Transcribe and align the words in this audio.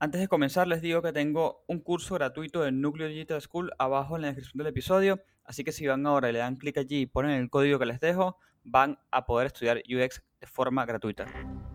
Antes 0.00 0.20
de 0.20 0.28
comenzar, 0.28 0.68
les 0.68 0.80
digo 0.80 1.02
que 1.02 1.12
tengo 1.12 1.64
un 1.66 1.80
curso 1.80 2.14
gratuito 2.14 2.60
de 2.62 2.70
Núcleo 2.70 3.08
Digital 3.08 3.40
School 3.42 3.72
abajo 3.78 4.14
en 4.14 4.22
la 4.22 4.28
descripción 4.28 4.58
del 4.58 4.68
episodio, 4.68 5.20
así 5.44 5.64
que 5.64 5.72
si 5.72 5.86
van 5.88 6.06
ahora 6.06 6.28
y 6.30 6.32
le 6.32 6.38
dan 6.38 6.54
clic 6.56 6.78
allí 6.78 7.00
y 7.00 7.06
ponen 7.06 7.32
el 7.32 7.50
código 7.50 7.80
que 7.80 7.86
les 7.86 7.98
dejo, 7.98 8.36
van 8.62 8.98
a 9.10 9.26
poder 9.26 9.48
estudiar 9.48 9.78
UX 9.88 10.22
de 10.40 10.46
forma 10.46 10.86
gratuita. 10.86 11.26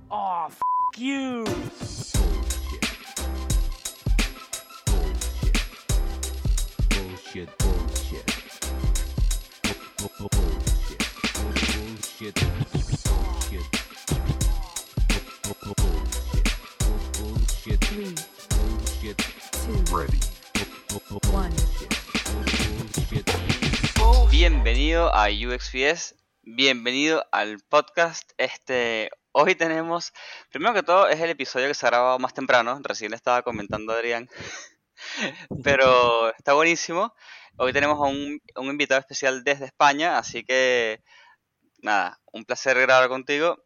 Oh, 0.07 0.47
f 0.47 0.57
you. 0.97 1.43
Bullshit, 6.89 7.49
bullshit. 7.59 8.25
Bu- 9.99 10.09
bu- 10.19 10.29
Bullshit. 10.35 11.01
Bullshit. 11.35 12.35
Bullshit. 12.39 12.82
Three, 18.03 18.15
Bullshit. 18.59 19.17
two, 19.63 19.95
Ready. 19.95 20.19
Bu- 20.89 20.99
bu- 21.07 21.19
bu- 21.21 21.33
one. 21.33 21.55
Bullshit. 23.95 24.29
Bienvenido 24.29 25.09
a 25.15 25.29
UXPS, 25.29 26.13
bienvenido 26.41 27.23
al 27.31 27.59
podcast. 27.69 28.29
Este, 28.37 29.09
hoy 29.31 29.55
tenemos, 29.55 30.11
primero 30.51 30.73
que 30.73 30.83
todo, 30.83 31.07
es 31.07 31.21
el 31.21 31.29
episodio 31.29 31.69
que 31.69 31.75
se 31.75 31.85
ha 31.85 31.91
grabado 31.91 32.19
más 32.19 32.33
temprano, 32.33 32.77
recién 32.83 33.11
le 33.11 33.15
estaba 33.15 33.41
comentando 33.41 33.93
a 33.93 33.95
Adrián, 33.95 34.27
pero 35.63 36.29
está 36.37 36.51
buenísimo. 36.51 37.15
Hoy 37.55 37.71
tenemos 37.71 37.99
a 37.99 38.09
un, 38.11 38.41
a 38.55 38.59
un 38.59 38.67
invitado 38.67 38.99
especial 38.99 39.45
desde 39.45 39.63
España, 39.63 40.17
así 40.17 40.43
que 40.43 41.01
nada, 41.81 42.19
un 42.33 42.43
placer 42.43 42.77
grabar 42.81 43.07
contigo. 43.07 43.62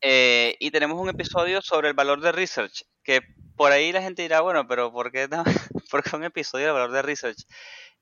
Eh, 0.00 0.56
y 0.60 0.70
tenemos 0.70 1.00
un 1.00 1.08
episodio 1.08 1.60
sobre 1.62 1.88
el 1.88 1.94
valor 1.94 2.20
de 2.20 2.32
research, 2.32 2.84
que 3.02 3.20
por 3.56 3.72
ahí 3.72 3.92
la 3.92 4.02
gente 4.02 4.22
dirá, 4.22 4.40
bueno, 4.40 4.66
pero 4.68 4.92
¿por 4.92 5.10
qué, 5.10 5.28
no? 5.28 5.42
¿por 5.90 6.02
qué 6.02 6.16
un 6.16 6.24
episodio 6.24 6.66
del 6.66 6.74
valor 6.74 6.92
de 6.92 7.02
research? 7.02 7.44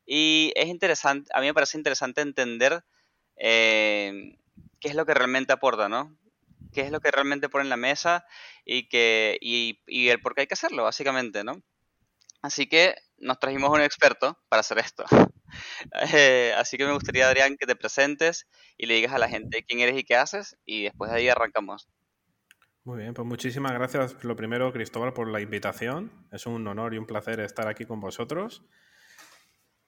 Y 0.04 0.52
es 0.56 0.66
interesante, 0.68 1.30
a 1.34 1.40
mí 1.40 1.46
me 1.46 1.54
parece 1.54 1.78
interesante 1.78 2.20
entender 2.20 2.84
eh, 3.36 4.38
qué 4.80 4.88
es 4.88 4.94
lo 4.94 5.06
que 5.06 5.14
realmente 5.14 5.52
aporta, 5.52 5.88
¿no? 5.88 6.16
Qué 6.72 6.82
es 6.82 6.90
lo 6.90 7.00
que 7.00 7.10
realmente 7.10 7.48
pone 7.48 7.64
en 7.64 7.70
la 7.70 7.76
mesa 7.76 8.26
y, 8.64 8.88
que, 8.88 9.38
y, 9.40 9.80
y 9.86 10.08
el 10.08 10.20
por 10.20 10.34
qué 10.34 10.42
hay 10.42 10.46
que 10.46 10.54
hacerlo, 10.54 10.84
básicamente, 10.84 11.44
¿no? 11.44 11.62
Así 12.42 12.68
que 12.68 12.94
nos 13.18 13.38
trajimos 13.40 13.70
un 13.70 13.80
experto 13.82 14.38
para 14.48 14.60
hacer 14.60 14.78
esto. 14.78 15.04
Eh, 16.12 16.52
así 16.56 16.76
que 16.76 16.84
me 16.84 16.92
gustaría, 16.92 17.28
Adrián, 17.28 17.56
que 17.56 17.66
te 17.66 17.76
presentes 17.76 18.46
y 18.76 18.86
le 18.86 18.94
digas 18.94 19.12
a 19.12 19.18
la 19.18 19.28
gente 19.28 19.64
quién 19.66 19.80
eres 19.80 19.98
y 19.98 20.04
qué 20.04 20.16
haces 20.16 20.56
y 20.64 20.84
después 20.84 21.10
de 21.10 21.18
ahí 21.18 21.28
arrancamos. 21.28 21.88
Muy 22.84 22.98
bien, 22.98 23.14
pues 23.14 23.26
muchísimas 23.26 23.72
gracias, 23.72 24.22
lo 24.22 24.36
primero, 24.36 24.72
Cristóbal, 24.72 25.12
por 25.12 25.28
la 25.28 25.40
invitación. 25.40 26.12
Es 26.30 26.46
un 26.46 26.66
honor 26.68 26.94
y 26.94 26.98
un 26.98 27.06
placer 27.06 27.40
estar 27.40 27.66
aquí 27.66 27.84
con 27.84 27.98
vosotros. 27.98 28.64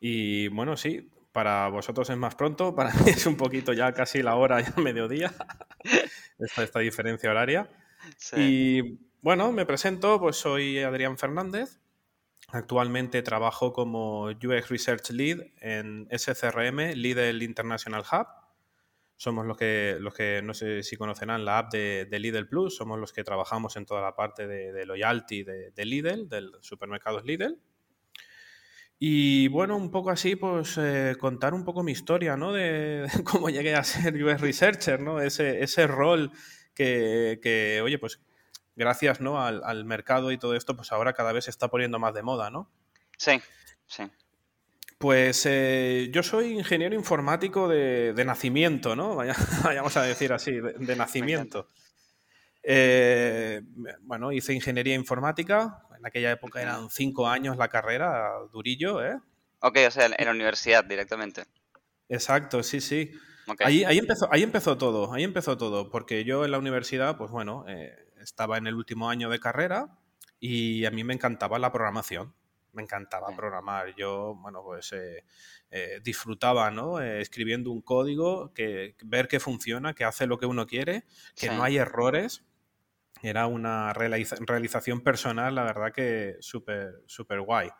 Y 0.00 0.48
bueno, 0.48 0.76
sí, 0.76 1.08
para 1.32 1.68
vosotros 1.68 2.10
es 2.10 2.16
más 2.16 2.34
pronto, 2.34 2.74
para 2.74 2.92
mí 2.92 3.10
es 3.10 3.26
un 3.26 3.36
poquito 3.36 3.72
ya 3.72 3.92
casi 3.92 4.22
la 4.22 4.34
hora, 4.34 4.60
ya 4.60 4.74
mediodía, 4.82 5.32
esta, 6.38 6.64
esta 6.64 6.80
diferencia 6.80 7.30
horaria. 7.30 7.70
Sí. 8.16 8.36
Y 8.36 8.98
bueno, 9.20 9.52
me 9.52 9.66
presento, 9.66 10.18
pues 10.18 10.36
soy 10.36 10.78
Adrián 10.80 11.18
Fernández. 11.18 11.78
Actualmente 12.50 13.22
trabajo 13.22 13.74
como 13.74 14.28
UX 14.30 14.70
Research 14.70 15.10
Lead 15.10 15.38
en 15.60 16.08
SCRM, 16.10 16.94
Lidl 16.94 17.42
International 17.42 18.02
Hub. 18.10 18.26
Somos 19.16 19.44
los 19.44 19.56
que, 19.56 19.98
los 20.00 20.14
que 20.14 20.40
no 20.42 20.54
sé 20.54 20.82
si 20.82 20.96
conocerán 20.96 21.44
la 21.44 21.58
app 21.58 21.72
de, 21.72 22.06
Lidl 22.10 22.48
Plus, 22.48 22.76
somos 22.76 22.98
los 22.98 23.12
que 23.12 23.24
trabajamos 23.24 23.76
en 23.76 23.84
toda 23.84 24.00
la 24.00 24.14
parte 24.14 24.46
de, 24.46 24.86
loyalty 24.86 25.42
de, 25.42 25.72
de 25.72 25.84
Lidl, 25.84 26.28
del 26.28 26.52
supermercado 26.60 27.20
Lidl. 27.20 27.60
Y 28.98 29.48
bueno, 29.48 29.76
un 29.76 29.90
poco 29.90 30.10
así, 30.10 30.34
pues 30.34 30.76
eh, 30.78 31.16
contar 31.20 31.54
un 31.54 31.64
poco 31.64 31.82
mi 31.82 31.92
historia, 31.92 32.36
¿no? 32.36 32.52
De, 32.52 33.08
de 33.14 33.24
cómo 33.24 33.50
llegué 33.50 33.74
a 33.74 33.84
ser 33.84 34.14
UX 34.14 34.40
Researcher, 34.40 35.00
¿no? 35.00 35.20
Ese, 35.20 35.62
ese 35.62 35.86
rol 35.86 36.32
que, 36.74 37.38
que, 37.42 37.80
oye, 37.82 37.98
pues 37.98 38.20
gracias, 38.78 39.20
¿no? 39.20 39.42
Al, 39.44 39.60
al 39.64 39.84
mercado 39.84 40.32
y 40.32 40.38
todo 40.38 40.54
esto, 40.54 40.74
pues 40.76 40.90
ahora 40.92 41.12
cada 41.12 41.32
vez 41.32 41.44
se 41.44 41.50
está 41.50 41.68
poniendo 41.68 41.98
más 41.98 42.14
de 42.14 42.22
moda, 42.22 42.48
¿no? 42.50 42.70
Sí, 43.18 43.42
sí. 43.86 44.04
Pues 44.96 45.44
eh, 45.46 46.08
yo 46.12 46.22
soy 46.22 46.52
ingeniero 46.58 46.94
informático 46.94 47.68
de, 47.68 48.14
de 48.14 48.24
nacimiento, 48.24 48.96
¿no? 48.96 49.14
Vaya- 49.16 49.36
Vayamos 49.64 49.96
a 49.96 50.02
decir 50.02 50.32
así, 50.32 50.52
de, 50.52 50.72
de 50.72 50.96
nacimiento. 50.96 51.68
Eh, 52.62 53.62
bueno, 54.02 54.32
hice 54.32 54.52
ingeniería 54.54 54.94
informática. 54.94 55.82
En 55.96 56.06
aquella 56.06 56.30
época 56.32 56.60
eran 56.62 56.90
cinco 56.90 57.28
años 57.28 57.56
la 57.56 57.68
carrera, 57.68 58.30
durillo, 58.52 59.04
¿eh? 59.04 59.18
Ok, 59.60 59.78
o 59.86 59.90
sea, 59.90 60.06
en 60.06 60.24
la 60.24 60.30
universidad 60.30 60.84
directamente. 60.84 61.44
Exacto, 62.08 62.62
sí, 62.62 62.80
sí. 62.80 63.12
Ahí, 63.60 63.82
ahí, 63.84 63.98
empezó, 63.98 64.28
ahí 64.30 64.42
empezó 64.42 64.76
todo, 64.76 65.12
ahí 65.12 65.24
empezó 65.24 65.56
todo, 65.56 65.90
porque 65.90 66.24
yo 66.24 66.44
en 66.44 66.50
la 66.50 66.58
universidad, 66.58 67.16
pues 67.16 67.30
bueno, 67.30 67.64
eh, 67.66 67.96
estaba 68.28 68.58
en 68.58 68.66
el 68.66 68.74
último 68.74 69.08
año 69.10 69.28
de 69.30 69.40
carrera 69.40 69.98
y 70.38 70.84
a 70.84 70.90
mí 70.90 71.02
me 71.04 71.14
encantaba 71.14 71.58
la 71.58 71.72
programación, 71.72 72.34
me 72.72 72.82
encantaba 72.82 73.34
programar. 73.34 73.94
Yo, 73.96 74.34
bueno, 74.36 74.62
pues 74.62 74.92
eh, 74.92 75.24
eh, 75.70 76.00
disfrutaba, 76.04 76.70
¿no? 76.70 77.00
Eh, 77.00 77.20
escribiendo 77.20 77.70
un 77.72 77.80
código, 77.82 78.52
que, 78.54 78.94
ver 79.04 79.26
que 79.28 79.40
funciona, 79.40 79.94
que 79.94 80.04
hace 80.04 80.26
lo 80.26 80.38
que 80.38 80.46
uno 80.46 80.66
quiere, 80.66 81.04
que 81.34 81.48
Sí. 81.48 81.54
no 81.54 81.62
hay 81.64 81.78
errores. 81.78 82.44
Era 83.22 83.46
una 83.46 83.92
realiza- 83.94 84.36
realización 84.40 85.00
personal, 85.00 85.54
la 85.54 85.64
verdad 85.64 85.92
que 85.92 86.36
súper, 86.40 87.02
súper 87.06 87.40
guay. 87.40 87.70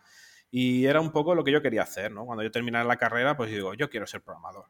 Y 0.51 0.87
era 0.87 1.01
un 1.01 1.13
poco 1.13 1.35
lo 1.35 1.45
que 1.45 1.53
yo 1.53 1.63
quería 1.63 1.83
hacer, 1.83 2.11
¿no? 2.11 2.25
Cuando 2.27 2.43
yo 2.43 2.51
terminara 2.51 2.85
la 2.85 2.97
carrera, 2.97 3.37
pues 3.37 3.51
digo, 3.51 3.75
yo 3.75 3.89
quiero 3.91 4.07
ser 4.07 4.23
programador. 4.23 4.67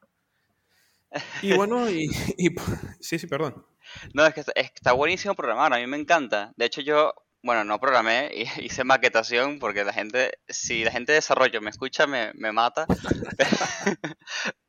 Y 1.43 1.53
bueno, 1.53 1.89
y, 1.91 2.07
y- 2.37 2.49
sí, 3.01 3.19
sí, 3.19 3.27
perdón. 3.27 3.67
No, 4.15 4.27
es 4.27 4.35
que 4.35 4.45
está, 4.55 4.93
buenísimo 4.93 5.35
programar, 5.35 5.73
a 5.73 5.79
mí 5.79 5.87
me 5.87 5.97
encanta. 5.97 6.53
De 6.57 6.67
hecho, 6.67 6.81
yo, 6.83 7.15
bueno, 7.43 7.65
no 7.65 7.79
programé, 7.81 8.31
hi- 8.35 8.47
hice 8.65 8.85
maquetación 8.85 9.59
porque 9.59 9.85
la 9.85 9.93
gente, 9.93 10.33
si 10.49 10.85
la 10.85 10.91
gente 10.91 11.13
de 11.13 11.17
desarrollo 11.17 11.61
me 11.61 11.71
escucha, 11.71 12.07
me, 12.07 12.33
me 12.35 12.53
mata. 12.53 12.87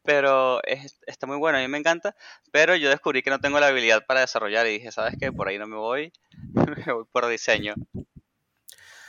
Pero 0.03 0.63
es- 0.63 1.00
está 1.05 1.27
muy 1.27 1.38
bueno, 1.38 1.57
a 1.57 1.61
mí 1.61 1.67
me 1.67 1.77
encanta. 1.77 2.16
Pero 2.51 2.75
yo 2.75 2.89
descubrí 2.89 3.21
que 3.21 3.29
no 3.29 3.39
tengo 3.39 3.59
la 3.59 3.67
habilidad 3.67 4.06
para 4.07 4.21
desarrollar 4.21 4.66
y 4.67 4.73
dije, 4.73 4.91
¿sabes 4.91 5.16
qué? 5.19 5.31
Por 5.31 5.47
ahí 5.47 5.57
no 5.57 5.67
me 5.67 5.75
voy, 5.77 6.11
me 6.53 6.94
voy 6.94 7.06
por 7.11 7.27
diseño. 7.27 7.75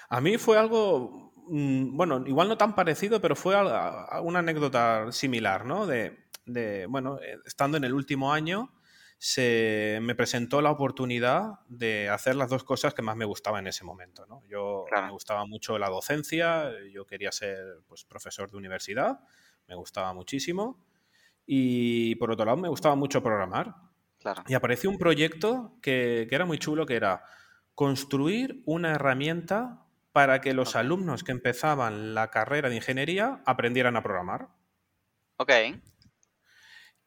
A 0.09 0.21
mí 0.21 0.37
fue 0.39 0.59
algo, 0.59 1.33
mm, 1.49 1.97
bueno, 1.97 2.25
igual 2.27 2.49
no 2.49 2.59
tan 2.59 2.75
parecido, 2.75 3.21
pero 3.21 3.37
fue 3.37 3.55
una 4.23 4.41
anécdota 4.41 5.13
similar, 5.13 5.65
¿no? 5.65 5.87
De, 5.87 6.30
de, 6.53 6.87
bueno, 6.87 7.19
eh, 7.21 7.39
estando 7.45 7.77
en 7.77 7.85
el 7.85 7.93
último 7.95 8.33
año, 8.33 8.73
se 9.19 9.99
me 10.03 10.15
presentó 10.15 10.63
la 10.63 10.71
oportunidad 10.71 11.61
de 11.69 12.09
hacer 12.09 12.37
las 12.37 12.49
dos 12.49 12.65
cosas 12.65 12.95
que 12.95 13.03
más 13.03 13.17
me 13.17 13.27
gustaban 13.27 13.61
en 13.65 13.69
ese 13.69 13.85
momento, 13.85 14.25
¿no? 14.27 14.43
Yo 14.49 14.85
Claro. 14.89 15.07
me 15.09 15.13
gustaba 15.13 15.45
mucho 15.47 15.79
la 15.79 15.89
docencia, 15.91 16.71
yo 16.93 17.05
quería 17.07 17.31
ser 17.33 17.59
pues, 17.87 18.05
profesor 18.05 18.51
de 18.51 18.57
universidad, 18.57 19.21
me 19.69 19.75
gustaba 19.75 20.15
muchísimo, 20.15 20.85
y 21.47 22.15
por 22.17 22.31
otro 22.31 22.45
lado 22.47 22.57
me 22.57 22.69
gustaba 22.69 22.95
mucho 22.97 23.23
programar. 23.23 23.75
Claro. 24.19 24.43
Y 24.47 24.55
apareció 24.55 24.91
un 24.91 24.99
proyecto 24.99 25.77
que, 25.83 26.27
que 26.29 26.35
era 26.35 26.47
muy 26.47 26.59
chulo, 26.59 26.87
que 26.87 26.97
era 26.97 27.25
construir 27.75 28.63
una 28.67 28.93
herramienta 28.93 29.87
para 30.13 30.41
que 30.41 30.55
los 30.55 30.77
alumnos 30.77 31.25
que 31.25 31.33
empezaban 31.33 32.15
la 32.15 32.31
carrera 32.31 32.69
de 32.69 32.77
ingeniería 32.77 33.43
aprendieran 33.47 33.97
a 33.97 34.03
programar. 34.03 34.49
Ok, 35.39 35.51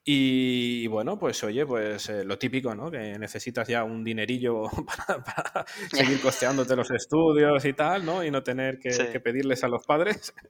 Y 0.05 0.85
bueno, 0.87 1.17
pues 1.17 1.41
oye, 1.45 1.65
pues 1.65 2.09
eh, 2.09 2.25
lo 2.25 2.37
típico, 2.37 2.75
¿no? 2.75 2.91
Que 2.91 3.17
necesitas 3.17 3.67
ya 3.69 3.83
un 3.85 4.03
dinerillo 4.03 4.63
para, 5.07 5.23
para 5.23 5.65
seguir 5.91 6.19
costeándote 6.21 6.75
los 6.75 6.91
estudios 6.91 7.63
y 7.65 7.73
tal, 7.73 8.05
¿no? 8.05 8.23
Y 8.23 8.29
no 8.31 8.43
tener 8.43 8.79
que, 8.79 8.91
Sí. 8.91 9.03
que 9.11 9.19
pedirles 9.19 9.63
a 9.63 9.67
los 9.67 9.85
padres. 9.85 10.33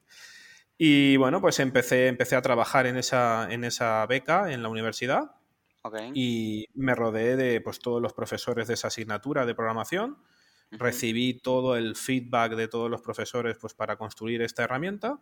Y 0.76 1.16
bueno, 1.18 1.40
pues 1.40 1.60
empecé, 1.60 2.08
empecé 2.08 2.34
a 2.34 2.42
trabajar 2.42 2.86
en 2.88 2.96
esa, 2.96 3.46
en 3.48 3.62
esa 3.62 4.04
beca 4.06 4.52
en 4.52 4.60
la 4.62 4.68
universidad. 4.68 5.30
ok. 5.82 5.96
y 6.14 6.66
me 6.74 6.96
rodeé 6.96 7.36
de 7.36 7.60
pues, 7.60 7.78
todos 7.78 8.02
los 8.02 8.12
profesores 8.12 8.66
de 8.66 8.74
esa 8.74 8.88
asignatura 8.88 9.46
de 9.46 9.54
programación. 9.54 10.18
Recibí 10.72 11.34
todo 11.40 11.76
el 11.76 11.94
feedback 11.94 12.56
de 12.56 12.66
todos 12.66 12.90
los 12.90 13.02
profesores 13.02 13.56
pues, 13.60 13.72
para 13.74 13.96
construir 13.96 14.42
esta 14.42 14.64
herramienta. 14.64 15.20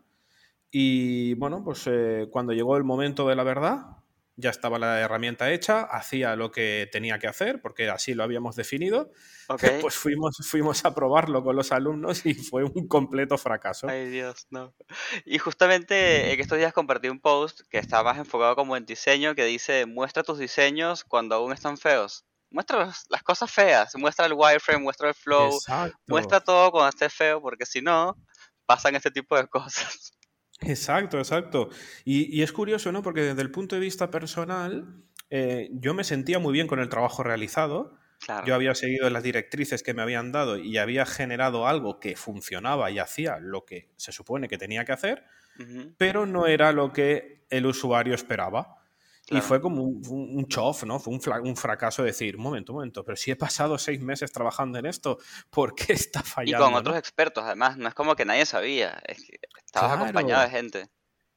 Y 0.70 1.34
bueno, 1.34 1.62
pues 1.62 1.86
eh, 1.86 2.28
cuando 2.30 2.54
llegó 2.54 2.78
el 2.78 2.84
momento 2.84 3.28
de 3.28 3.36
la 3.36 3.44
verdad, 3.44 3.98
ya 4.36 4.50
estaba 4.50 4.78
la 4.78 5.00
herramienta 5.00 5.52
hecha, 5.52 5.82
hacía 5.82 6.36
lo 6.36 6.50
que 6.50 6.88
tenía 6.90 7.18
que 7.18 7.26
hacer, 7.28 7.60
porque 7.60 7.88
así 7.90 8.14
lo 8.14 8.22
habíamos 8.24 8.56
definido. 8.56 9.12
Ok. 9.48 9.62
Pues 9.82 9.94
fuimos, 9.96 10.36
fuimos 10.48 10.84
a 10.84 10.94
probarlo 10.94 11.42
con 11.44 11.56
los 11.56 11.72
alumnos 11.72 12.24
y 12.26 12.34
fue 12.34 12.64
un 12.64 12.88
completo 12.88 13.36
fracaso. 13.38 13.88
Ay, 13.88 14.08
Dios, 14.08 14.46
no. 14.50 14.74
Y 15.24 15.38
justamente 15.38 16.32
en 16.32 16.40
estos 16.40 16.58
días 16.58 16.72
compartí 16.72 17.08
un 17.08 17.20
post 17.20 17.60
que 17.68 17.78
está 17.78 18.02
más 18.02 18.18
enfocado 18.18 18.56
como 18.56 18.76
en 18.76 18.86
diseño, 18.86 19.34
que 19.34 19.44
dice, 19.44 19.86
muestra 19.86 20.22
tus 20.22 20.38
diseños 20.38 21.04
cuando 21.04 21.34
aún 21.34 21.52
están 21.52 21.76
feos. 21.76 22.24
muestra 22.50 22.86
las 23.08 23.22
cosas 23.22 23.50
feas, 23.50 23.94
muestra 23.96 24.26
el 24.26 24.34
wireframe, 24.34 24.82
muestra 24.82 25.08
el 25.08 25.14
flow, 25.14 25.54
Exacto. 25.54 25.96
muestra 26.06 26.40
todo 26.40 26.70
cuando 26.70 26.88
esté 26.90 27.08
feo, 27.08 27.40
porque 27.40 27.66
si 27.66 27.80
no, 27.82 28.16
pasan 28.66 28.94
este 28.96 29.10
tipo 29.10 29.36
de 29.36 29.46
cosas. 29.48 30.12
Exacto, 30.66 31.18
exacto. 31.18 31.68
Y, 32.04 32.36
y 32.36 32.42
es 32.42 32.52
curioso, 32.52 32.92
¿no? 32.92 33.02
Porque 33.02 33.22
desde 33.22 33.42
el 33.42 33.50
punto 33.50 33.76
de 33.76 33.80
vista 33.80 34.10
personal, 34.10 35.02
eh, 35.30 35.70
yo 35.72 35.94
me 35.94 36.04
sentía 36.04 36.38
muy 36.38 36.52
bien 36.52 36.66
con 36.66 36.78
el 36.78 36.88
trabajo 36.88 37.22
realizado. 37.22 37.98
Claro. 38.20 38.46
Yo 38.46 38.54
había 38.54 38.74
seguido 38.74 39.08
las 39.10 39.22
directrices 39.22 39.82
que 39.82 39.94
me 39.94 40.02
habían 40.02 40.30
dado 40.30 40.58
y 40.58 40.78
había 40.78 41.06
generado 41.06 41.66
algo 41.66 41.98
que 41.98 42.16
funcionaba 42.16 42.90
y 42.90 42.98
hacía 42.98 43.38
lo 43.40 43.64
que 43.64 43.90
se 43.96 44.12
supone 44.12 44.46
que 44.46 44.58
tenía 44.58 44.84
que 44.84 44.92
hacer, 44.92 45.24
pero 45.96 46.24
no 46.26 46.46
era 46.46 46.72
lo 46.72 46.92
que 46.92 47.44
el 47.50 47.66
usuario 47.66 48.14
esperaba. 48.14 48.81
Y 49.36 49.40
fue 49.40 49.60
como 49.60 49.82
un, 49.84 50.02
un, 50.10 50.46
chof, 50.48 50.84
¿no? 50.84 50.98
Fue 51.00 51.14
un, 51.14 51.20
un 51.46 51.56
fracaso 51.56 52.02
decir, 52.02 52.36
un 52.36 52.42
momento, 52.42 52.72
un 52.72 52.76
momento, 52.78 53.04
pero 53.04 53.16
si 53.16 53.30
he 53.30 53.36
pasado 53.36 53.78
seis 53.78 54.00
meses 54.00 54.32
trabajando 54.32 54.78
en 54.78 54.86
esto, 54.86 55.18
¿por 55.50 55.74
qué 55.74 55.92
está 55.94 56.22
Y 56.44 56.54
fallando? 56.54 56.56
con 56.56 56.74
no? 56.74 56.78
otros 56.78 56.96
expertos, 56.96 57.44
además, 57.44 57.76
no 57.78 57.88
es 57.88 57.94
como 57.94 58.14
que 58.16 58.24
nadie 58.24 58.46
sabía, 58.46 59.00
es 59.06 59.24
que 59.24 59.38
estabas 59.64 59.92
acompañado 59.92 60.42
de 60.42 60.50
gente. 60.50 60.90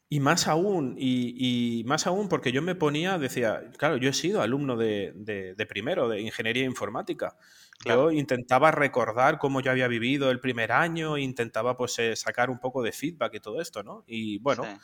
Y 0.07 0.19
más 0.19 0.47
aún, 0.47 0.95
y, 0.99 1.79
y 1.79 1.83
más 1.85 2.05
aún 2.05 2.29
porque 2.29 2.51
yo 2.51 2.61
me 2.61 2.75
ponía, 2.75 3.17
decía, 3.17 3.71
claro, 3.77 3.97
yo 3.97 4.09
he 4.09 4.13
sido 4.13 4.41
alumno 4.43 4.77
de, 4.77 5.11
de- 5.15 5.55
de 5.55 5.65
primero, 5.65 6.07
de 6.07 6.21
ingeniería 6.21 6.63
informática. 6.63 7.37
Claro. 7.79 8.05
Yo 8.05 8.11
intentaba 8.11 8.69
recordar 8.71 9.39
cómo 9.39 9.61
yo 9.61 9.71
había 9.71 9.87
vivido 9.87 10.29
el 10.29 10.39
primer 10.39 10.71
año, 10.71 11.17
intentaba 11.17 11.75
pues 11.75 11.97
eh, 11.99 12.15
sacar 12.15 12.51
un 12.51 12.59
poco 12.59 12.83
de 12.83 12.91
feedback 12.91 13.33
y 13.35 13.39
todo 13.39 13.59
esto, 13.59 13.81
¿no? 13.83 14.03
Y 14.07 14.37
bueno, 14.39 14.63
Sí. 14.63 14.79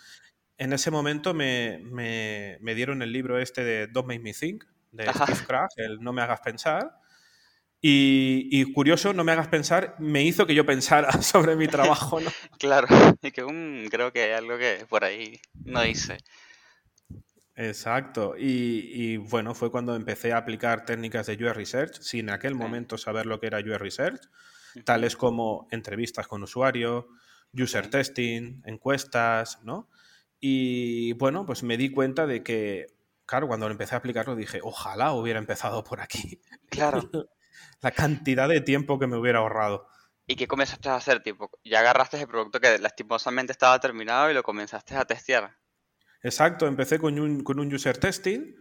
En 0.64 0.74
ese 0.74 0.92
momento 0.92 1.34
me, 1.34 1.80
me- 1.84 2.58
me 2.62 2.76
dieron 2.76 3.02
el 3.02 3.12
libro 3.12 3.40
este 3.40 3.64
de 3.64 3.88
Don't 3.88 4.08
Make 4.08 4.20
Me 4.20 4.34
Think, 4.34 4.64
de 4.92 5.10
Ajá. 5.10 5.26
Steve 5.26 5.46
Krag, 5.48 5.70
el 5.78 6.00
No 6.02 6.14
me 6.14 6.22
hagas 6.22 6.42
pensar. 6.42 6.92
Y, 7.82 8.48
y 8.52 8.72
curioso, 8.72 9.12
No 9.12 9.24
me 9.24 9.32
hagas 9.32 9.48
pensar, 9.48 9.96
me 9.98 10.24
hizo 10.24 10.46
que 10.46 10.54
yo 10.54 10.64
pensara 10.66 11.12
sobre 11.24 11.56
mi 11.56 11.68
trabajo, 11.68 12.20
¿no? 12.20 12.30
Claro, 12.60 12.88
y 13.24 13.32
que 13.32 13.44
creo 13.90 14.14
que 14.14 14.22
hay 14.22 14.32
algo 14.34 14.58
que 14.60 14.86
por 14.88 15.04
ahí 15.04 15.42
no 15.66 15.84
hice. 15.84 16.18
Exacto. 17.56 18.36
Y, 18.38 18.90
y, 18.94 19.18
bueno, 19.18 19.54
fue 19.54 19.72
cuando 19.72 19.96
empecé 19.96 20.32
a 20.32 20.38
aplicar 20.38 20.86
técnicas 20.86 21.28
de 21.28 21.34
UX 21.44 21.56
Research 21.56 21.94
sin 22.02 22.30
en 22.30 22.36
aquel 22.36 22.56
momento 22.56 22.98
saber 22.98 23.26
lo 23.26 23.40
que 23.40 23.48
era 23.48 23.60
UX 23.60 23.80
Research, 23.80 24.22
tales 24.86 25.16
como 25.16 25.68
entrevistas 25.72 26.28
con 26.28 26.44
usuario, 26.44 27.08
user 27.54 27.90
testing, 27.90 28.62
encuestas, 28.66 29.60
¿no? 29.64 29.90
Y 30.44 31.14
bueno, 31.14 31.46
pues 31.46 31.62
me 31.62 31.78
di 31.78 31.92
cuenta 31.92 32.26
de 32.26 32.42
que, 32.42 32.88
claro, 33.28 33.48
cuando 33.48 33.68
lo 33.68 33.74
empecé 33.74 33.94
a 33.94 34.00
aplicarlo 34.00 34.36
dije, 34.36 34.60
ojalá 34.64 35.14
hubiera 35.14 35.38
empezado 35.40 35.84
por 35.84 36.02
aquí. 36.02 36.42
Claro. 36.70 37.02
La 37.82 37.92
cantidad 37.92 38.50
de 38.50 38.60
tiempo 38.60 38.98
que 38.98 39.08
me 39.08 39.18
hubiera 39.18 39.40
ahorrado. 39.40 39.88
¿Y 40.26 40.36
qué 40.36 40.48
comenzaste 40.48 40.90
a 40.90 40.96
hacer? 40.96 41.22
Tipo, 41.22 41.52
ya 41.64 41.82
agarraste 41.82 42.20
el 42.20 42.28
producto 42.28 42.60
que 42.60 42.80
lastimosamente 42.80 43.52
estaba 43.52 43.80
terminado 43.80 44.32
y 44.32 44.34
lo 44.34 44.44
comenzaste 44.44 44.96
a 44.96 45.06
testear. 45.06 45.58
Exacto, 46.24 46.68
empecé 46.68 47.00
con 47.00 47.20
un, 47.20 47.44
con 47.44 47.60
un 47.60 47.74
user 47.74 47.98
testing 47.98 48.56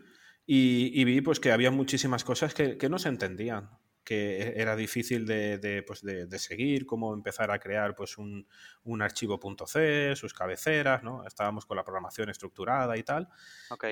y, 0.44 0.90
y 1.00 1.04
vi 1.04 1.20
pues 1.20 1.40
que 1.40 1.52
había 1.52 1.70
muchísimas 1.70 2.24
cosas 2.24 2.52
que, 2.54 2.76
que 2.76 2.88
no 2.88 2.98
se 2.98 3.08
entendían, 3.08 3.70
que 4.04 4.40
e- 4.42 4.60
era 4.60 4.76
difícil 4.76 5.26
de, 5.26 5.58
de, 5.58 5.82
pues, 5.82 6.02
de- 6.02 6.26
de 6.26 6.38
seguir, 6.38 6.86
cómo 6.86 7.14
empezar 7.14 7.50
a 7.50 7.58
crear 7.58 7.94
pues 7.94 8.18
un, 8.18 8.46
un 8.84 9.02
archivo 9.02 9.38
.c, 9.66 10.14
sus 10.16 10.34
cabeceras, 10.34 11.02
¿no? 11.02 11.24
Estábamos 11.26 11.66
con 11.66 11.76
la 11.76 11.84
programación 11.84 12.28
estructurada 12.30 12.96
y 12.96 13.02
tal. 13.02 13.28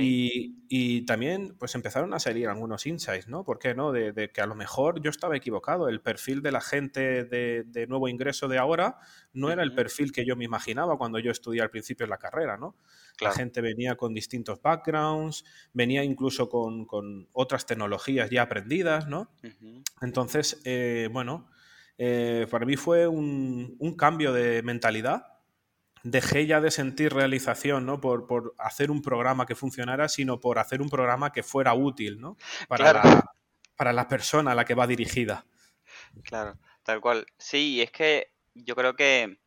Y, 0.00 0.64
y 0.68 1.04
también 1.06 1.56
pues 1.58 1.74
empezaron 1.74 2.14
a 2.14 2.20
salir 2.20 2.46
algunos 2.48 2.86
insights, 2.86 3.26
¿no? 3.26 3.42
¿Por 3.44 3.58
qué 3.58 3.74
no? 3.74 3.90
De, 3.90 4.30
que 4.32 4.40
a 4.40 4.46
lo 4.46 4.54
mejor 4.54 5.00
yo 5.02 5.10
estaba 5.10 5.36
equivocado. 5.36 5.88
El 5.88 6.00
perfil 6.00 6.40
de 6.40 6.52
la 6.52 6.60
gente 6.60 7.24
de, 7.24 7.86
nuevo 7.88 8.08
ingreso 8.08 8.46
de 8.46 8.58
ahora 8.58 8.98
no 9.32 9.50
era 9.50 9.64
el 9.64 9.74
perfil 9.74 10.12
que 10.12 10.24
yo 10.24 10.36
me 10.36 10.44
imaginaba 10.44 10.96
cuando 10.98 11.18
yo 11.18 11.32
estudié 11.32 11.62
al 11.62 11.70
principio 11.70 12.06
de 12.06 12.10
la 12.10 12.18
carrera, 12.18 12.56
¿no? 12.56 12.76
La 13.20 13.32
gente 13.32 13.60
venía 13.60 13.96
con 13.96 14.14
distintos 14.14 14.60
backgrounds, 14.62 15.44
venía 15.72 16.04
incluso 16.04 16.48
con, 16.48 16.84
con 16.86 17.28
otras 17.32 17.66
tecnologías 17.66 18.30
ya 18.30 18.42
aprendidas, 18.42 19.08
¿no? 19.08 19.30
Entonces, 20.00 20.60
eh, 20.64 21.08
bueno, 21.12 21.48
eh, 21.98 22.46
para 22.50 22.64
mí 22.66 22.76
fue 22.76 23.06
un, 23.08 23.76
un 23.78 23.96
cambio 23.96 24.32
de 24.32 24.62
mentalidad. 24.62 25.24
Dejé 26.04 26.46
ya 26.46 26.60
de 26.60 26.70
sentir 26.70 27.12
realización, 27.12 27.84
¿no? 27.84 28.00
Por, 28.00 28.26
por 28.28 28.54
hacer 28.58 28.90
un 28.90 29.02
programa 29.02 29.46
que 29.46 29.56
funcionara, 29.56 30.08
sino 30.08 30.38
por 30.38 30.60
hacer 30.60 30.80
un 30.80 30.88
programa 30.88 31.32
que 31.32 31.42
fuera 31.42 31.74
útil, 31.74 32.20
¿no? 32.20 32.36
Para, 32.68 32.92
Claro. 32.92 33.00
la, 33.08 33.24
para 33.76 33.92
la 33.92 34.06
persona 34.06 34.52
a 34.52 34.54
la 34.54 34.64
que 34.64 34.74
va 34.74 34.86
dirigida. 34.86 35.44
Claro, 36.22 36.58
tal 36.84 37.00
cual. 37.00 37.26
Sí, 37.36 37.82
es 37.82 37.90
que 37.90 38.32
yo 38.54 38.76
creo 38.76 38.94
que 38.94 39.38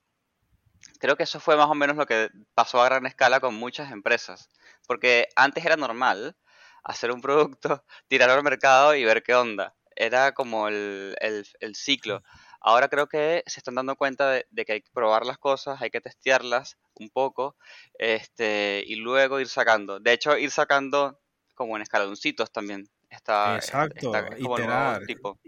creo 1.00 1.16
que 1.18 1.24
eso 1.24 1.39
fue 1.39 1.56
más 1.57 1.68
o 1.68 1.75
menos 1.75 1.95
lo 1.98 2.06
que 2.06 2.30
pasó 2.54 2.81
a 2.81 2.86
gran 2.86 3.06
escala 3.06 3.39
con 3.39 3.56
muchas 3.56 3.92
empresas. 3.92 4.50
Porque 4.88 5.28
antes 5.36 5.66
era 5.66 5.78
normal 5.78 6.38
hacer 6.83 7.12
un 7.12 7.22
producto, 7.22 7.83
tirarlo 8.07 8.36
al 8.36 8.44
mercado 8.44 8.95
y 8.95 9.04
ver 9.06 9.24
qué 9.24 9.36
onda. 9.36 9.75
Era 9.95 10.33
como 10.33 10.68
el, 10.68 11.16
el- 11.19 11.45
el 11.60 11.75
ciclo. 11.75 12.24
Ahora 12.62 12.88
creo 12.89 13.07
que 13.07 13.44
se 13.48 13.60
están 13.60 13.75
dando 13.75 13.95
cuenta 13.95 14.30
de, 14.31 14.45
de 14.50 14.66
que 14.66 14.74
hay 14.74 14.81
que 14.81 14.92
probar 14.94 15.25
las 15.25 15.38
cosas, 15.38 15.81
hay 15.81 15.89
que 15.89 16.01
testearlas 16.01 16.78
un 16.95 17.10
poco, 17.10 17.56
este, 17.98 18.83
y 18.86 18.95
luego 18.95 19.39
ir 19.39 19.48
sacando. 19.48 20.00
De 20.00 20.13
hecho, 20.13 20.38
ir 20.38 20.51
sacando 20.51 21.19
como 21.56 21.75
en 21.75 21.83
escaloncitos 21.83 22.51
también. 22.51 22.86
Está, 23.10 23.56
Exacto, 23.57 24.16
está 24.16 24.25
como 24.42 24.57
nuevo 24.60 25.00
tipo. 25.06 25.39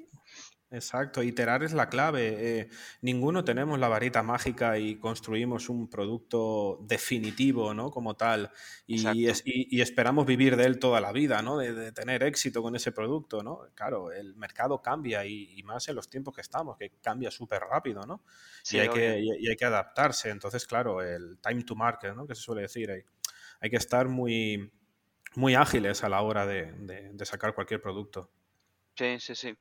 Exacto, 0.76 1.22
iterar 1.22 1.62
es 1.64 1.72
la 1.74 1.88
clave. 1.88 2.62
Eh, 2.62 2.70
ninguno 3.02 3.44
tenemos 3.44 3.78
la 3.78 3.88
varita 3.90 4.24
mágica 4.24 4.80
y 4.80 4.96
construimos 4.96 5.70
un 5.70 5.88
producto 5.88 6.80
definitivo, 6.82 7.76
¿no? 7.76 7.92
Como 7.92 8.16
tal. 8.16 8.50
Y, 8.88 8.96
Exacto. 8.96 9.30
es- 9.30 9.44
y- 9.46 9.68
y 9.70 9.82
esperamos 9.82 10.26
vivir 10.26 10.56
de 10.56 10.66
él 10.66 10.80
toda 10.80 11.00
la 11.00 11.12
vida, 11.12 11.44
¿no? 11.44 11.60
De, 11.60 11.74
de 11.74 11.92
tener 11.92 12.24
éxito 12.24 12.64
con 12.64 12.76
ese 12.76 12.92
producto, 12.92 13.44
¿no? 13.44 13.60
Claro, 13.76 14.12
el 14.12 14.36
mercado 14.36 14.82
cambia 14.82 15.24
y, 15.28 15.60
y 15.60 15.62
más 15.62 15.88
en 15.90 15.96
los 15.96 16.10
tiempos 16.10 16.34
que 16.34 16.42
estamos, 16.42 16.76
que 16.78 16.90
cambia 17.04 17.30
súper 17.30 17.62
rápido, 17.62 18.02
¿no? 18.08 18.24
Sí, 18.64 18.78
y, 18.78 18.80
hay 18.80 18.90
que, 18.90 19.20
y- 19.20 19.48
hay 19.50 19.56
que 19.56 19.66
adaptarse. 19.66 20.32
Entonces, 20.32 20.66
claro, 20.66 21.04
el 21.04 21.38
time 21.40 21.64
to 21.66 21.76
market, 21.76 22.16
¿no? 22.16 22.26
Que 22.26 22.34
se 22.34 22.42
suele 22.42 22.64
decir. 22.64 22.90
Hay, 22.90 23.04
hay 23.60 23.70
que 23.70 23.78
estar 23.78 24.08
muy, 24.08 24.72
muy 25.36 25.56
ágiles 25.56 26.04
a 26.04 26.10
la 26.10 26.22
hora 26.22 26.48
de, 26.48 26.72
de- 26.74 27.12
de 27.14 27.26
sacar 27.26 27.54
cualquier 27.54 27.80
producto. 27.82 28.32
Sí, 28.96 29.20
sí, 29.20 29.36
sí. 29.36 29.56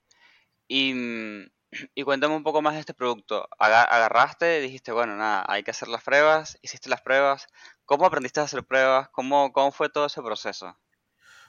Y, 0.73 1.51
y 1.95 2.03
cuéntame 2.05 2.35
un 2.37 2.43
poco 2.43 2.63
más 2.63 2.75
de 2.75 2.81
este 2.81 2.95
producto. 2.95 3.49
Aga- 3.59 3.83
agarraste, 3.83 4.61
dijiste, 4.61 4.93
bueno, 4.93 5.17
nada, 5.17 5.45
hay 5.49 5.63
que 5.65 5.71
hacer 5.73 5.89
las 5.89 6.03
pruebas, 6.03 6.59
hiciste 6.63 6.89
las 6.91 7.03
pruebas. 7.03 7.47
¿Cómo 7.85 8.07
aprendiste 8.07 8.41
a 8.41 8.45
hacer 8.45 8.65
pruebas? 8.65 9.09
¿Cómo, 9.11 9.53
cómo 9.53 9.73
fue 9.73 9.89
todo 9.91 10.07
ese 10.07 10.23
proceso? 10.23 10.79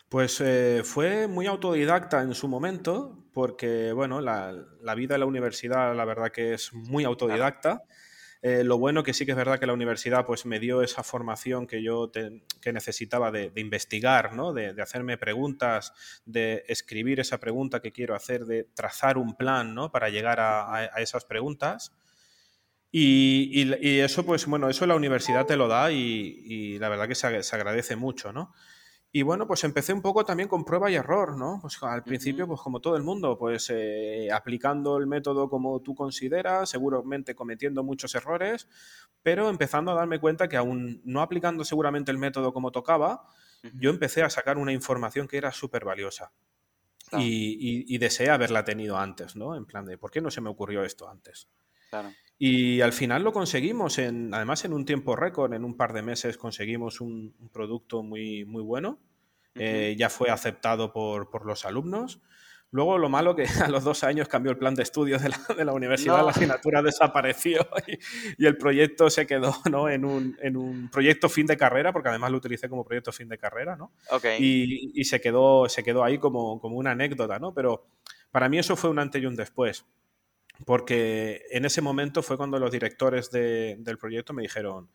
Pues 0.10 0.39
eh, 0.42 0.82
fue 0.84 1.27
muy 1.27 1.48
autodidacta 1.48 2.22
en 2.22 2.36
su 2.36 2.48
momento, 2.48 3.25
porque 3.34 3.94
bueno, 3.94 4.22
la, 4.22 4.53
la 4.82 4.96
vida 4.96 5.15
en 5.15 5.22
la 5.22 5.25
universidad 5.25 5.96
la 5.96 6.06
verdad 6.06 6.32
que 6.32 6.53
es 6.53 6.72
muy 6.74 7.03
autodidacta. 7.03 7.82
Eh, 8.46 8.66
lo 8.66 8.78
bueno 8.78 9.04
que 9.04 9.14
sí 9.14 9.26
que 9.26 9.32
es 9.32 9.38
verdad 9.38 9.58
que 9.58 9.66
la 9.66 9.72
universidad 9.74 10.26
pues 10.26 10.46
me 10.46 10.60
dio 10.60 10.82
esa 10.82 11.02
formación 11.02 11.66
que 11.66 11.82
yo 11.82 12.12
que 12.12 12.74
necesitaba 12.74 13.32
de, 13.32 13.52
investigar, 13.56 14.34
¿no? 14.34 14.52
De, 14.52 14.76
hacerme 14.82 15.18
preguntas, 15.18 15.94
de 16.26 16.66
escribir 16.68 17.22
esa 17.22 17.40
pregunta 17.40 17.80
que 17.82 17.94
quiero 17.94 18.16
hacer, 18.16 18.46
de 18.46 18.66
trazar 18.66 19.18
un 19.18 19.36
plan 19.38 19.74
¿no? 19.74 19.92
para 19.92 20.10
llegar 20.10 20.42
a, 20.42 20.76
a- 20.76 20.86
esas 21.02 21.24
preguntas. 21.24 21.94
Y, 22.92 23.50
y- 23.64 23.88
y 23.90 24.00
eso, 24.02 24.26
pues 24.26 24.46
bueno, 24.46 24.70
eso 24.70 24.86
la 24.86 24.96
universidad 24.96 25.46
te 25.48 25.58
lo 25.58 25.68
da 25.68 25.92
y, 25.92 25.98
y 26.46 26.80
la 26.80 26.90
verdad 26.90 27.08
que 27.08 27.16
se, 27.16 27.42
se 27.44 27.56
agradece 27.56 27.96
mucho, 27.96 28.32
¿no? 28.34 28.54
Y 29.15 29.22
bueno, 29.22 29.46
pues 29.46 29.63
empecé 29.63 29.93
un 29.93 30.01
poco 30.01 30.25
también 30.25 30.50
con 30.50 30.65
prueba 30.65 30.89
y 30.89 30.96
error, 30.96 31.38
¿no? 31.38 31.60
Pues 31.62 31.77
al 31.84 32.03
principio, 32.03 32.48
pues 32.48 32.60
como 32.62 32.82
todo 32.82 32.98
el 32.98 33.03
mundo, 33.03 33.38
pues 33.38 33.70
eh, 33.70 34.29
aplicando 34.34 34.98
el 34.98 35.05
método 35.05 35.50
como 35.50 35.79
tú 35.82 35.93
consideras, 35.93 36.72
seguramente 36.72 37.36
cometiendo 37.36 37.84
muchos 37.84 38.15
errores, 38.15 38.67
pero 39.22 39.50
empezando 39.50 39.91
a 39.91 39.96
darme 39.96 40.20
cuenta 40.20 40.50
que 40.50 40.58
aún 40.58 41.00
no 41.05 41.22
aplicando 41.22 41.63
seguramente 41.63 42.10
el 42.12 42.17
método 42.17 42.53
como 42.53 42.72
tocaba, 42.72 43.27
yo 43.77 43.91
empecé 43.91 44.24
a 44.24 44.32
sacar 44.32 44.58
una 44.58 44.74
información 44.74 45.27
que 45.27 45.38
era 45.38 45.51
súper 45.51 45.86
valiosa. 45.86 46.34
Claro, 47.10 47.24
Y, 47.25 47.84
y- 47.84 47.96
y 47.96 47.98
deseé 48.00 48.29
haberla 48.32 48.63
tenido 48.63 48.98
antes, 48.98 49.36
¿no? 49.36 49.55
En 49.55 49.65
plan 49.65 49.86
de, 49.86 49.98
¿por 49.98 50.10
qué 50.12 50.22
no 50.22 50.32
se 50.32 50.41
me 50.41 50.50
ocurrió 50.50 50.84
esto 50.84 51.08
antes? 51.10 51.50
claro. 51.89 52.17
Y 52.46 52.82
al 52.82 52.92
final 52.92 53.24
lo 53.24 53.32
conseguimos, 53.32 53.98
en, 54.00 54.34
además 54.34 54.66
en 54.66 54.74
un 54.74 54.84
tiempo 54.84 55.16
récord, 55.16 55.54
en 55.54 55.64
un 55.64 55.78
par 55.78 55.94
de 55.94 56.02
meses 56.02 56.38
conseguimos 56.38 57.00
un, 57.00 57.34
un 57.40 57.48
producto 57.48 58.04
muy, 58.04 58.44
muy 58.44 58.62
bueno. 58.62 59.00
Eh, 59.56 59.96
ya 59.98 60.10
fue 60.10 60.30
aceptado 60.30 60.92
por, 60.92 61.30
por 61.30 61.46
los 61.46 61.64
alumnos. 61.64 62.22
Luego 62.70 62.98
lo 62.98 63.08
malo 63.08 63.34
que 63.34 63.46
a 63.66 63.70
los 63.70 63.86
dos 63.86 64.04
años 64.04 64.28
cambió 64.28 64.52
el 64.52 64.58
plan 64.58 64.76
de 64.76 64.84
estudios 64.84 65.22
de 65.22 65.30
la, 65.30 65.40
de 65.56 65.64
la 65.64 65.72
universidad, 65.72 66.18
No. 66.18 66.24
la 66.26 66.32
asignatura 66.32 66.82
desapareció 66.82 67.66
y, 67.88 68.44
y 68.44 68.46
el 68.46 68.58
proyecto 68.58 69.10
se 69.10 69.26
quedó 69.26 69.56
¿no? 69.72 69.88
en, 69.88 70.04
un, 70.04 70.36
en 70.42 70.58
un 70.58 70.90
proyecto 70.90 71.30
fin 71.30 71.46
de 71.48 71.56
carrera, 71.56 71.94
porque 71.94 72.10
además 72.10 72.32
lo 72.32 72.40
utilicé 72.40 72.68
como 72.68 72.84
proyecto 72.84 73.14
fin 73.14 73.30
de 73.30 73.38
carrera, 73.38 73.78
¿no? 73.78 73.94
Ok. 74.10 74.26
y, 74.38 74.92
y 75.00 75.06
se, 75.06 75.22
quedó, 75.22 75.70
se 75.70 75.82
quedó 75.82 76.04
ahí 76.04 76.18
como, 76.18 76.60
como 76.60 76.76
una 76.76 76.92
anécdota, 76.92 77.40
¿no? 77.40 77.54
Pero 77.54 77.86
para 78.32 78.50
mí 78.50 78.58
eso 78.60 78.76
fue 78.76 78.90
un 78.90 79.00
antes 79.00 79.22
y 79.24 79.28
un 79.28 79.38
después, 79.38 79.86
porque 80.65 81.43
en 81.51 81.65
ese 81.65 81.82
momento 81.82 82.22
fue 82.24 82.38
cuando 82.38 82.60
los 82.60 82.72
directores 82.72 83.32
de- 83.32 83.75
del 83.79 83.98
proyecto 83.98 84.34
me 84.34 84.41
dijeron, 84.43 84.89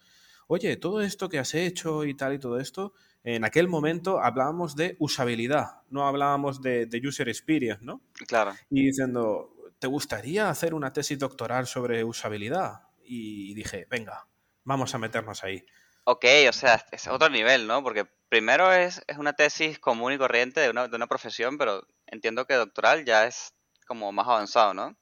oye, 0.47 0.77
todo 0.77 1.01
esto 1.03 1.29
que 1.29 1.39
has 1.39 1.55
hecho 1.55 2.05
y 2.05 2.15
tal 2.15 2.35
y 2.35 2.39
todo 2.39 2.59
esto, 2.59 2.95
en 3.25 3.45
aquel 3.45 3.69
momento 3.69 4.21
hablábamos 4.21 4.77
de 4.77 4.97
usabilidad, 4.99 5.83
no 5.91 6.07
hablábamos 6.07 6.63
de, 6.63 6.87
de 6.87 7.07
user 7.07 7.29
experience, 7.29 7.85
¿no? 7.85 8.01
Claro. 8.27 8.55
Y 8.71 8.87
diciendo, 8.87 9.55
¿te 9.79 9.87
gustaría 9.87 10.49
hacer 10.49 10.73
una 10.75 10.93
tesis 10.93 11.19
doctoral 11.19 11.67
sobre 11.67 12.03
usabilidad? 12.05 12.89
Y 13.03 13.55
dije, 13.55 13.87
venga, 13.91 14.27
vamos 14.65 14.95
a 14.95 14.99
meternos 14.99 15.45
ahí. 15.45 15.65
Ok, 16.05 16.25
o 16.49 16.53
sea, 16.53 16.83
es 16.93 17.07
otro 17.09 17.29
nivel, 17.29 17.67
¿no? 17.67 17.83
Porque 17.83 18.07
primero 18.29 18.73
es, 18.73 19.03
es 19.07 19.19
una 19.19 19.35
tesis 19.35 19.79
común 19.79 20.13
y 20.13 20.19
corriente 20.19 20.61
de 20.61 20.71
una, 20.71 20.89
de 20.89 20.97
una 20.97 21.07
profesión, 21.07 21.59
pero 21.59 21.87
entiendo 22.07 22.47
que 22.47 22.55
doctoral 22.55 23.05
ya 23.05 23.27
es 23.27 23.53
como 23.87 24.11
más 24.13 24.27
avanzado, 24.27 24.73
¿no? 24.75 24.97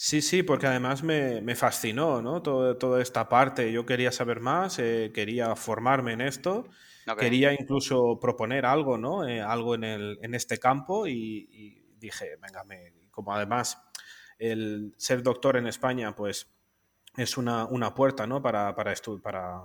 Sí, 0.00 0.22
sí, 0.22 0.44
porque 0.44 0.68
además 0.68 1.02
me, 1.02 1.42
me 1.42 1.56
fascinó, 1.56 2.22
¿no? 2.22 2.40
Todo, 2.40 2.76
toda 2.78 3.02
esta 3.02 3.28
parte. 3.28 3.72
Yo 3.72 3.84
quería 3.84 4.12
saber 4.12 4.38
más, 4.40 4.78
eh, 4.78 5.10
quería 5.12 5.56
formarme 5.56 6.12
en 6.12 6.20
esto, 6.20 6.68
quería 7.16 7.52
incluso 7.52 8.20
proponer 8.20 8.64
algo, 8.64 8.96
¿no? 8.96 9.26
Eh, 9.26 9.40
algo 9.40 9.74
en, 9.74 9.82
el, 9.82 10.18
en 10.22 10.34
este 10.34 10.58
campo 10.58 11.08
y, 11.08 11.48
y 11.50 11.94
dije, 11.98 12.36
venga, 12.40 12.62
me, 12.62 12.92
como 13.10 13.34
además 13.34 13.82
el 14.38 14.94
ser 14.98 15.20
doctor 15.24 15.56
en 15.56 15.66
España, 15.66 16.14
pues 16.14 16.54
es 17.16 17.36
una, 17.36 17.66
una 17.66 17.94
puerta, 17.94 18.26
¿no? 18.26 18.40
Para, 18.42 18.74
para, 18.74 18.92
estu- 18.92 19.20
para 19.20 19.62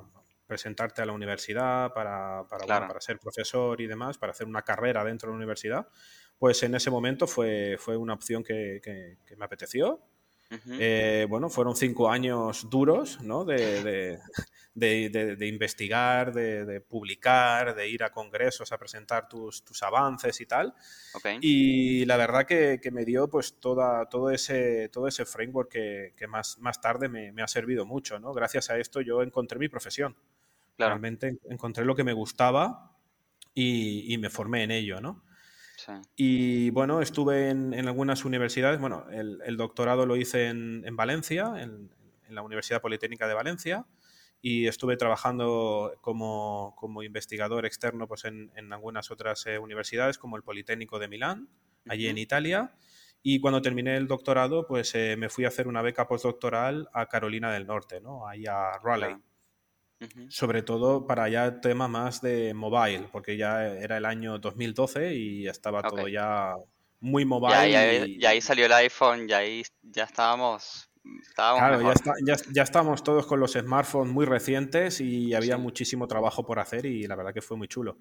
presentarte 0.47 1.01
a 1.01 1.05
la 1.05 1.13
universidad, 1.13 1.93
para, 1.93 2.45
para, 2.47 2.65
bueno, 2.65 2.85
para 2.85 3.01
ser 3.01 3.19
profesor 3.19 3.79
y 3.81 3.87
demás, 3.87 4.17
para 4.17 4.31
hacer 4.31 4.47
una 4.47 4.63
carrera 4.63 5.03
dentro 5.03 5.27
de 5.29 5.33
la 5.33 5.37
universidad, 5.37 5.87
pues 6.37 6.63
en 6.63 6.75
ese 6.75 6.89
momento 6.89 7.27
fue, 7.27 7.77
fue 7.79 7.97
una 7.97 8.13
opción 8.13 8.43
que, 8.43 8.79
que- 8.83 9.19
que 9.25 9.35
me 9.35 9.45
apeteció. 9.45 10.01
Eh, 10.79 11.25
bueno, 11.29 11.49
fueron 11.49 11.75
cinco 11.75 12.09
años 12.09 12.69
duros, 12.69 13.21
¿no? 13.21 13.45
De, 13.45 13.83
de- 13.83 14.19
de- 15.09 15.35
de- 15.35 15.47
investigar, 15.47 16.33
de, 16.33 16.65
de 16.65 16.81
publicar, 16.81 17.75
de 17.75 17.87
ir 17.89 18.03
a 18.03 18.11
congresos 18.11 18.71
a 18.71 18.77
presentar 18.77 19.27
tus, 19.29 19.63
tus 19.63 19.83
avances 19.83 20.41
y 20.41 20.45
tal. 20.45 20.73
Ok. 21.13 21.27
Y 21.41 22.05
la 22.05 22.17
verdad 22.17 22.45
que, 22.45 22.79
que 22.81 22.89
me 22.91 23.05
dio 23.05 23.27
pues 23.29 23.59
toda, 23.59 24.07
todo, 24.09 24.31
ese, 24.31 24.89
todo 24.89 25.07
ese 25.07 25.25
framework 25.25 25.71
que, 25.71 26.13
que 26.17 26.27
más, 26.27 26.57
más 26.59 26.81
tarde 26.81 27.07
me, 27.07 27.31
me 27.31 27.43
ha 27.43 27.47
servido 27.47 27.85
mucho, 27.85 28.19
¿no? 28.19 28.33
Gracias 28.33 28.69
a 28.71 28.77
esto 28.79 29.01
yo 29.01 29.21
encontré 29.21 29.59
mi 29.59 29.69
profesión. 29.69 30.15
Claro. 30.75 30.91
Realmente 30.93 31.27
en- 31.27 31.39
encontré 31.49 31.85
lo 31.85 31.95
que 31.95 32.03
me 32.03 32.13
gustaba 32.13 32.97
y, 33.53 34.11
y 34.11 34.17
me 34.17 34.29
formé 34.31 34.63
en 34.63 34.71
ello, 34.71 34.99
¿no? 35.01 35.23
Sí. 35.85 35.91
Y 36.15 36.69
bueno, 36.69 37.01
estuve 37.01 37.49
en, 37.49 37.73
en 37.73 37.87
algunas 37.87 38.23
universidades. 38.23 38.79
Bueno, 38.79 39.05
el, 39.11 39.41
el 39.45 39.57
doctorado 39.57 40.05
lo 40.05 40.15
hice 40.15 40.47
en, 40.47 40.83
en 40.85 40.95
Valencia, 40.95 41.53
en, 41.57 41.93
en 42.27 42.35
la 42.35 42.41
Universidad 42.41 42.81
Politécnica 42.81 43.27
de 43.27 43.33
Valencia, 43.33 43.85
y 44.41 44.67
estuve 44.67 44.95
trabajando 44.95 45.93
como, 46.01 46.73
como 46.77 47.03
investigador 47.03 47.65
externo 47.65 48.07
pues, 48.07 48.23
en, 48.25 48.51
en 48.55 48.71
algunas 48.71 49.11
otras 49.11 49.45
eh, 49.45 49.57
universidades, 49.59 50.17
como 50.17 50.37
el 50.37 50.43
Politécnico 50.43 50.99
de 50.99 51.07
Milán, 51.09 51.49
allí 51.87 52.07
en. 52.07 52.17
Italia. 52.17 52.73
Y 53.21 53.39
cuando 53.39 53.61
terminé 53.61 53.97
el 53.97 54.07
doctorado, 54.07 54.65
pues 54.67 54.95
eh, 54.95 55.15
me 55.17 55.29
fui 55.29 55.45
a 55.45 55.49
hacer 55.49 55.67
una 55.67 55.81
beca 55.81 56.07
postdoctoral 56.07 56.89
a 56.93 57.07
Carolina 57.07 57.51
del 57.51 57.67
Norte, 57.67 57.99
¿no? 58.01 58.27
Ahí 58.27 58.45
a 58.45 58.79
Raleigh 58.83 59.15
Claro. 59.15 59.32
Sobre 60.29 60.61
todo 60.63 61.05
para 61.07 61.29
ya 61.29 61.59
tema 61.61 61.87
más 61.87 62.21
de 62.21 62.53
mobile, 62.53 63.07
porque 63.11 63.37
ya 63.37 63.65
era 63.67 63.97
el 63.97 64.05
año 64.05 64.39
2012 64.39 65.15
y 65.15 65.47
estaba 65.47 65.81
todo 65.81 66.07
ya 66.07 66.55
muy 66.99 67.25
mobile. 67.25 67.53
Ya, 67.53 67.67
ya, 67.67 68.05
y- 68.05 68.19
ya 68.19 68.29
ahí 68.29 68.41
salió 68.41 68.65
el 68.65 68.73
iPhone, 68.73 69.27
ya 69.27 69.37
ahí 69.39 69.63
ya 69.81 70.03
estábamos, 70.05 70.89
estábamos 71.27 71.59
Claro, 71.59 71.81
ya, 71.81 71.91
está- 71.93 72.13
ya, 72.25 72.35
ya 72.53 72.63
estábamos 72.63 73.03
todos 73.03 73.25
con 73.25 73.39
los 73.39 73.53
smartphones 73.53 74.13
muy 74.13 74.25
recientes 74.25 75.01
y 75.01 75.33
había 75.33 75.55
Sí. 75.55 75.61
muchísimo 75.61 76.07
trabajo 76.07 76.45
por 76.45 76.59
hacer 76.59 76.85
y 76.85 77.05
la 77.07 77.15
verdad 77.15 77.33
que 77.33 77.41
fue 77.41 77.57
muy 77.57 77.67
chulo. 77.67 77.97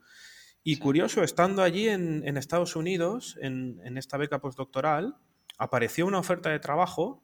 Y 0.65 0.77
Sí. 0.77 0.81
curioso, 0.81 1.25
estando 1.25 1.63
allí 1.63 1.89
en, 1.89 2.23
en 2.27 2.37
Estados 2.37 2.77
Unidos, 2.77 3.37
en, 3.41 3.81
en 3.85 3.99
esta 3.99 4.17
beca 4.17 4.39
postdoctoral, 4.41 5.17
apareció 5.59 6.07
una 6.07 6.19
oferta 6.21 6.51
de 6.51 6.61
trabajo 6.61 7.23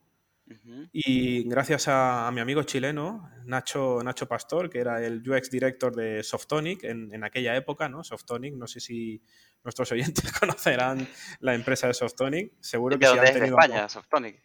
Y 0.92 1.48
gracias 1.48 1.88
a, 1.88 2.26
a 2.26 2.30
mi 2.30 2.40
amigo 2.40 2.62
chileno, 2.62 3.30
Nacho, 3.44 4.02
Nacho 4.02 4.26
Pastor, 4.26 4.68
que 4.70 4.78
era 4.78 5.04
el 5.04 5.28
UX 5.28 5.50
director 5.50 5.94
de 5.94 6.22
Softonic 6.22 6.84
en, 6.84 7.12
en 7.12 7.24
aquella 7.24 7.56
época, 7.56 7.88
¿no? 7.88 8.04
Softonic, 8.04 8.54
no 8.54 8.66
sé 8.66 8.80
si 8.80 9.22
nuestros 9.64 9.90
oyentes 9.92 10.32
conocerán 10.32 11.06
la 11.40 11.54
empresa 11.54 11.86
de 11.86 11.94
Softonic, 11.94 12.52
seguro 12.60 12.96
¿De 12.96 13.00
que 13.00 13.06
sí 13.06 13.18
han? 13.18 13.40
¿De. 13.40 13.46
España, 13.46 13.88
Softonic? 13.88 14.42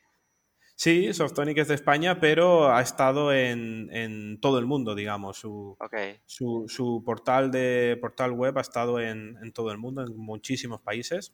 Sí, 0.76 1.14
Softonic 1.14 1.58
es 1.60 1.68
de 1.68 1.76
España, 1.76 2.20
pero 2.20 2.74
ha 2.74 2.82
estado 2.82 3.32
en, 3.32 3.90
en 3.96 4.40
todo 4.42 4.58
el 4.58 4.66
mundo, 4.66 4.96
digamos. 4.96 5.38
Su, 5.38 5.78
su, 6.26 6.66
su 6.68 7.04
portal, 7.06 7.52
de, 7.52 7.98
portal 8.02 8.32
web 8.32 8.58
ha 8.58 8.62
estado 8.62 9.00
en, 9.00 9.38
en 9.42 9.54
todo 9.54 9.72
el 9.72 9.78
mundo, 9.78 10.04
en 10.04 10.18
muchísimos 10.18 10.82
países. 10.82 11.34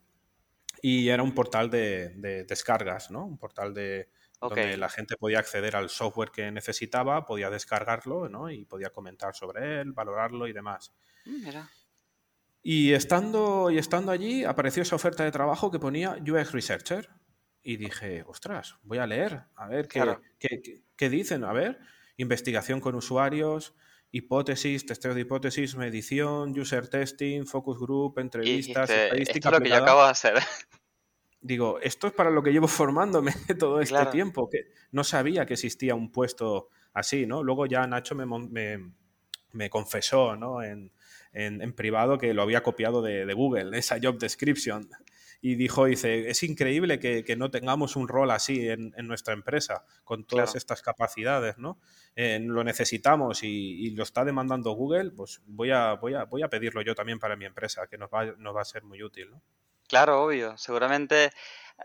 Y 0.82 1.08
era 1.08 1.22
un 1.22 1.34
portal 1.34 1.70
de, 1.70 2.10
de 2.16 2.44
descargas, 2.44 3.10
¿no? 3.10 3.24
Un 3.24 3.38
portal 3.38 3.72
de, 3.72 4.08
Donde 4.40 4.76
la 4.78 4.88
gente 4.88 5.16
podía 5.16 5.38
acceder 5.40 5.76
al 5.76 5.90
software 5.90 6.30
que 6.30 6.50
necesitaba, 6.50 7.24
podía 7.26 7.50
descargarlo, 7.50 8.28
¿no? 8.28 8.50
Y 8.50 8.64
podía 8.64 8.90
comentar 8.90 9.34
sobre 9.34 9.80
él, 9.80 9.92
valorarlo 9.92 10.46
y 10.48 10.52
demás. 10.52 10.92
Mm, 11.26 11.44
Mira. 11.44 11.68
Y 12.62 12.92
estando, 12.92 13.70
y 13.70 13.78
estando 13.78 14.12
allí, 14.12 14.44
apareció 14.44 14.82
esa 14.82 14.96
oferta 14.96 15.24
de 15.24 15.30
trabajo 15.30 15.70
que 15.70 15.78
ponía 15.78 16.16
UX 16.20 16.52
Researcher. 16.52 17.08
Y 17.62 17.76
dije, 17.76 18.22
ostras, 18.26 18.76
voy 18.82 18.98
a 18.98 19.06
leer, 19.06 19.42
a 19.56 19.66
ver 19.68 19.86
qué, 19.88 20.00
Claro. 20.00 20.22
qué- 20.38 20.60
qué- 20.62 20.82
qué 20.96 21.10
dicen. 21.10 21.44
A 21.44 21.52
ver, 21.52 21.78
investigación 22.16 22.80
con 22.80 22.94
usuarios, 22.94 23.74
hipótesis, 24.10 24.86
testeo 24.86 25.14
de 25.14 25.20
hipótesis, 25.22 25.76
medición, 25.76 26.58
user 26.58 26.88
testing, 26.88 27.46
focus 27.46 27.78
group, 27.78 28.14
Y 28.16 28.20
entrevistas, 28.22 28.88
dijiste, 28.88 29.04
estadística 29.04 29.38
esto 29.38 29.48
es 29.48 29.52
lo 29.52 29.62
que 29.62 29.68
yo 29.68 29.74
aplicada". 29.76 29.82
acabo 29.82 30.04
de 30.04 30.10
hacer. 30.10 30.34
Digo, 31.42 31.78
esto 31.80 32.06
es 32.06 32.12
para 32.12 32.30
lo 32.30 32.42
que 32.42 32.52
llevo 32.52 32.68
formándome 32.68 33.32
todo 33.58 33.80
este 33.80 33.94
Claro. 33.94 34.10
tiempo, 34.10 34.48
que 34.50 34.72
no 34.92 35.04
sabía 35.04 35.46
que 35.46 35.54
existía 35.54 35.94
un 35.94 36.12
puesto 36.12 36.68
así, 36.92 37.26
¿no? 37.26 37.42
Luego 37.42 37.66
ya 37.66 37.86
Nacho 37.86 38.14
me, 38.14 38.26
me, 38.26 38.92
me 39.52 39.70
confesó, 39.70 40.36
¿no? 40.36 40.62
En, 40.62 40.92
en- 41.32 41.62
en 41.62 41.72
privado 41.74 42.18
que 42.18 42.34
lo 42.34 42.42
había 42.42 42.62
copiado 42.62 43.02
de, 43.02 43.24
de 43.26 43.34
Google, 43.34 43.76
esa 43.78 43.98
job 44.02 44.18
description. 44.18 44.88
Y 45.42 45.54
dijo, 45.54 45.86
dice, 45.86 46.28
es 46.28 46.42
increíble 46.42 46.98
que, 46.98 47.24
que 47.24 47.34
no 47.36 47.50
tengamos 47.50 47.96
un 47.96 48.08
rol 48.08 48.30
así 48.30 48.68
en, 48.68 48.92
en 48.98 49.06
nuestra 49.06 49.32
empresa, 49.32 49.84
con 50.04 50.26
todas 50.26 50.52
Claro. 50.52 50.58
estas 50.58 50.82
capacidades, 50.82 51.56
¿no? 51.56 51.80
Eh, 52.14 52.38
lo 52.42 52.62
necesitamos 52.62 53.42
y, 53.42 53.48
y 53.86 53.90
lo 53.92 54.02
está 54.02 54.26
demandando 54.26 54.72
Google, 54.72 55.12
pues 55.12 55.40
voy 55.46 55.70
a, 55.70 55.94
voy, 55.94 56.12
a, 56.12 56.24
voy 56.24 56.42
a 56.42 56.50
pedirlo 56.50 56.82
yo 56.82 56.94
también 56.94 57.18
para 57.18 57.36
mi 57.36 57.46
empresa, 57.46 57.86
que 57.86 57.96
nos 57.96 58.10
va, 58.10 58.26
nos 58.36 58.54
va 58.54 58.60
a 58.60 58.64
ser 58.66 58.82
muy 58.84 59.02
útil, 59.02 59.30
¿no? 59.30 59.42
Claro, 59.90 60.22
obvio. 60.24 60.56
Seguramente, 60.56 61.32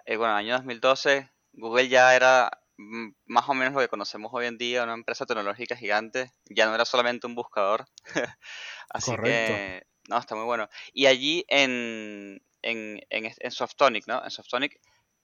eh, 0.05 0.15
bueno, 0.17 0.35
año 0.35 0.53
2012, 0.53 1.27
Google 1.53 1.89
ya 1.89 2.15
era 2.15 2.51
mm, 2.77 3.09
más 3.25 3.49
o 3.49 3.55
menos 3.55 3.73
lo 3.73 3.79
que 3.79 3.87
conocemos 3.87 4.31
hoy 4.31 4.45
en 4.45 4.59
día, 4.59 4.83
una 4.83 4.93
empresa 4.93 5.25
tecnológica 5.25 5.75
gigante. 5.75 6.31
Ya 6.45 6.67
no 6.67 6.75
era 6.75 6.85
solamente 6.85 7.25
un 7.25 7.33
buscador. 7.33 7.85
Así 8.89 9.11
Correcto. 9.11 9.53
que, 9.53 9.87
no, 10.07 10.19
está 10.19 10.35
muy 10.35 10.45
bueno. 10.45 10.69
Y 10.93 11.07
allí 11.07 11.45
en, 11.47 12.43
en, 12.61 13.01
en, 13.09 13.33
en 13.39 13.51
Softonic, 13.51 14.05
¿no? 14.07 14.23
En 14.23 14.29
Softonic 14.29 14.79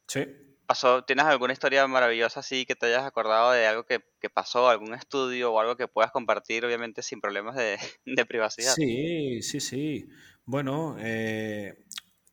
Sí. 0.07 0.25
pasó, 0.65 1.03
¿tienes 1.03 1.25
alguna 1.25 1.53
historia 1.53 1.85
maravillosa 1.87 2.39
así 2.39 2.65
que 2.65 2.75
te 2.75 2.87
hayas 2.87 3.03
acordado 3.05 3.51
de 3.51 3.67
algo 3.67 3.83
que, 3.85 3.99
que 4.19 4.29
pasó, 4.29 4.69
algún 4.69 4.93
estudio 4.95 5.53
o 5.53 5.59
algo 5.59 5.75
que 5.77 5.87
puedas 5.87 6.11
compartir, 6.11 6.65
obviamente 6.65 7.03
sin 7.03 7.21
problemas 7.21 7.55
de, 7.55 7.77
de 8.05 8.25
privacidad? 8.25 8.79
Sí, 8.79 9.41
sí, 9.41 9.59
sí. 9.59 10.07
Bueno, 10.45 10.95
eh, 10.99 11.85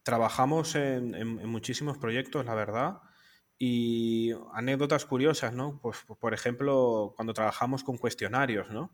trabajamos 0.09 0.75
en, 0.75 1.37
muchísimos 1.47 1.99
proyectos, 1.99 2.47
la 2.47 2.55
verdad, 2.55 3.03
y 3.59 4.33
anécdotas 4.55 5.05
curiosas, 5.05 5.53
¿no? 5.53 5.79
Pues, 5.83 5.99
por 6.19 6.33
ejemplo, 6.33 7.13
cuando 7.15 7.35
trabajamos 7.35 7.85
con 7.85 7.99
cuestionarios, 7.99 8.71
¿no? 8.71 8.91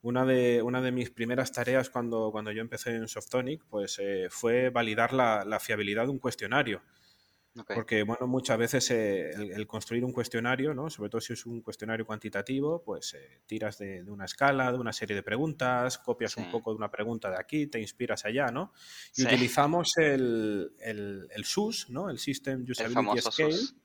Una 0.00 0.24
de, 0.24 0.62
una 0.62 0.80
de 0.80 0.92
mis 0.92 1.10
primeras 1.10 1.52
tareas 1.52 1.90
cuando, 1.90 2.30
cuando 2.32 2.52
yo 2.52 2.62
empecé 2.62 2.94
en 2.94 3.06
Softonic, 3.06 3.66
pues 3.68 3.98
eh, 3.98 4.28
fue 4.30 4.70
validar 4.70 5.12
la, 5.12 5.44
la 5.44 5.60
fiabilidad 5.60 6.04
de 6.04 6.12
un 6.12 6.18
cuestionario. 6.18 6.80
Porque, 7.74 8.02
bueno, 8.02 8.26
muchas 8.26 8.58
veces 8.58 8.90
eh, 8.90 9.30
el, 9.30 9.52
el 9.52 9.66
construir 9.66 10.04
un 10.04 10.12
cuestionario, 10.12 10.74
¿no? 10.74 10.90
Sobre 10.90 11.08
todo 11.10 11.20
si 11.20 11.32
es 11.32 11.46
un 11.46 11.60
cuestionario 11.62 12.04
cuantitativo, 12.04 12.82
pues 12.82 13.14
eh, 13.14 13.40
tiras 13.46 13.78
de, 13.78 14.02
de 14.04 14.10
una 14.10 14.26
escala, 14.26 14.70
de 14.72 14.78
una 14.78 14.92
serie 14.92 15.16
de 15.16 15.22
preguntas, 15.22 15.98
copias 15.98 16.32
Sí. 16.32 16.40
un 16.40 16.50
poco 16.50 16.70
de 16.72 16.76
una 16.76 16.90
pregunta 16.90 17.30
de 17.30 17.36
aquí, 17.38 17.66
te 17.66 17.80
inspiras 17.80 18.24
allá, 18.24 18.46
¿no? 18.46 18.72
Y 19.16 19.22
Sí. 19.22 19.26
utilizamos 19.26 19.96
el, 19.96 20.72
el, 20.80 21.28
el 21.34 21.44
SUS, 21.44 21.88
¿no? 21.90 22.10
El 22.10 22.18
System 22.18 22.64
Usability 22.68 23.20
Scale. 23.20 23.52
SUS. 23.52 23.76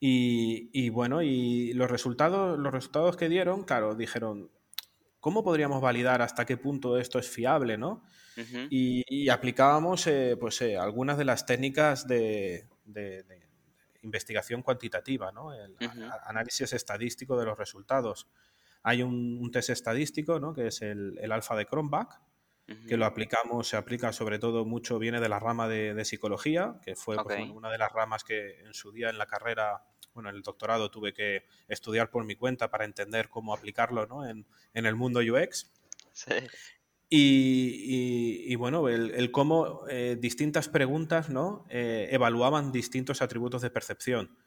Y, 0.00 0.70
y 0.72 0.90
bueno, 0.90 1.22
y 1.22 1.72
los 1.72 1.90
resultados, 1.90 2.58
los 2.58 2.72
resultados 2.72 3.16
que 3.16 3.28
dieron, 3.28 3.64
claro, 3.64 3.94
dijeron, 3.94 4.50
¿cómo 5.20 5.42
podríamos 5.42 5.80
validar 5.80 6.20
hasta 6.20 6.44
qué 6.44 6.56
punto 6.56 6.98
esto 6.98 7.18
es 7.18 7.28
fiable, 7.30 7.78
¿no? 7.78 8.02
Y, 8.70 9.04
y 9.08 9.28
aplicábamos 9.28 10.06
eh, 10.06 10.36
pues, 10.38 10.60
eh, 10.62 10.76
algunas 10.76 11.16
de 11.18 11.24
las 11.24 11.46
técnicas 11.46 12.06
de, 12.06 12.68
de- 12.84 13.22
de 13.24 13.44
investigación 14.02 14.62
cuantitativa, 14.62 15.32
¿no? 15.32 15.52
El 15.54 15.76
análisis 16.26 16.72
estadístico 16.72 17.38
de 17.38 17.46
los 17.46 17.56
resultados. 17.58 18.28
Hay 18.82 19.02
un, 19.02 19.38
un 19.40 19.50
test 19.50 19.70
estadístico, 19.70 20.38
¿no? 20.40 20.52
que 20.52 20.66
es 20.66 20.82
el, 20.82 21.18
el 21.22 21.32
alfa 21.32 21.56
de 21.56 21.64
Cronbach, 21.66 22.20
que 22.86 22.96
lo 22.96 23.04
aplicamos, 23.06 23.68
se 23.68 23.76
aplica 23.76 24.12
sobre 24.12 24.38
todo 24.38 24.64
mucho, 24.66 24.98
viene 24.98 25.20
de 25.20 25.28
la 25.28 25.38
rama 25.38 25.68
de, 25.68 25.94
de 25.94 26.04
psicología, 26.04 26.80
que 26.82 26.94
fue 26.96 27.16
pues, 27.16 27.36
bueno, 27.46 27.54
una 27.58 27.70
de 27.70 27.78
las 27.78 27.92
ramas 27.92 28.24
que 28.24 28.60
en 28.60 28.74
su 28.74 28.90
día 28.92 29.08
en 29.10 29.16
la 29.18 29.26
carrera, 29.26 29.84
bueno, 30.14 30.28
en 30.30 30.36
el 30.36 30.42
doctorado 30.42 30.90
tuve 30.90 31.12
que 31.14 31.44
estudiar 31.68 32.10
por 32.10 32.24
mi 32.24 32.36
cuenta 32.36 32.70
para 32.70 32.84
entender 32.86 33.28
cómo 33.30 33.54
aplicarlo 33.54 34.06
¿no? 34.06 34.26
en, 34.26 34.46
en 34.74 34.86
el 34.86 34.96
mundo 34.96 35.20
UX. 35.20 35.72
Sí. 36.12 36.30
Y, 37.10 38.44
y- 38.48 38.52
y, 38.52 38.56
bueno, 38.56 38.88
el, 38.88 39.10
el 39.12 39.30
cómo 39.30 39.82
eh, 39.88 40.16
distintas 40.20 40.68
preguntas 40.68 41.28
¿no? 41.30 41.64
Eh, 41.70 42.08
evaluaban 42.10 42.72
distintos 42.72 43.22
atributos 43.22 43.62
de 43.62 43.70
percepción. 43.70 44.38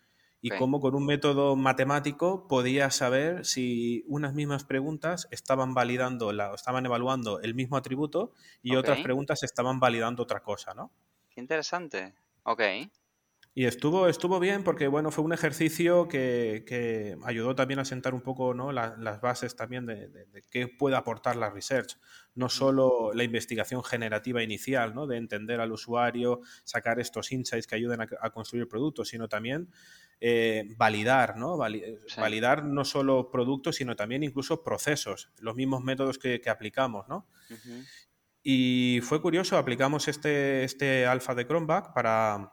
Y 0.42 0.52
cómo 0.54 0.80
con 0.80 0.94
un 0.96 1.06
método 1.06 1.56
matemático 1.56 2.48
podía 2.48 2.92
saber 2.92 3.46
si 3.46 4.04
unas 4.08 4.34
mismas 4.36 4.66
preguntas 4.66 5.28
estaban 5.32 5.74
validando, 5.74 6.32
la, 6.32 6.54
estaban 6.54 6.86
evaluando 6.86 7.40
el 7.42 7.56
mismo 7.56 7.76
atributo 7.78 8.34
y 8.62 8.76
otras 8.76 9.00
preguntas 9.02 9.42
estaban 9.44 9.80
validando 9.80 10.24
otra 10.24 10.42
cosa, 10.44 10.74
¿no? 10.76 10.92
Qué 11.30 11.40
interesante. 11.40 12.16
Ok. 12.44 12.62
Y 13.60 13.66
estuvo, 13.66 14.08
estuvo 14.08 14.40
bien 14.40 14.64
porque, 14.64 14.88
bueno, 14.88 15.10
fue 15.10 15.24
un 15.24 15.34
ejercicio 15.34 16.08
que, 16.08 16.64
que 16.68 17.18
ayudó 17.24 17.56
también 17.56 17.80
a 17.80 17.86
sentar 17.86 18.14
un 18.14 18.22
poco 18.22 18.54
¿no? 18.54 18.72
la- 18.72 18.96
las 19.00 19.20
bases 19.20 19.56
también 19.56 19.88
de, 19.88 20.10
de- 20.10 20.26
de 20.28 20.44
qué 20.52 20.68
puede 20.68 20.96
aportar 20.96 21.36
la 21.38 21.50
research. 21.50 21.98
No 22.36 22.50
solo 22.50 23.14
la 23.16 23.24
investigación 23.24 23.84
generativa 23.84 24.44
inicial, 24.44 24.94
¿no? 24.94 25.08
De 25.08 25.18
entender 25.18 25.60
al 25.60 25.72
usuario, 25.72 26.42
sacar 26.66 27.00
estos 27.00 27.32
insights 27.32 27.66
que 27.66 27.74
ayuden 27.74 28.02
a, 28.02 28.08
a 28.22 28.30
construir 28.30 28.68
productos, 28.68 29.08
sino 29.08 29.28
también 29.28 29.72
eh, 30.22 30.76
validar, 30.78 31.36
¿no? 31.36 31.58
Vali- 31.58 31.82
eh, 31.84 31.98
Sí. 32.06 32.22
Validar 32.22 32.64
no 32.64 32.86
solo 32.86 33.32
productos, 33.32 33.78
sino 33.78 33.96
también 33.96 34.22
incluso 34.22 34.64
procesos, 34.64 35.32
los 35.40 35.56
mismos 35.56 35.84
métodos 35.84 36.20
que, 36.20 36.40
que 36.42 36.52
aplicamos, 36.52 37.08
¿no? 37.08 37.26
Y 38.44 39.00
fue 39.02 39.20
curioso, 39.20 39.58
aplicamos 39.58 40.08
este, 40.08 40.64
este 40.64 41.06
alfa 41.08 41.34
de 41.34 41.48
Cronbach 41.48 41.92
para, 41.94 42.52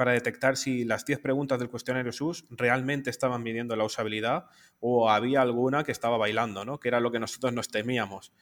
para 0.00 0.12
detectar 0.12 0.56
si 0.56 0.86
las 0.86 1.04
10 1.04 1.18
preguntas 1.18 1.58
del 1.58 1.68
cuestionario 1.68 2.10
SUS 2.10 2.46
realmente 2.48 3.10
estaban 3.10 3.42
midiendo 3.42 3.76
la 3.76 3.84
usabilidad 3.84 4.46
o 4.78 5.10
había 5.10 5.42
alguna 5.42 5.84
que 5.84 5.92
estaba 5.92 6.16
bailando, 6.16 6.64
¿no? 6.64 6.80
que 6.80 6.88
era 6.88 7.00
lo 7.00 7.12
que 7.12 7.18
nosotros 7.18 7.52
nos 7.52 7.68
temíamos. 7.68 8.32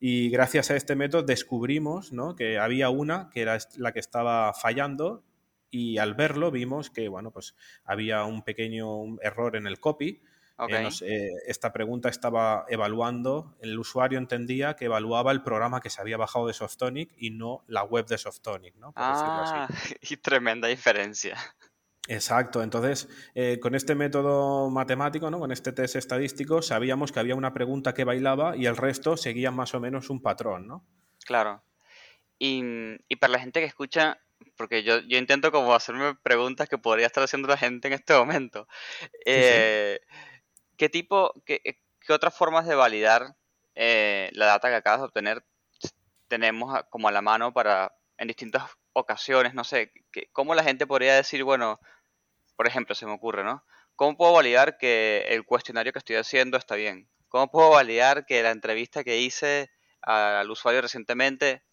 Y 0.00 0.28
gracias 0.30 0.72
a 0.72 0.76
este 0.76 0.96
método 0.96 1.22
descubrimos 1.22 2.12
¿no? 2.12 2.34
que 2.34 2.58
había 2.58 2.90
una 2.90 3.30
que 3.32 3.42
era 3.42 3.56
la 3.76 3.92
que 3.92 4.00
estaba 4.00 4.52
fallando 4.54 5.22
y 5.70 5.98
al 5.98 6.14
verlo 6.14 6.50
vimos 6.50 6.90
que 6.90 7.06
bueno, 7.06 7.30
pues 7.30 7.54
había 7.84 8.24
un 8.24 8.42
pequeño 8.42 9.16
error 9.22 9.54
en 9.54 9.68
el 9.68 9.78
copy. 9.78 10.20
Eh, 10.58 10.82
nos- 10.82 11.02
eh, 11.02 11.30
esta 11.46 11.72
pregunta 11.72 12.08
estaba 12.08 12.64
evaluando, 12.68 13.56
el 13.60 13.78
usuario 13.78 14.18
entendía 14.18 14.74
que 14.76 14.84
evaluaba 14.86 15.32
el 15.32 15.42
programa 15.42 15.80
que 15.80 15.90
se 15.90 16.00
había 16.00 16.16
bajado 16.16 16.46
de 16.46 16.54
Softonic 16.54 17.12
y 17.16 17.30
no 17.30 17.64
la 17.66 17.82
web 17.82 18.06
de 18.06 18.18
Softonic, 18.18 18.76
¿no? 18.76 18.92
Por 18.92 19.06
decirlo 19.08 19.40
así. 19.42 19.52
Ah, 19.56 19.68
y 20.00 20.16
tremenda 20.16 20.68
diferencia. 20.68 21.36
Exacto, 22.06 22.62
entonces 22.62 23.08
eh, 23.34 23.58
con 23.60 23.74
este 23.74 23.94
método 23.94 24.68
matemático, 24.68 25.30
¿no? 25.30 25.38
con 25.38 25.50
este 25.52 25.72
test 25.72 25.96
estadístico, 25.96 26.60
sabíamos 26.60 27.12
que 27.12 27.20
había 27.20 27.34
una 27.34 27.54
pregunta 27.54 27.94
que 27.94 28.04
bailaba 28.04 28.56
y 28.56 28.66
el 28.66 28.76
resto 28.76 29.16
seguía 29.16 29.50
más 29.50 29.74
o 29.74 29.80
menos 29.80 30.10
un 30.10 30.20
patrón, 30.20 30.66
¿no? 30.66 30.84
Claro. 31.24 31.64
Y, 32.38 32.62
y 33.08 33.16
para 33.16 33.32
la 33.32 33.38
gente 33.38 33.60
que 33.60 33.66
escucha, 33.66 34.18
porque 34.56 34.82
yo, 34.82 34.98
yo 35.00 35.16
intento 35.16 35.50
como 35.50 35.74
hacerme 35.74 36.14
preguntas 36.16 36.68
que 36.68 36.76
podría 36.76 37.06
estar 37.06 37.24
haciendo 37.24 37.48
la 37.48 37.56
gente 37.56 37.88
en 37.88 37.94
este 37.94 38.12
momento. 38.14 38.68
Eh, 39.24 40.00
¿Qué 40.76 40.88
tipo, 40.88 41.32
qué, 41.46 41.60
qué 42.00 42.12
otras 42.12 42.34
formas 42.36 42.66
de 42.66 42.74
validar 42.74 43.36
eh, 43.74 44.30
la 44.32 44.46
data 44.46 44.68
que 44.68 44.76
acabas 44.76 45.00
de 45.00 45.06
obtener 45.06 45.44
tenemos 46.28 46.74
a- 46.74 46.84
como 46.84 47.08
a 47.08 47.12
la 47.12 47.22
mano 47.22 47.52
para 47.52 47.94
en 48.18 48.28
distintas 48.28 48.70
ocasiones? 48.92 49.54
No 49.54 49.64
sé, 49.64 49.92
que- 50.12 50.28
¿cómo 50.32 50.54
la 50.54 50.64
gente 50.64 50.86
podría 50.86 51.14
decir, 51.16 51.44
bueno, 51.44 51.80
por 52.56 52.66
ejemplo, 52.66 52.94
se 52.94 53.06
me 53.06 53.12
ocurre, 53.12 53.44
¿no? 53.44 53.64
¿Cómo 53.96 54.16
puedo 54.16 54.32
validar 54.32 54.78
que 54.78 55.26
el 55.28 55.44
cuestionario 55.44 55.92
que 55.92 55.98
estoy 56.00 56.16
haciendo 56.16 56.56
está 56.56 56.74
bien? 56.76 57.08
¿Cómo 57.28 57.50
puedo 57.50 57.70
validar 57.70 58.26
que 58.26 58.42
la 58.42 58.50
entrevista 58.50 59.04
que 59.04 59.18
hice 59.18 59.70
al 60.02 60.50
usuario 60.50 60.82
recientemente 60.82 61.64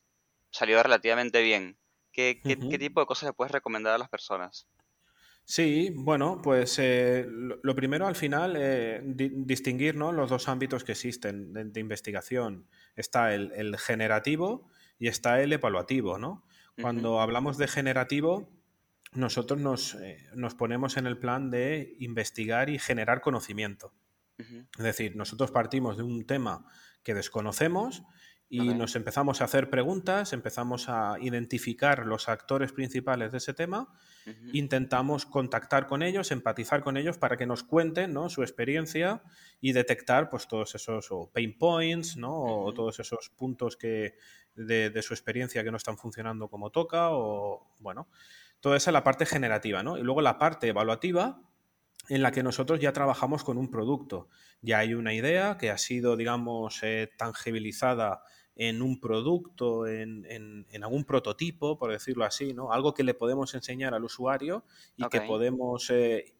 salió 0.52 0.82
relativamente 0.84 1.42
bien? 1.42 1.80
¿Qué, 2.14 2.42
qué- 2.46 2.58
qué 2.70 2.80
tipo 2.80 3.00
de 3.02 3.06
cosas 3.08 3.28
le 3.30 3.34
puedes 3.34 3.52
recomendar 3.52 3.94
a 3.96 3.98
las 4.00 4.10
personas? 4.10 4.68
Sí, 5.44 5.92
bueno, 5.96 6.42
pues 6.42 6.78
eh, 6.80 7.26
lo, 7.28 7.76
primero 7.76 8.08
al 8.08 8.16
final, 8.16 8.56
eh, 8.58 9.02
di- 9.04 9.32
distinguir 9.36 9.96
¿no? 9.96 10.12
los 10.12 10.30
dos 10.30 10.48
ámbitos 10.48 10.84
que 10.84 10.94
existen 10.94 11.52
de, 11.52 11.66
de 11.66 11.80
investigación. 11.80 12.68
Está 12.96 13.34
el, 13.34 13.52
el 13.56 13.78
generativo 13.78 14.70
y 14.98 15.08
está 15.08 15.42
el 15.42 15.52
evaluativo, 15.52 16.18
¿no? 16.18 16.46
Cuando 16.80 17.20
hablamos 17.20 17.58
de 17.58 17.68
generativo, 17.68 18.50
nosotros 19.14 19.60
nos, 19.60 19.96
eh, 19.96 20.26
nos 20.36 20.56
ponemos 20.56 20.96
en 20.96 21.06
el 21.06 21.18
plan 21.18 21.52
de 21.52 21.96
investigar 22.00 22.70
y 22.70 22.80
generar 22.80 23.22
conocimiento. 23.22 23.94
Es 24.78 24.84
decir, 24.84 25.16
nosotros 25.16 25.52
partimos 25.52 25.98
de 25.98 26.04
un 26.04 26.26
tema 26.26 26.66
que 27.04 27.14
desconocemos 27.14 28.04
y 28.52 28.74
nos 28.74 28.98
empezamos 28.98 29.40
a 29.40 29.46
hacer 29.46 29.70
preguntas, 29.70 30.34
empezamos 30.34 30.90
a 30.90 31.16
identificar 31.22 32.06
los 32.06 32.28
actores 32.28 32.74
principales 32.74 33.32
de 33.32 33.38
ese 33.38 33.54
tema 33.54 33.88
intentamos 34.54 35.26
contactar 35.26 35.88
con 35.88 36.04
ellos, 36.04 36.32
empatizar 36.32 36.84
con 36.84 36.98
ellos 36.98 37.18
para 37.18 37.38
que 37.38 37.46
nos 37.46 37.64
cuenten 37.64 38.14
¿no? 38.14 38.30
su 38.30 38.44
experiencia 38.44 39.24
y 39.60 39.72
detectar 39.72 40.30
pues, 40.30 40.48
todos 40.48 40.76
esos 40.76 41.08
o 41.12 41.32
pain 41.32 41.58
points 41.58 42.18
¿no? 42.18 42.36
o 42.36 42.74
todos 42.74 43.00
esos 43.00 43.30
puntos 43.30 43.78
que, 43.78 44.16
de, 44.56 44.90
de 44.90 45.02
su 45.02 45.14
experiencia 45.14 45.64
que 45.64 45.72
no 45.72 45.78
están 45.78 45.98
funcionando 45.98 46.50
como 46.50 46.70
toca 46.72 47.10
o 47.12 47.74
bueno, 47.80 48.10
toda 48.60 48.78
esa 48.78 48.92
es 48.92 48.94
la 48.94 49.04
parte 49.04 49.26
generativa. 49.26 49.82
¿no? 49.82 49.98
Y 49.98 50.04
luego 50.04 50.22
la 50.22 50.38
parte 50.38 50.68
evaluativa 50.68 51.42
en 52.10 52.22
la 52.22 52.32
que 52.32 52.44
nosotros 52.44 52.80
ya 52.80 52.94
trabajamos 52.94 53.44
con 53.44 53.58
un 53.58 53.70
producto. 53.70 54.28
Ya 54.62 54.80
hay 54.80 54.94
una 54.94 55.14
idea 55.14 55.58
que 55.58 55.72
ha 55.72 55.78
sido, 55.78 56.18
digamos, 56.18 56.84
eh, 56.84 57.10
tangibilizada 57.18 58.24
en 58.70 58.82
un 58.82 59.00
producto, 59.00 59.88
en, 59.88 60.26
en- 60.30 60.68
en 60.70 60.84
algún 60.84 61.04
prototipo, 61.06 61.78
por 61.80 61.92
decirlo 61.92 62.26
así, 62.26 62.54
¿no? 62.54 62.72
Algo 62.72 62.94
que 62.94 63.04
le 63.04 63.14
podemos 63.16 63.54
enseñar 63.56 63.94
al 63.94 64.04
usuario 64.04 64.66
y 64.96 65.08
que 65.10 65.20
podemos 65.22 65.90
eh, 65.90 66.36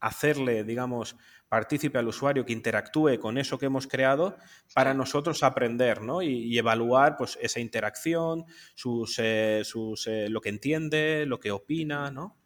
hacerle, 0.00 0.64
digamos, 0.64 1.16
partícipe 1.48 1.98
al 1.98 2.08
usuario 2.08 2.44
que 2.44 2.52
interactúe 2.52 3.18
con 3.20 3.38
eso 3.38 3.58
que 3.58 3.66
hemos 3.66 3.86
creado 3.86 4.36
para 4.74 4.94
nosotros 4.94 5.42
aprender, 5.42 6.02
¿no? 6.02 6.22
Y, 6.22 6.28
y 6.52 6.58
evaluar 6.58 7.16
pues, 7.16 7.38
esa 7.40 7.60
interacción, 7.60 8.44
sus, 8.74 9.16
eh, 9.18 9.62
sus, 9.64 10.06
eh, 10.08 10.28
lo 10.28 10.40
que 10.40 10.48
entiende, 10.48 11.24
lo 11.26 11.38
que 11.40 11.52
opina, 11.52 12.10
¿no? 12.10 12.38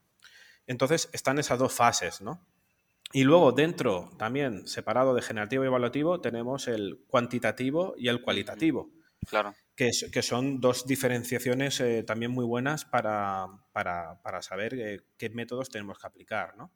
Entonces 0.66 1.08
están 1.12 1.38
esas 1.38 1.58
dos 1.58 1.72
fases, 1.72 2.20
¿no? 2.20 2.46
Y 3.16 3.24
luego 3.24 3.52
dentro, 3.52 4.10
también 4.18 4.66
separado 4.68 5.14
de 5.14 5.22
generativo 5.22 5.64
y 5.64 5.68
evaluativo, 5.68 6.20
tenemos 6.20 6.68
el 6.68 6.98
cuantitativo 7.06 7.94
y 7.96 8.08
el 8.08 8.20
cualitativo, 8.20 8.90
Claro. 9.26 9.54
que, 9.74 9.88
es- 9.88 10.10
que 10.12 10.20
son 10.20 10.60
dos 10.60 10.86
diferenciaciones 10.86 11.80
eh, 11.80 12.02
también 12.02 12.30
muy 12.30 12.44
buenas 12.44 12.84
para, 12.84 13.46
para- 13.72 14.20
para 14.22 14.42
saber 14.42 14.74
eh, 14.74 15.00
qué 15.16 15.30
métodos 15.30 15.70
tenemos 15.70 15.98
que 15.98 16.06
aplicar, 16.06 16.58
¿no? 16.58 16.70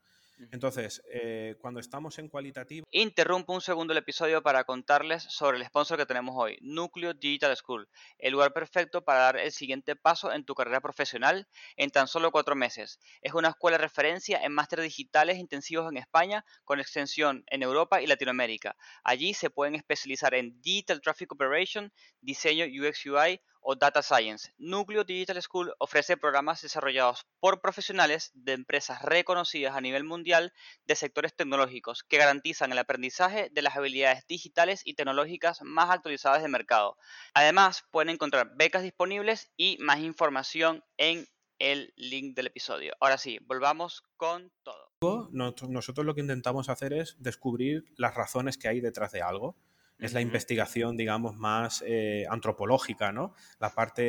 Entonces, 0.53 1.03
eh, 1.12 1.57
cuando 1.61 1.81
estamos 1.81 2.18
en 2.18 2.29
cualitativo, 2.29 2.87
Interrumpo 2.90 3.53
un 3.53 3.61
segundo 3.61 3.92
el 3.92 3.98
episodio 3.98 4.42
para 4.42 4.64
contarles 4.64 5.22
sobre 5.22 5.59
el 5.59 5.64
sponsor 5.66 5.98
que 5.98 6.07
tenemos 6.07 6.35
hoy, 6.37 6.59
Núcleo 6.62 7.14
Digital 7.14 7.57
School, 7.57 7.88
el 8.18 8.33
lugar 8.33 8.53
perfecto 8.53 9.05
para 9.05 9.20
dar 9.20 9.37
el 9.37 9.53
siguiente 9.53 9.96
paso 9.96 10.33
en 10.33 10.44
tu 10.44 10.55
carrera 10.55 10.81
profesional 10.81 11.46
en 11.76 11.90
tan 11.90 12.09
solo 12.09 12.33
cuatro 12.33 12.57
meses. 12.57 12.98
Es 13.20 13.35
una 13.35 13.48
escuela 13.50 13.76
de 13.76 13.85
referencia 13.85 14.40
en 14.42 14.53
másteres 14.53 14.85
digitales 14.85 15.38
intensivos 15.38 15.90
en 15.90 15.98
España, 15.98 16.44
con 16.64 16.81
extensión 16.81 17.44
en 17.48 17.62
Europa 17.62 18.00
y 18.00 18.07
Latinoamérica. 18.07 18.76
Allí 19.05 19.35
se 19.35 19.50
pueden 19.50 19.74
especializar 19.74 20.35
en 20.35 20.61
Digital 20.61 21.00
Traffic 21.00 21.33
Operation, 21.33 21.92
diseño 22.20 22.64
UX 22.64 23.07
UI 23.07 23.40
o 23.61 23.77
Data 23.77 24.03
Science. 24.03 24.53
Núcleo 24.59 25.05
Digital 25.05 25.40
School 25.42 25.75
ofrece 25.79 26.16
programas 26.16 26.62
desarrollados 26.62 27.27
por 27.40 27.61
profesionales 27.61 28.31
de 28.35 28.53
empresas 28.53 29.03
reconocidas 29.03 29.77
a 29.77 29.81
nivel 29.81 30.05
mundial 30.05 30.53
de 30.87 30.96
sectores 30.96 31.35
tecnológicos 31.35 32.03
que 32.05 32.16
garantizan 32.18 32.73
el 32.73 32.79
aprendizaje 32.79 33.51
de 33.53 33.62
las 33.62 33.77
habilidades 33.77 34.27
digitales 34.27 34.83
y 34.85 34.94
tecnológicas 34.94 35.61
más 35.62 35.90
actualizadas 35.90 36.42
del 36.42 36.51
mercado. 36.51 36.96
Además, 37.35 37.85
pueden 37.90 38.11
encontrar 38.11 38.53
becas 38.57 38.83
disponibles 38.83 39.51
y 39.57 39.77
más 39.81 39.99
información 40.01 40.83
en 40.96 41.27
el 41.59 41.92
link 41.96 42.35
del 42.35 42.46
episodio. 42.46 42.94
Ahora 43.01 43.18
sí, 43.18 43.38
volvamos 43.42 44.03
con 44.16 44.51
todo. 44.62 44.88
Nos- 45.33 45.62
Nosotros 45.62 46.07
lo 46.07 46.14
que 46.14 46.20
intentamos 46.23 46.68
hacer 46.70 46.92
es 46.94 47.16
descubrir 47.18 47.85
las 47.96 48.14
razones 48.14 48.57
que 48.59 48.68
hay 48.68 48.81
detrás 48.81 49.12
de 49.12 49.23
algo. 49.23 49.57
Es 50.00 50.12
la 50.12 50.20
investigación, 50.20 50.96
digamos, 50.96 51.36
más 51.36 51.82
eh, 51.86 52.24
antropológica, 52.30 53.12
¿no? 53.12 53.34
La 53.58 53.70
parte 53.74 54.02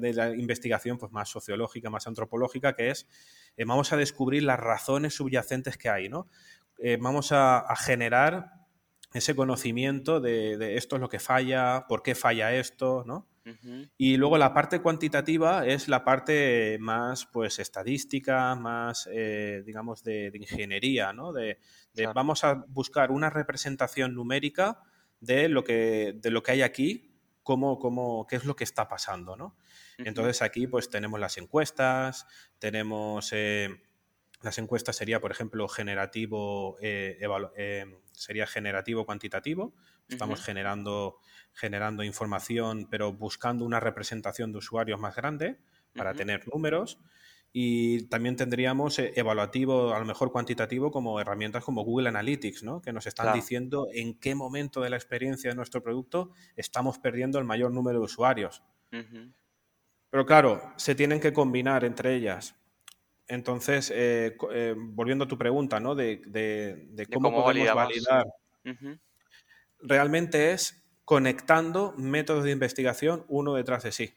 de 0.00 0.12
la 0.14 0.30
investigación, 0.34 0.98
pues 0.98 1.12
más 1.12 1.28
sociológica, 1.28 1.90
más 1.90 2.06
antropológica, 2.06 2.74
que 2.74 2.90
es, 2.90 3.06
eh, 3.56 3.64
vamos 3.64 3.92
a 3.92 3.96
descubrir 3.96 4.42
las 4.42 4.58
razones 4.58 5.14
subyacentes 5.14 5.76
que 5.78 5.88
hay, 5.88 6.08
¿no? 6.08 6.28
Eh, 6.78 6.98
vamos 7.00 7.32
a, 7.32 7.58
a 7.58 7.76
generar 7.76 8.52
ese 9.14 9.34
conocimiento 9.34 10.20
de, 10.20 10.58
de 10.58 10.76
esto 10.76 10.96
es 10.96 11.00
lo 11.00 11.08
que 11.08 11.18
falla, 11.20 11.86
por 11.88 12.02
qué 12.02 12.14
falla 12.14 12.54
esto, 12.54 13.04
¿no? 13.06 13.28
Y 13.96 14.16
luego 14.16 14.38
la 14.38 14.52
parte 14.52 14.80
cuantitativa 14.80 15.64
es 15.64 15.86
la 15.86 16.02
parte 16.02 16.78
más, 16.80 17.26
pues, 17.26 17.60
estadística, 17.60 18.56
más, 18.56 19.08
eh, 19.12 19.62
digamos, 19.64 20.02
de, 20.02 20.32
de 20.32 20.38
ingeniería, 20.38 21.12
¿no? 21.12 21.32
De, 21.32 21.60
de 21.94 22.02
Claro. 22.02 22.12
vamos 22.12 22.42
a 22.42 22.54
buscar 22.66 23.12
una 23.12 23.30
representación 23.30 24.16
numérica 24.16 24.82
de 25.20 25.48
lo 25.48 25.64
que, 25.64 26.14
de 26.16 26.30
lo 26.30 26.42
que 26.42 26.52
hay 26.52 26.62
aquí, 26.62 27.14
cómo, 27.42 27.78
cómo, 27.78 28.26
qué 28.26 28.36
es 28.36 28.44
lo 28.44 28.56
que 28.56 28.64
está 28.64 28.88
pasando, 28.88 29.36
¿no? 29.36 29.56
Entonces 29.98 30.42
aquí, 30.42 30.66
pues, 30.66 30.90
tenemos 30.90 31.20
las 31.20 31.38
encuestas, 31.38 32.26
tenemos... 32.58 33.30
eh, 33.32 33.82
las 34.42 34.58
encuestas 34.58 34.96
sería, 34.96 35.20
por 35.20 35.30
ejemplo, 35.30 35.66
generativo, 35.66 36.76
eh, 36.80 37.18
eh, 37.56 37.86
sería 38.12 38.46
generativo 38.46 39.06
cuantitativo. 39.06 39.74
Estamos 40.08 40.44
generando, 40.44 41.18
generando 41.52 42.04
información, 42.04 42.86
pero 42.88 43.12
buscando 43.12 43.64
una 43.64 43.80
representación 43.80 44.52
de 44.52 44.58
usuarios 44.58 45.00
más 45.00 45.16
grande 45.16 45.58
para 45.94 46.14
tener 46.14 46.46
números. 46.46 47.00
Y 47.58 48.06
también 48.08 48.36
tendríamos 48.36 48.98
eh, 48.98 49.14
evaluativo, 49.16 49.94
a 49.94 49.98
lo 49.98 50.04
mejor 50.04 50.30
cuantitativo, 50.30 50.90
como 50.90 51.18
herramientas 51.20 51.64
como 51.64 51.84
Google 51.84 52.10
Analytics, 52.10 52.62
¿no? 52.62 52.82
que 52.82 52.92
nos 52.92 53.06
están 53.06 53.24
Claro. 53.24 53.36
diciendo 53.36 53.88
en 53.94 54.18
qué 54.20 54.34
momento 54.34 54.82
de 54.82 54.90
la 54.90 54.96
experiencia 54.96 55.48
de 55.48 55.56
nuestro 55.56 55.82
producto 55.82 56.32
estamos 56.54 56.98
perdiendo 56.98 57.38
el 57.38 57.46
mayor 57.46 57.72
número 57.72 57.98
de 57.98 58.04
usuarios. 58.04 58.62
Pero 60.10 60.26
claro, 60.26 60.60
se 60.76 60.94
tienen 60.94 61.18
que 61.18 61.32
combinar 61.32 61.82
entre 61.84 62.14
ellas. 62.14 62.56
Entonces, 63.26 63.90
eh, 63.94 64.36
eh, 64.52 64.74
volviendo 64.76 65.24
a 65.24 65.28
tu 65.28 65.38
pregunta, 65.38 65.80
¿no? 65.80 65.94
De, 65.94 66.20
de- 66.26 66.88
de 66.90 67.06
cómo, 67.06 67.30
cómo 67.30 67.44
podemos 67.44 67.74
validamos. 67.74 67.84
validar, 67.84 68.26
realmente 69.80 70.52
es 70.52 70.84
conectando 71.04 71.94
métodos 71.96 72.44
de 72.44 72.50
investigación 72.50 73.24
uno 73.28 73.54
detrás 73.54 73.82
de 73.84 73.92
sí. 73.92 74.14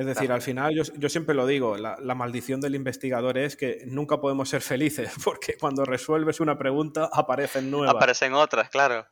Es 0.00 0.06
decir, 0.06 0.28
Claro. 0.28 0.34
al 0.36 0.40
final, 0.40 0.74
yo, 0.74 0.82
yo 0.96 1.10
siempre 1.10 1.34
lo 1.34 1.46
digo, 1.46 1.76
la, 1.76 1.94
la 2.00 2.14
maldición 2.14 2.58
del 2.58 2.74
investigador 2.74 3.36
es 3.36 3.54
que 3.54 3.82
nunca 3.86 4.18
podemos 4.18 4.48
ser 4.48 4.62
felices, 4.62 5.12
porque 5.24 5.58
cuando 5.60 5.84
resuelves 5.84 6.40
una 6.40 6.56
pregunta 6.56 7.10
aparecen 7.12 7.70
nuevas. 7.70 7.94
Aparecen 7.96 8.32
otras, 8.32 8.70
claro. 8.70 9.06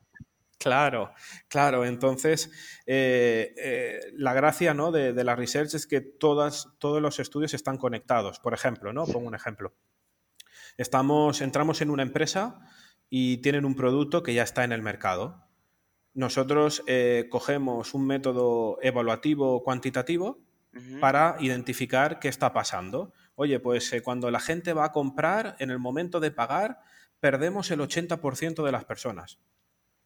Claro, 0.59 1.13
claro. 1.49 1.85
Entonces, 1.85 2.51
eh, 2.87 3.53
eh, 3.59 4.01
la 4.15 4.33
gracia 4.33 4.73
¿no? 4.73 4.91
de, 4.91 5.13
de 5.13 5.25
la 5.25 5.37
research 5.37 5.75
es 5.75 5.87
que 5.87 6.01
todas, 6.01 6.69
todos 6.79 7.03
los 7.03 7.19
estudios 7.19 7.53
están 7.53 7.77
conectados. 7.77 8.41
Por 8.41 8.55
ejemplo, 8.55 8.95
¿no? 8.95 9.05
Pongo 9.05 9.29
un 9.29 9.35
ejemplo. 9.35 9.75
Estamos, 10.79 11.43
entramos 11.43 11.83
en 11.83 11.91
una 11.91 12.03
empresa 12.03 12.61
y 13.11 13.43
tienen 13.43 13.67
un 13.67 13.77
producto 13.77 14.23
que 14.23 14.33
ya 14.33 14.43
está 14.43 14.65
en 14.65 14.73
el 14.73 14.81
mercado. 14.81 15.45
Nosotros 16.15 16.83
eh, 16.87 17.27
cogemos 17.29 17.93
un 17.93 18.07
método 18.07 18.79
evaluativo 18.81 19.63
cuantitativo 19.63 20.48
Para 21.01 21.37
identificar 21.41 22.21
qué 22.21 22.29
está 22.29 22.53
pasando. 22.53 23.13
Oye, 23.35 23.59
pues 23.59 23.93
eh, 23.93 24.03
cuando 24.03 24.31
la 24.31 24.39
gente 24.39 24.73
va 24.73 24.87
a 24.87 24.93
comprar, 24.93 25.57
en 25.59 25.71
el 25.71 25.79
momento 25.79 26.21
de 26.21 26.31
pagar, 26.31 26.81
perdemos 27.21 27.71
el 27.71 27.81
80% 27.81 28.65
de 28.65 28.73
las 28.73 28.85
personas 28.85 29.39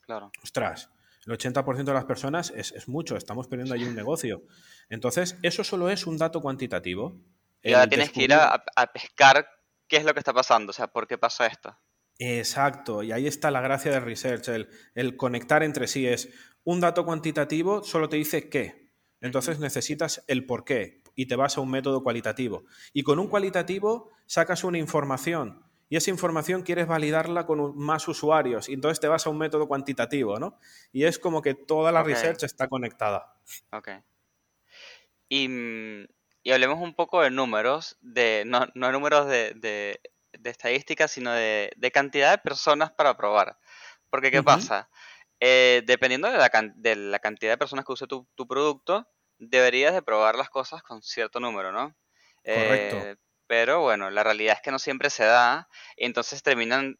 Claro. 0.00 0.30
ostras, 0.42 0.90
el 1.26 1.32
80% 1.36 1.84
de 1.84 1.94
las 1.94 2.04
personas 2.04 2.52
es, 2.56 2.72
es 2.72 2.88
mucho, 2.88 3.16
estamos 3.16 3.48
perdiendo 3.48 3.74
ahí 3.74 3.84
un 3.84 3.94
negocio. 3.94 4.42
Entonces, 4.88 5.38
eso 5.42 5.62
solo 5.62 5.90
es 5.90 6.06
un 6.06 6.16
dato 6.16 6.40
cuantitativo. 6.40 7.20
Y 7.62 7.72
ahora 7.74 7.88
tienes 7.88 8.10
que 8.10 8.24
ir 8.24 8.32
a 8.34 8.62
pescar 8.92 9.46
qué 9.92 9.98
es 9.98 10.04
lo 10.04 10.14
que 10.14 10.20
está 10.20 10.32
pasando, 10.32 10.70
o 10.70 10.72
sea, 10.72 10.86
por 10.86 11.06
qué 11.06 11.18
pasa 11.18 11.46
esto. 11.46 11.76
Exacto, 12.18 13.02
y 13.02 13.12
ahí 13.12 13.26
está 13.26 13.50
la 13.50 13.60
gracia 13.60 13.90
del 13.90 14.04
research, 14.04 14.48
el, 14.48 14.68
el 14.94 15.16
conectar 15.16 15.62
entre 15.62 15.86
sí 15.86 16.06
es 16.06 16.30
un 16.64 16.80
dato 16.80 17.04
cuantitativo 17.04 17.82
solo 17.82 18.08
te 18.08 18.16
dice 18.16 18.48
qué, 18.48 18.81
entonces 19.22 19.58
necesitas 19.58 20.24
el 20.26 20.44
por 20.46 20.64
qué 20.64 21.02
y 21.14 21.26
te 21.26 21.36
vas 21.36 21.56
a 21.56 21.60
un 21.60 21.70
método 21.70 22.02
cualitativo. 22.02 22.64
Y 22.92 23.02
con 23.02 23.18
un 23.18 23.28
cualitativo 23.28 24.10
sacas 24.26 24.64
una 24.64 24.78
información 24.78 25.64
y 25.92 25.96
esa 25.96 26.08
información 26.08 26.62
quieres 26.62 26.86
validarla 26.86 27.44
con 27.44 27.76
más 27.76 28.08
usuarios 28.08 28.70
y 28.70 28.72
entonces 28.72 28.98
te 28.98 29.08
vas 29.08 29.26
a 29.26 29.30
un 29.30 29.36
método 29.36 29.68
cuantitativo, 29.68 30.38
¿no? 30.38 30.58
Y 30.90 31.04
es 31.04 31.18
como 31.18 31.42
que 31.42 31.52
toda 31.52 31.92
la 31.92 32.02
research 32.02 32.44
está 32.44 32.66
conectada. 32.66 33.34
Ok. 33.72 33.90
Y, 35.28 35.48
mm, 35.48 36.06
y 36.44 36.52
hablemos 36.52 36.80
un 36.80 36.94
poco 36.94 37.20
de 37.20 37.30
números, 37.30 37.98
de, 38.00 38.44
no, 38.46 38.68
no 38.74 38.90
números 38.90 39.26
de, 39.26 39.52
de, 39.54 41.08
sino 41.08 41.32
de, 41.32 41.70
de 41.76 41.90
cantidad 41.90 42.30
de 42.30 42.38
personas 42.38 42.90
para 42.92 43.18
probar. 43.18 43.58
Porque, 44.08 44.30
¿qué 44.30 44.42
pasa? 44.42 44.88
Eh, 45.44 45.82
dependiendo 45.86 46.30
de 46.30 46.38
la, 46.38 46.50
can- 46.50 46.72
de 46.76 46.94
la 46.96 47.18
cantidad 47.18 47.52
de 47.52 47.58
personas 47.58 47.84
que 47.84 47.92
use 47.92 48.06
tu, 48.06 48.28
tu 48.36 48.46
producto, 48.46 49.08
deberías 49.38 49.92
de 49.94 50.02
probar 50.02 50.36
las 50.36 50.50
cosas 50.50 50.82
con 50.82 51.02
cierto 51.02 51.40
número, 51.40 51.72
¿no? 51.72 51.96
Correcto. 52.52 53.08
Eh, 53.08 53.16
pero 53.48 53.80
bueno, 53.80 54.10
la 54.10 54.22
realidad 54.22 54.54
es 54.56 54.62
que 54.62 54.70
no 54.70 54.78
siempre 54.78 55.10
se 55.10 55.24
da, 55.24 55.68
y 55.96 56.06
entonces 56.06 56.42
terminan, 56.42 56.96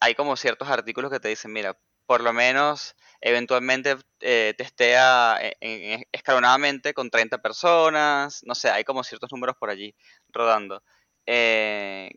hay 0.00 0.14
como 0.14 0.36
ciertos 0.36 0.68
artículos 0.68 1.10
que 1.10 1.20
te 1.20 1.28
dicen, 1.28 1.52
mira, 1.52 1.78
por 2.06 2.20
lo 2.22 2.32
menos 2.32 2.94
eventualmente 3.20 3.96
eh, 4.20 4.54
testea 4.56 5.38
en- 5.40 5.54
en- 6.00 6.04
escalonadamente 6.12 6.94
con 6.94 7.10
30 7.10 7.38
personas, 7.38 8.42
no 8.44 8.54
sé, 8.54 8.70
hay 8.70 8.84
como 8.84 9.04
ciertos 9.04 9.32
números 9.32 9.56
por 9.58 9.70
allí 9.70 9.94
rodando. 10.28 10.82
Eh, 11.26 12.10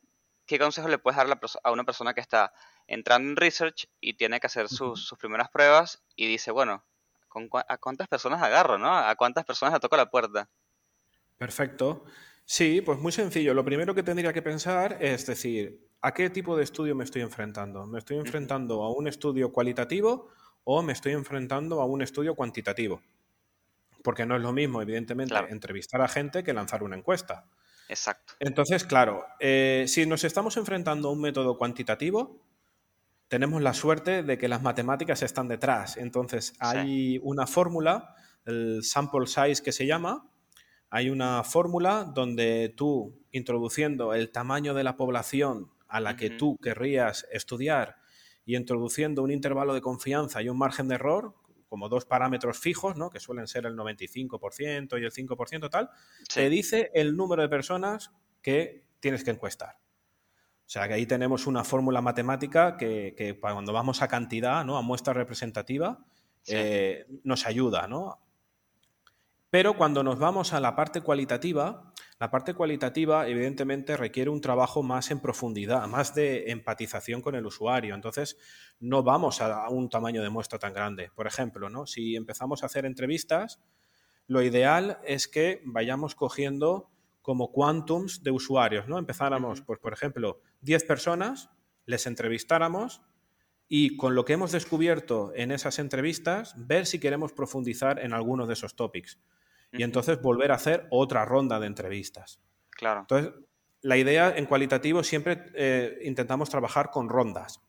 ¿Qué 0.45 0.59
consejo 0.59 0.87
le 0.89 0.97
puedes 0.99 1.17
dar 1.17 1.27
a 1.63 1.71
una 1.71 1.83
persona 1.83 2.13
que 2.13 2.21
está 2.21 2.53
entrando 2.89 3.29
en 3.31 3.35
research 3.37 3.87
y 4.01 4.15
tiene 4.15 4.39
que 4.39 4.47
hacer 4.47 4.69
sus, 4.69 5.01
sus 5.07 5.17
primeras 5.17 5.49
pruebas 5.49 6.03
y 6.15 6.27
dice, 6.27 6.51
bueno, 6.51 6.85
¿con 7.29 7.49
cua- 7.49 7.65
¿a 7.69 7.77
cuántas 7.77 8.07
personas 8.09 8.41
agarro, 8.43 8.77
no? 8.77 8.93
¿A 8.97 9.15
cuántas 9.15 9.45
personas 9.45 9.73
le 9.75 9.79
toco 9.81 9.97
la 9.97 10.09
puerta? 10.11 10.49
Perfecto. 11.37 12.03
Sí, 12.45 12.81
pues 12.81 12.99
muy 12.99 13.11
sencillo. 13.11 13.53
Lo 13.53 13.63
primero 13.65 13.93
que 13.95 14.03
tendría 14.03 14.33
que 14.33 14.41
pensar 14.41 14.97
es 15.01 15.25
decir, 15.25 15.87
¿a 16.01 16.13
qué 16.13 16.29
tipo 16.29 16.57
de 16.57 16.63
estudio 16.63 16.95
me 16.95 17.03
estoy 17.03 17.21
enfrentando? 17.21 17.85
¿Me 17.85 17.99
estoy 17.99 18.17
enfrentando 18.17 18.83
a 18.83 18.91
un 18.93 19.07
estudio 19.07 19.51
cualitativo 19.51 20.29
o 20.63 20.81
me 20.81 20.93
estoy 20.93 21.13
enfrentando 21.13 21.81
a 21.81 21.85
un 21.85 22.01
estudio 22.01 22.35
cuantitativo? 22.35 23.01
Porque 24.03 24.25
no 24.25 24.35
es 24.35 24.41
lo 24.41 24.53
mismo, 24.53 24.81
evidentemente, 24.81 25.39
Claro. 25.39 25.49
entrevistar 25.51 26.01
a 26.01 26.07
gente 26.07 26.43
que 26.43 26.53
lanzar 26.53 26.83
una 26.83 26.95
encuesta. 26.97 27.49
Exacto. 27.89 28.33
Entonces, 28.39 28.85
claro, 28.85 29.25
eh, 29.39 29.85
si 29.87 30.05
nos 30.05 30.23
estamos 30.23 30.57
enfrentando 30.57 31.09
a 31.09 31.11
un 31.13 31.21
método 31.21 31.57
cuantitativo, 31.57 32.45
tenemos 33.29 33.61
la 33.61 33.73
suerte 33.73 34.23
de 34.23 34.37
que 34.37 34.47
las 34.47 34.61
matemáticas 34.61 35.21
están 35.21 35.47
detrás. 35.47 35.97
Entonces, 35.97 36.53
hay 36.59 37.19
una 37.23 37.47
fórmula, 37.47 38.15
el 38.45 38.83
sample 38.83 39.27
size 39.27 39.63
que 39.63 39.71
se 39.71 39.85
llama, 39.85 40.29
hay 40.89 41.11
una 41.11 41.43
fórmula 41.43 42.03
donde 42.03 42.73
tú, 42.75 43.23
introduciendo 43.31 44.13
el 44.15 44.31
tamaño 44.31 44.73
de 44.73 44.83
la 44.83 44.97
población 44.97 45.71
a 45.87 45.99
la 45.99 46.15
que 46.15 46.31
tú 46.31 46.57
querrías 46.61 47.27
estudiar 47.31 47.97
y 48.45 48.55
introduciendo 48.55 49.21
un 49.21 49.31
intervalo 49.31 49.75
de 49.75 49.81
confianza 49.81 50.41
y 50.41 50.49
un 50.49 50.57
margen 50.57 50.87
de 50.87 50.95
error, 50.95 51.35
como 51.67 51.87
dos 51.87 52.05
parámetros 52.05 52.57
fijos, 52.57 52.97
¿no? 52.97 53.11
que 53.11 53.19
suelen 53.19 53.45
ser 53.45 53.67
el 53.67 53.75
95% 53.75 54.99
y 54.99 55.05
el 55.05 55.11
5% 55.11 55.69
tal, 55.69 55.91
Sí. 56.27 56.39
te 56.41 56.49
dice 56.49 56.89
el 56.95 57.15
número 57.15 57.43
de 57.43 57.49
personas 57.49 58.11
que 58.41 58.85
tienes 58.99 59.23
que 59.23 59.29
encuestar. 59.29 59.77
O 60.69 60.71
sea 60.71 60.87
que 60.87 60.93
ahí 60.93 61.07
tenemos 61.07 61.47
una 61.47 61.63
fórmula 61.63 61.99
matemática 61.99 62.77
que, 62.77 63.39
cuando 63.41 63.73
vamos 63.73 64.03
a 64.03 64.07
cantidad, 64.07 64.63
¿no? 64.63 64.77
a 64.77 64.83
muestra 64.83 65.13
representativa, 65.13 66.05
Sí. 66.43 66.53
eh, 66.55 67.07
nos 67.23 67.47
ayuda. 67.47 67.87
¿no? 67.87 68.19
Pero 69.49 69.75
cuando 69.75 70.03
nos 70.03 70.19
vamos 70.19 70.53
a 70.53 70.59
la 70.59 70.75
parte 70.75 71.01
cualitativa, 71.01 71.91
la 72.19 72.29
parte 72.29 72.53
cualitativa 72.53 73.27
evidentemente 73.27 73.97
requiere 73.97 74.29
un 74.29 74.41
trabajo 74.41 74.83
más 74.83 75.09
en 75.09 75.19
profundidad, 75.21 75.87
más 75.87 76.13
de 76.13 76.51
empatización 76.51 77.23
con 77.23 77.33
el 77.33 77.47
usuario. 77.47 77.95
Entonces, 77.95 78.37
no 78.79 79.01
vamos 79.01 79.41
a, 79.41 79.65
a 79.65 79.69
un 79.69 79.89
tamaño 79.89 80.21
de 80.21 80.29
muestra 80.29 80.59
tan 80.59 80.73
grande. 80.75 81.09
Por 81.15 81.25
ejemplo, 81.25 81.71
¿no? 81.71 81.87
si 81.87 82.15
empezamos 82.15 82.61
a 82.61 82.67
hacer 82.67 82.85
entrevistas, 82.85 83.59
lo 84.27 84.43
ideal 84.43 84.99
es 85.03 85.27
que 85.27 85.63
vayamos 85.65 86.13
cogiendo 86.13 86.91
como 87.21 87.51
quantums 87.51 88.23
de 88.23 88.31
usuarios, 88.31 88.87
¿no? 88.87 88.97
Empezáramos, 88.97 89.61
pues, 89.61 89.79
por 89.79 89.93
ejemplo, 89.93 90.41
10 90.61 90.83
personas, 90.85 91.49
les 91.85 92.07
entrevistáramos 92.07 93.01
y 93.67 93.97
con 93.97 94.15
lo 94.15 94.25
que 94.25 94.33
hemos 94.33 94.51
descubierto 94.51 95.31
en 95.35 95.51
esas 95.51 95.77
entrevistas, 95.79 96.55
ver 96.57 96.85
si 96.85 96.99
queremos 96.99 97.33
profundizar 97.33 97.99
en 97.99 98.13
alguno 98.13 98.47
de 98.47 98.53
esos 98.53 98.75
topics. 98.75 99.19
Y 99.71 99.83
entonces 99.83 100.19
volver 100.21 100.51
a 100.51 100.55
hacer 100.55 100.87
otra 100.89 101.25
ronda 101.25 101.59
de 101.59 101.67
entrevistas. 101.67 102.41
Claro. 102.71 103.01
Entonces, 103.01 103.33
la 103.81 103.97
idea 103.97 104.35
en 104.35 104.45
cualitativo 104.47 105.03
siempre 105.03 105.45
eh, 105.53 105.99
intentamos 106.03 106.49
trabajar 106.49 106.89
con 106.89 107.09
rondas. 107.09 107.61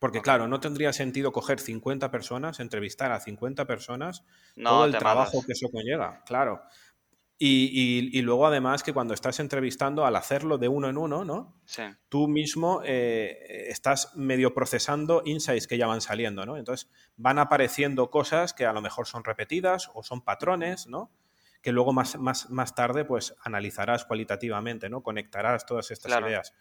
Porque, 0.00 0.20
claro, 0.20 0.48
no 0.48 0.58
tendría 0.58 0.92
sentido 0.92 1.30
coger 1.30 1.60
50 1.60 2.10
personas, 2.10 2.58
entrevistar 2.58 3.12
a 3.12 3.20
50 3.20 3.66
personas, 3.68 4.24
No, 4.56 4.70
todo 4.70 4.84
el 4.86 4.96
trabajo 4.96 5.36
matas. 5.36 5.46
que 5.46 5.52
eso 5.52 5.68
conlleva, 5.70 6.24
claro. 6.26 6.62
Y, 7.38 7.64
y- 8.12 8.18
y 8.18 8.22
luego, 8.22 8.46
además, 8.46 8.82
que 8.84 8.92
cuando 8.92 9.14
estás 9.14 9.40
entrevistando, 9.40 10.06
al 10.06 10.14
hacerlo 10.14 10.58
de 10.58 10.68
uno 10.68 10.88
en 10.88 10.96
uno, 10.96 11.24
¿no? 11.24 11.60
Sí, 11.64 11.82
Tú 12.08 12.28
mismo 12.28 12.82
eh, 12.84 13.66
estás 13.68 14.14
medio 14.16 14.54
procesando 14.54 15.22
insights 15.24 15.66
que 15.66 15.76
ya 15.76 15.88
van 15.88 16.00
saliendo, 16.00 16.46
¿no? 16.46 16.56
Entonces, 16.56 16.88
van 17.16 17.38
apareciendo 17.40 18.10
cosas 18.10 18.54
que 18.54 18.64
a 18.64 18.72
lo 18.72 18.80
mejor 18.80 19.06
son 19.08 19.24
repetidas 19.24 19.90
o 19.94 20.04
son 20.04 20.22
patrones, 20.22 20.86
¿no? 20.86 21.10
Que 21.62 21.72
luego 21.72 21.92
más, 21.92 22.16
más, 22.16 22.48
más 22.50 22.74
tarde, 22.76 23.04
pues, 23.04 23.34
analizarás 23.42 24.04
cualitativamente, 24.04 24.88
¿no? 24.88 25.02
Conectarás 25.02 25.66
todas 25.66 25.90
estas 25.90 26.10
Claro. 26.12 26.28
ideas. 26.28 26.54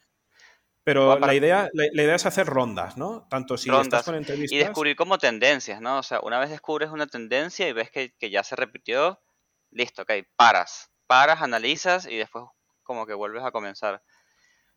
Pero 0.83 1.19
la 1.19 1.35
idea, 1.35 1.69
la, 1.73 1.83
la 1.93 2.03
idea 2.03 2.15
es 2.15 2.25
hacer 2.25 2.47
rondas, 2.47 2.97
¿no? 2.97 3.27
Tanto 3.29 3.55
si 3.55 3.69
Rondas. 3.69 3.85
estás 3.99 4.03
con 4.05 4.15
Y 4.15 4.17
entrevistas... 4.17 4.59
descubrir 4.59 4.95
como 4.95 5.19
tendencias, 5.19 5.79
¿no? 5.79 5.99
O 5.99 6.03
sea, 6.03 6.21
una 6.21 6.39
vez 6.39 6.49
descubres 6.49 6.89
una 6.89 7.05
tendencia 7.05 7.67
y 7.69 7.73
ves 7.73 7.91
que, 7.91 8.15
que 8.17 8.31
ya 8.31 8.43
se 8.43 8.55
repitió, 8.55 9.19
listo, 9.71 10.03
ok, 10.03 10.11
paras. 10.35 10.89
Paras, 11.07 11.41
analizas 11.41 12.05
y 12.07 12.17
después 12.17 12.45
como 12.83 13.05
que 13.05 13.13
vuelves 13.13 13.43
a 13.43 13.51
comenzar. 13.51 14.03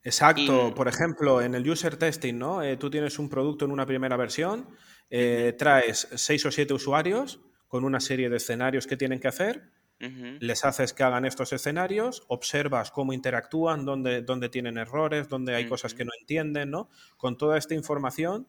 Exacto, 0.02 0.68
Y- 0.68 0.72
por 0.72 0.88
ejemplo, 0.88 1.40
en 1.40 1.54
el 1.54 1.68
user 1.68 1.96
testing, 1.96 2.34
¿no? 2.38 2.62
Eh, 2.62 2.76
tú 2.76 2.90
tienes 2.90 3.18
un 3.18 3.28
producto 3.30 3.64
en 3.64 3.70
una 3.70 3.86
primera 3.86 4.16
versión, 4.16 4.68
eh, 5.10 5.54
traes 5.58 6.08
seis 6.14 6.44
o 6.44 6.50
siete 6.50 6.74
usuarios 6.74 7.40
con 7.68 7.84
una 7.84 8.00
serie 8.00 8.28
de 8.28 8.36
escenarios 8.36 8.86
que 8.86 8.96
tienen 8.96 9.20
que 9.20 9.28
hacer, 9.28 9.70
les 9.98 10.66
haces 10.66 10.92
que 10.92 11.02
hagan 11.02 11.24
estos 11.24 11.52
escenarios, 11.54 12.24
observas 12.28 12.90
cómo 12.90 13.14
interactúan, 13.14 13.86
dónde, 13.86 14.20
dónde 14.20 14.50
tienen 14.50 14.76
errores, 14.76 15.28
dónde 15.30 15.54
hay 15.54 15.66
cosas 15.66 15.94
que 15.94 16.04
no 16.04 16.10
entienden, 16.20 16.70
¿no? 16.70 16.90
Con 17.16 17.38
toda 17.38 17.56
esta 17.56 17.74
información, 17.74 18.46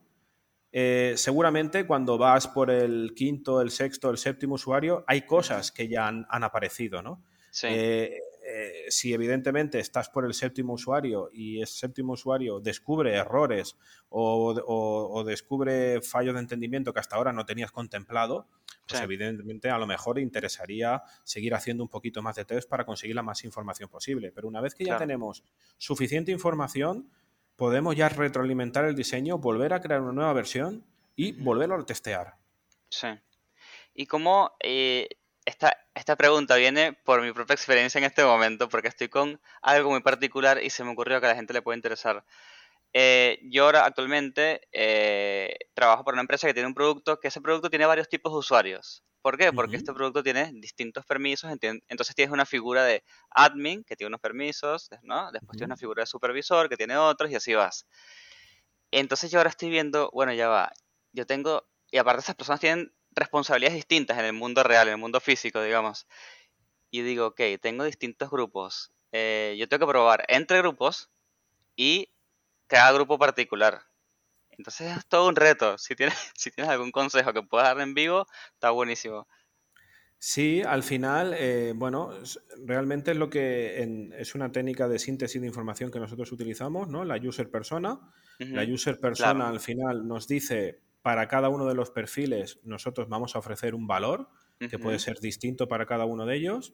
eh, 0.78 1.14
seguramente 1.16 1.88
cuando 1.88 2.18
vas 2.18 2.48
por 2.50 2.70
el 2.70 3.14
quinto, 3.16 3.62
el 3.62 3.72
sexto, 3.72 4.10
el 4.10 4.18
séptimo 4.18 4.56
usuario, 4.56 5.06
hay 5.08 5.22
cosas 5.26 5.72
que 5.72 5.88
ya 5.88 6.06
han, 6.08 6.26
han 6.30 6.44
aparecido, 6.44 7.02
¿no? 7.02 7.24
Sí, 7.50 7.68
Eh, 7.70 8.20
eh, 8.48 8.86
si 8.90 9.14
evidentemente 9.14 9.80
estás 9.80 10.10
por 10.10 10.26
el 10.26 10.34
séptimo 10.34 10.74
usuario 10.74 11.30
y 11.34 11.62
ese 11.62 11.74
séptimo 11.80 12.14
usuario 12.14 12.60
descubre 12.60 13.16
errores 13.16 13.76
o, 14.10 14.52
o- 14.54 15.20
o 15.20 15.24
descubre 15.24 16.02
fallos 16.02 16.34
de 16.36 16.42
entendimiento 16.42 16.94
que 16.94 17.00
hasta 17.00 17.16
ahora 17.16 17.32
no 17.34 17.46
tenías 17.46 17.72
contemplado, 17.72 18.48
pues 18.88 19.00
Sí. 19.00 19.06
evidentemente 19.06 19.70
a 19.70 19.78
lo 19.80 19.88
mejor 19.88 20.20
interesaría 20.20 21.02
seguir 21.24 21.56
haciendo 21.56 21.84
un 21.84 21.90
poquito 21.90 22.22
más 22.22 22.36
de 22.36 22.46
test 22.46 22.70
para 22.70 22.86
conseguir 22.86 23.16
la 23.16 23.24
más 23.24 23.44
información 23.46 23.90
posible. 23.90 24.32
Pero 24.32 24.48
una 24.48 24.62
vez 24.62 24.76
que 24.76 24.84
ya 24.84 24.90
Claro. 24.90 25.06
tenemos 25.08 25.44
suficiente 25.78 26.32
información, 26.32 27.10
podemos 27.56 27.96
ya 27.96 28.10
retroalimentar 28.10 28.86
el 28.86 28.96
diseño, 28.96 29.38
volver 29.38 29.74
a 29.74 29.82
crear 29.82 30.02
una 30.02 30.12
nueva 30.12 30.34
versión 30.34 30.86
y 31.16 31.32
volverlo 31.32 31.76
a 31.76 31.86
testear. 31.86 32.36
sí. 32.90 33.08
Y 33.98 34.08
cómo 34.08 34.52
eh, 34.60 35.08
esta, 35.46 35.78
esta 35.94 36.18
pregunta 36.18 36.58
viene 36.58 36.92
por 36.92 37.22
mi 37.22 37.32
propia 37.32 37.54
experiencia 37.54 38.00
en 38.00 38.04
este 38.04 38.26
momento, 38.26 38.68
porque 38.68 38.90
estoy 38.90 39.08
con 39.08 39.40
algo 39.62 39.90
muy 39.90 40.02
particular 40.02 40.62
y 40.62 40.70
se 40.70 40.84
me 40.84 40.92
ocurrió 40.92 41.22
que 41.22 41.28
a 41.28 41.30
la 41.30 41.36
gente 41.36 41.54
le 41.54 41.62
puede 41.62 41.78
interesar. 41.78 42.26
Eh, 42.92 43.40
yo 43.44 43.66
ahora 43.66 43.86
actualmente 43.86 44.62
eh, 44.72 45.58
trabajo 45.74 46.04
para 46.04 46.16
una 46.16 46.22
empresa 46.22 46.48
que 46.48 46.54
tiene 46.54 46.68
un 46.68 46.74
producto, 46.74 47.20
que 47.20 47.28
ese 47.28 47.42
producto 47.42 47.70
tiene 47.70 47.86
varios 47.86 48.10
tipos 48.10 48.34
de 48.34 48.40
usuarios. 48.40 49.04
¿Por 49.26 49.40
qué? 49.40 49.52
Porque 49.52 49.76
este 49.76 49.92
producto 49.92 50.22
tiene 50.22 50.52
distintos 50.54 51.04
permisos, 51.04 51.50
entonces 51.52 52.16
tienes 52.16 52.32
una 52.32 52.46
figura 52.46 52.84
de 52.84 53.04
admin 53.32 53.84
que 53.84 53.96
tiene 53.96 54.10
unos 54.10 54.22
permisos, 54.22 54.88
¿no? 55.02 55.32
Después 55.32 55.58
tienes 55.58 55.70
una 55.70 55.78
figura 55.78 56.04
de 56.04 56.06
supervisor 56.06 56.70
que 56.70 56.78
tiene 56.78 56.96
otros 56.96 57.32
y 57.32 57.36
así 57.36 57.56
vas. 57.56 57.88
Entonces 58.92 59.32
yo 59.32 59.40
ahora 59.40 59.50
estoy 59.50 59.72
viendo, 59.72 60.12
bueno, 60.14 60.32
ya 60.32 60.48
va, 60.48 60.72
yo 61.12 61.26
tengo, 61.26 61.68
y 61.90 61.98
aparte 61.98 62.22
esas 62.22 62.36
personas 62.36 62.60
tienen 62.60 62.94
responsabilidades 63.16 63.74
distintas 63.74 64.20
en 64.20 64.26
el 64.26 64.34
mundo 64.34 64.62
real, 64.62 64.90
en 64.90 64.94
el 64.94 65.00
mundo 65.00 65.20
físico, 65.20 65.60
digamos. 65.60 66.06
Y 66.92 67.02
digo, 67.02 67.26
ok, 67.30 67.42
tengo 67.60 67.84
distintos 67.84 68.30
grupos. 68.30 68.92
eh, 69.12 69.56
yo 69.58 69.68
tengo 69.68 69.88
que 69.88 69.92
probar 69.92 70.24
entre 70.28 70.60
grupos 70.60 71.10
y 71.76 72.12
cada 72.68 72.92
grupo 72.92 73.18
particular. 73.18 73.82
Entonces 74.58 74.98
es 74.98 75.08
todo 75.08 75.28
un 75.30 75.36
reto. 75.36 75.78
Si 75.78 75.96
tienes, 75.96 76.16
si 76.36 76.52
tienes 76.52 76.72
algún 76.72 76.92
consejo 76.92 77.34
que 77.34 77.44
puedas 77.44 77.68
dar 77.68 77.82
en 77.82 77.94
vivo, 77.94 78.26
está 78.54 78.72
buenísimo. 78.72 79.28
Sí, 80.18 80.62
al 80.64 80.82
final, 80.84 81.34
eh, 81.38 81.74
bueno, 81.76 82.12
realmente 82.66 83.12
es 83.12 83.18
lo 83.18 83.30
que 83.30 83.84
en- 83.84 84.14
es 84.14 84.34
una 84.34 84.52
técnica 84.52 84.88
de 84.88 84.98
síntesis 85.00 85.40
de 85.42 85.48
información 85.48 85.92
que 85.92 86.00
nosotros 86.00 86.32
utilizamos, 86.32 86.88
¿no? 86.88 87.06
La 87.06 87.18
user 87.18 87.52
persona. 87.52 88.00
La 88.52 88.64
user 88.64 89.00
persona 89.00 89.48
claro. 89.48 89.50
al 89.50 89.60
final 89.60 90.08
nos 90.08 90.28
dice, 90.28 90.82
para 91.02 91.28
cada 91.28 91.50
uno 91.50 91.66
de 91.68 91.76
los 91.76 91.92
perfiles, 91.92 92.60
nosotros 92.64 93.08
vamos 93.10 93.36
a 93.36 93.40
ofrecer 93.40 93.76
un 93.76 93.86
valor 93.88 94.30
que 94.68 94.80
puede 94.80 94.98
ser 95.00 95.20
distinto 95.20 95.68
para 95.68 95.86
cada 95.86 96.06
uno 96.06 96.26
de 96.26 96.36
ellos. 96.38 96.74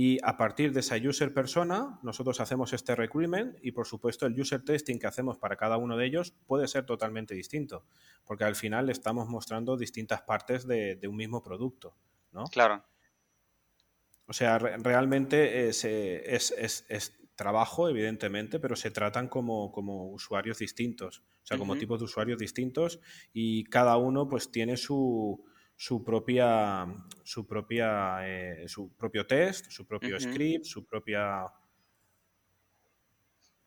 Y 0.00 0.18
a 0.22 0.36
partir 0.36 0.72
de 0.72 0.80
esa 0.80 0.96
user 0.96 1.32
persona, 1.34 1.98
nosotros 2.04 2.38
hacemos 2.40 2.72
este 2.72 2.94
recruitment 2.94 3.56
y, 3.62 3.72
por 3.72 3.86
supuesto, 3.86 4.26
el 4.26 4.40
user 4.40 4.62
testing 4.64 4.98
que 5.00 5.08
hacemos 5.08 5.38
para 5.38 5.56
cada 5.56 5.76
uno 5.76 5.96
de 5.96 6.06
ellos 6.06 6.34
puede 6.46 6.68
ser 6.68 6.86
totalmente 6.86 7.34
distinto, 7.34 7.84
porque 8.24 8.44
al 8.44 8.54
final 8.54 8.90
estamos 8.90 9.26
mostrando 9.28 9.76
distintas 9.76 10.22
partes 10.22 10.66
de, 10.68 10.94
de 10.94 11.08
un 11.08 11.16
mismo 11.16 11.42
producto, 11.42 11.96
¿no? 12.30 12.44
Claro. 12.44 12.84
O 14.26 14.32
sea, 14.32 14.58
re- 14.58 14.76
realmente 14.78 15.68
es, 15.68 15.84
eh, 15.84 16.22
es- 16.36 16.54
es- 16.56 16.84
es 16.88 17.18
trabajo, 17.34 17.88
evidentemente, 17.88 18.60
pero 18.60 18.76
se 18.76 18.90
tratan 18.90 19.28
como, 19.28 19.72
como 19.72 20.10
usuarios 20.10 20.58
distintos, 20.58 21.24
o 21.42 21.46
sea, 21.48 21.56
como 21.58 21.76
tipos 21.76 21.98
de 22.00 22.04
usuarios 22.04 22.38
distintos 22.38 23.00
y 23.32 23.64
cada 23.64 23.96
uno 23.96 24.28
pues 24.28 24.50
tiene 24.50 24.76
su, 24.76 25.44
su 25.78 26.02
propia, 26.02 26.86
su 27.22 27.46
propia, 27.46 28.18
eh, 28.26 28.68
su 28.68 28.96
propio 28.96 29.24
test, 29.24 29.70
su 29.70 29.86
propio 29.86 30.18
script, 30.18 30.64
su 30.64 30.84
propia... 30.84 31.46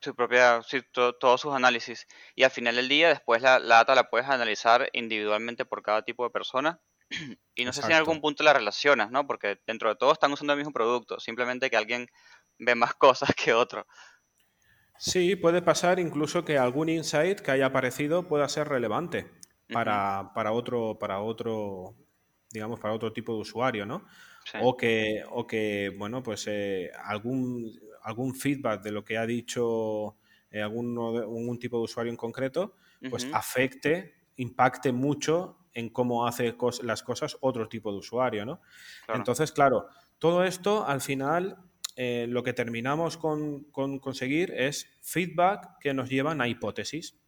Su 0.01 0.13
propia, 0.15 0.61
sí, 0.63 0.81
to- 0.91 1.13
todos 1.13 1.39
sus 1.39 1.53
análisis. 1.53 2.07
Y 2.35 2.43
al 2.43 2.51
final 2.51 2.75
del 2.75 2.89
día, 2.89 3.07
después 3.09 3.41
la, 3.41 3.59
la 3.59 3.75
data 3.77 3.95
la 3.95 4.09
puedes 4.09 4.27
analizar 4.27 4.89
individualmente 4.93 5.63
por 5.63 5.83
cada 5.83 6.01
tipo 6.01 6.25
de 6.25 6.31
persona. 6.31 6.81
Y 7.55 7.65
no 7.65 7.71
sé 7.71 7.81
si 7.81 7.91
en 7.91 7.97
algún 7.97 8.19
punto 8.19 8.43
la 8.43 8.53
relacionas, 8.53 9.11
¿no? 9.11 9.25
Porque 9.27 9.61
dentro 9.67 9.89
de 9.89 9.95
todo 9.95 10.11
están 10.11 10.33
usando 10.33 10.53
el 10.53 10.59
mismo 10.59 10.73
producto. 10.73 11.19
Simplemente 11.19 11.69
que 11.69 11.77
alguien 11.77 12.07
ve 12.59 12.75
más 12.75 12.93
cosas 12.95 13.33
que 13.35 13.53
otro. 13.53 13.85
Sí, 14.97 15.35
puede 15.35 15.61
pasar 15.61 15.99
incluso 15.99 16.45
que 16.45 16.57
algún 16.57 16.89
insight 16.89 17.39
que 17.39 17.51
haya 17.51 17.67
aparecido 17.67 18.27
pueda 18.27 18.47
ser 18.49 18.67
relevante 18.67 19.31
Para, 19.71 20.31
para 20.35 20.51
otro, 20.51 20.97
para 20.99 21.21
otro, 21.21 21.95
digamos, 22.51 22.79
para 22.79 22.93
otro 22.93 23.13
tipo 23.13 23.33
de 23.33 23.39
usuario, 23.41 23.85
¿no? 23.85 24.05
sí. 24.45 24.57
O 24.57 24.75
que, 24.77 25.23
o 25.29 25.47
que 25.47 25.93
bueno, 25.97 26.21
pues 26.23 26.45
eh, 26.47 26.91
algún, 27.03 27.71
algún 28.03 28.35
feedback 28.35 28.81
de 28.83 28.91
lo 28.91 29.03
que 29.05 29.17
ha 29.17 29.25
dicho 29.25 30.17
eh, 30.51 30.61
alguno 30.61 31.13
de- 31.13 31.19
algún 31.19 31.57
tipo 31.59 31.77
de 31.77 31.83
usuario 31.83 32.11
en 32.11 32.17
concreto, 32.17 32.75
pues 33.07 33.27
afecte, 33.31 34.15
impacte 34.35 34.91
mucho 34.91 35.57
en 35.73 35.89
cómo 35.89 36.27
hace 36.27 36.57
cos- 36.57 36.83
las 36.83 37.01
cosas 37.03 37.37
otro 37.41 37.69
tipo 37.69 37.91
de 37.91 37.99
usuario, 37.99 38.45
¿no? 38.45 38.61
claro. 39.05 39.23
Entonces, 39.23 39.51
claro, 39.51 39.87
todo 40.19 40.43
esto 40.43 40.85
al 40.85 41.01
final 41.01 41.57
eh, 41.95 42.25
lo 42.29 42.43
que 42.43 42.53
terminamos 42.53 43.17
con, 43.17 43.65
con 43.71 43.99
conseguir 43.99 44.51
es 44.55 44.99
feedback 45.01 45.77
que 45.79 45.93
nos 45.93 46.09
llevan 46.09 46.41
a 46.41 46.47
hipótesis. 46.47 47.20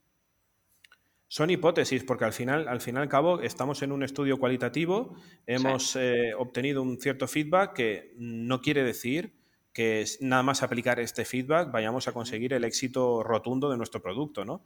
Son 1.33 1.49
hipótesis 1.49 2.03
porque 2.03 2.25
al 2.25 2.31
final, 2.33 2.67
al 2.67 2.79
fin 2.79 2.93
y 2.95 2.99
al 2.99 3.09
cabo 3.09 3.41
estamos 3.41 3.81
en 3.81 3.91
un 3.91 4.03
estudio 4.03 4.37
cualitativo, 4.37 5.15
hemos 5.47 5.95
eh, 5.95 6.35
obtenido 6.37 6.83
un 6.83 6.99
cierto 7.01 7.27
feedback 7.27 7.73
que 7.73 8.13
no 8.17 8.61
quiere 8.61 8.83
decir 8.83 9.33
que 9.73 10.05
nada 10.19 10.43
más 10.43 10.61
aplicar 10.61 10.99
este 10.99 11.25
feedback 11.25 11.71
vayamos 11.71 12.07
a 12.07 12.11
conseguir 12.11 12.53
el 12.53 12.63
éxito 12.63 13.23
rotundo 13.23 13.71
de 13.71 13.77
nuestro 13.77 13.99
producto, 13.99 14.45
¿no? 14.45 14.63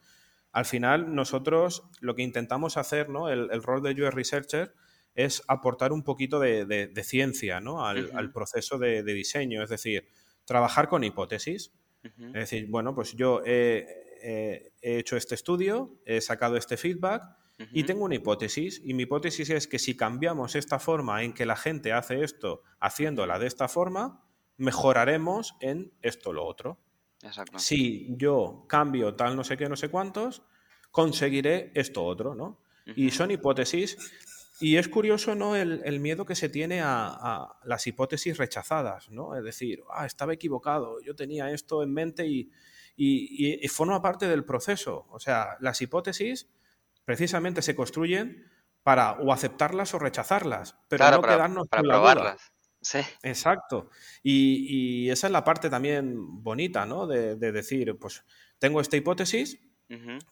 Al 0.52 0.66
final 0.66 1.16
nosotros 1.16 1.84
lo 2.02 2.16
que 2.16 2.24
intentamos 2.24 2.76
hacer, 2.76 3.08
¿no? 3.08 3.30
El, 3.30 3.48
el 3.50 3.64
rol 3.64 3.82
de 3.82 3.92
UX 3.92 4.14
Researcher 4.14 4.74
es 5.16 5.44
aportar 5.48 5.94
un 5.94 6.04
poquito 6.04 6.38
de, 6.38 6.66
de- 6.66 6.88
de 6.88 7.04
ciencia, 7.06 7.62
¿no? 7.62 7.86
al, 7.86 8.12
al 8.14 8.34
proceso 8.34 8.78
de, 8.78 9.04
de 9.04 9.14
diseño, 9.14 9.64
es 9.64 9.70
decir, 9.70 10.10
trabajar 10.44 10.90
con 10.90 11.06
hipótesis. 11.06 11.72
Es 12.04 12.34
decir, 12.34 12.68
bueno, 12.70 12.94
pues 12.94 13.14
yo 13.16 13.42
he, 13.46 13.86
he- 14.30 14.74
he 14.82 14.98
hecho 15.00 15.16
este 15.18 15.36
estudio, 15.36 16.00
he 16.06 16.20
sacado 16.22 16.58
este 16.58 16.76
feedback 16.78 17.24
y 17.72 17.84
tengo 17.86 18.06
una 18.06 18.16
hipótesis. 18.16 18.82
Y 18.86 18.94
mi 18.94 19.04
hipótesis 19.04 19.50
es 19.50 19.68
que 19.68 19.80
si 19.80 19.96
cambiamos 19.96 20.56
esta 20.56 20.78
forma 20.80 21.24
en 21.24 21.34
que 21.34 21.46
la 21.46 21.56
gente 21.56 21.92
hace 21.94 22.24
esto 22.24 22.62
haciéndola 22.80 23.40
de 23.40 23.48
esta 23.48 23.68
forma, 23.68 24.24
mejoraremos 24.58 25.56
en 25.62 25.92
esto 26.02 26.34
lo 26.34 26.46
otro. 26.46 26.78
Exacto. 27.24 27.58
Si 27.58 28.08
yo 28.18 28.66
cambio 28.68 29.16
tal 29.16 29.36
no 29.36 29.44
sé 29.44 29.58
qué, 29.58 29.68
no 29.70 29.76
sé 29.76 29.90
cuántos, 29.90 30.44
conseguiré 30.92 31.72
esto 31.76 32.04
otro, 32.06 32.36
¿no? 32.36 32.62
Y 32.96 33.08
Ujú. 33.08 33.16
son 33.16 33.32
hipótesis. 33.32 33.98
Y 34.60 34.78
es 34.78 34.88
curioso, 34.88 35.36
¿no? 35.36 35.56
El, 35.56 35.82
el 35.86 36.00
miedo 36.00 36.26
que 36.26 36.34
se 36.36 36.50
tiene 36.50 36.82
a, 36.82 37.08
a 37.10 37.60
las 37.64 37.86
hipótesis 37.86 38.38
rechazadas, 38.38 39.10
¿no? 39.10 39.36
Es 39.36 39.44
decir, 39.44 39.84
ah, 39.92 40.06
estaba 40.08 40.34
equivocado, 40.34 41.00
yo 41.02 41.16
tenía 41.16 41.52
esto 41.52 41.84
en 41.84 41.94
mente 41.94 42.26
y, 42.26 42.50
y- 42.98 43.48
y- 43.48 43.60
y 43.64 43.68
forma 43.70 44.02
parte 44.02 44.28
del 44.28 44.44
proceso. 44.44 45.08
O 45.12 45.20
sea, 45.20 45.56
las 45.62 45.82
hipótesis 45.82 46.50
precisamente 47.06 47.62
se 47.62 47.76
construyen 47.76 48.46
para 48.84 49.14
o 49.14 49.32
aceptarlas 49.34 49.94
o 49.94 50.00
rechazarlas, 50.00 50.78
pero 50.90 51.00
Claro, 51.02 51.18
no 51.18 51.22
para, 51.22 51.36
quedarnos 51.36 51.68
para 51.70 51.82
con 51.82 51.88
la 51.90 51.96
duda. 51.98 52.14
probarlas. 52.16 52.52
Sí, 52.82 53.00
Exacto. 53.24 53.90
Y, 54.24 55.06
y 55.06 55.10
esa 55.10 55.28
es 55.28 55.34
la 55.34 55.44
parte 55.44 55.70
también 55.70 56.14
bonita, 56.44 56.86
¿no? 56.86 57.08
De, 57.08 57.36
de 57.36 57.52
decir, 57.52 57.98
pues 58.00 58.24
tengo 58.60 58.80
esta 58.82 58.98
hipótesis, 58.98 59.60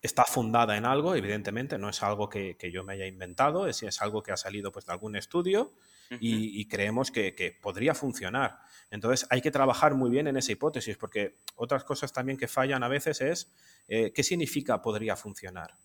está 0.01 0.25
fundada 0.25 0.75
en 0.78 0.86
algo, 0.86 1.15
evidentemente, 1.15 1.78
no 1.78 1.89
es 1.89 2.04
algo 2.04 2.28
que, 2.30 2.58
que 2.58 2.71
yo 2.71 2.84
me 2.84 2.93
haya 2.93 3.06
inventado, 3.08 3.67
es, 3.67 3.84
es 3.84 4.01
algo 4.01 4.21
que 4.21 4.32
ha 4.34 4.38
salido 4.38 4.71
pues, 4.71 4.86
de 4.86 4.91
algún 4.91 5.15
estudio 5.15 5.73
Y, 6.20 6.62
y 6.62 6.68
creemos 6.68 7.12
que, 7.12 7.34
que 7.34 7.52
podría 7.52 7.96
funcionar. 7.96 8.60
Entonces 8.91 9.28
hay 9.30 9.41
que 9.41 9.52
trabajar 9.52 9.96
muy 9.96 10.10
bien 10.10 10.28
en 10.28 10.38
esa 10.38 10.52
hipótesis, 10.52 10.98
porque 10.98 11.38
otras 11.56 11.84
cosas 11.84 12.13
también 12.13 12.38
que 12.38 12.48
fallan 12.48 12.84
a 12.84 12.88
veces 12.88 13.22
es 13.22 13.52
eh, 13.88 14.12
qué 14.13 14.24
significa 14.24 14.82
podría 14.82 15.15
funcionar. 15.15 15.78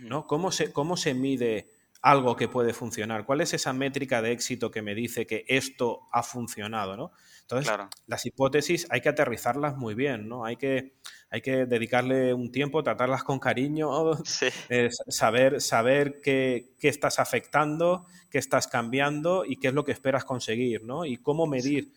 ¿no? 0.00 0.26
¿Cómo, 0.26 0.52
se, 0.52 0.72
¿Cómo 0.72 0.96
se 0.96 1.14
mide 1.14 1.68
algo 2.02 2.36
que 2.36 2.48
puede 2.48 2.72
funcionar? 2.72 3.24
¿Cuál 3.26 3.40
es 3.42 3.52
esa 3.54 3.72
métrica 3.72 4.22
de 4.22 4.32
éxito 4.32 4.70
que 4.70 4.82
me 4.82 4.94
dice 4.94 5.26
que 5.26 5.44
esto 5.48 6.08
ha 6.12 6.22
funcionado? 6.22 6.96
¿no? 6.96 7.12
Entonces, 7.42 7.74
Claro. 7.74 7.88
las 8.06 8.24
hipótesis 8.26 8.86
hay 8.90 9.00
que 9.00 9.08
aterrizarlas 9.10 9.76
muy 9.76 9.94
bien, 9.94 10.28
¿no? 10.28 10.44
Hay 10.44 10.56
que, 10.56 10.94
hay 11.30 11.40
que 11.42 11.66
dedicarle 11.66 12.32
un 12.34 12.50
tiempo, 12.52 12.82
tratarlas 12.82 13.24
con 13.24 13.38
cariño, 13.38 13.90
Sí, 14.24 14.48
eh, 14.68 14.88
saber, 15.08 15.60
saber 15.60 16.20
qué, 16.22 16.74
qué 16.78 16.88
estás 16.88 17.18
afectando, 17.18 18.06
qué 18.30 18.38
estás 18.38 18.66
cambiando 18.68 19.44
y 19.44 19.56
qué 19.56 19.68
es 19.68 19.74
lo 19.74 19.84
que 19.84 19.92
esperas 19.92 20.24
conseguir, 20.24 20.84
¿no? 20.84 21.04
Y 21.04 21.16
cómo 21.18 21.46
medir 21.46 21.92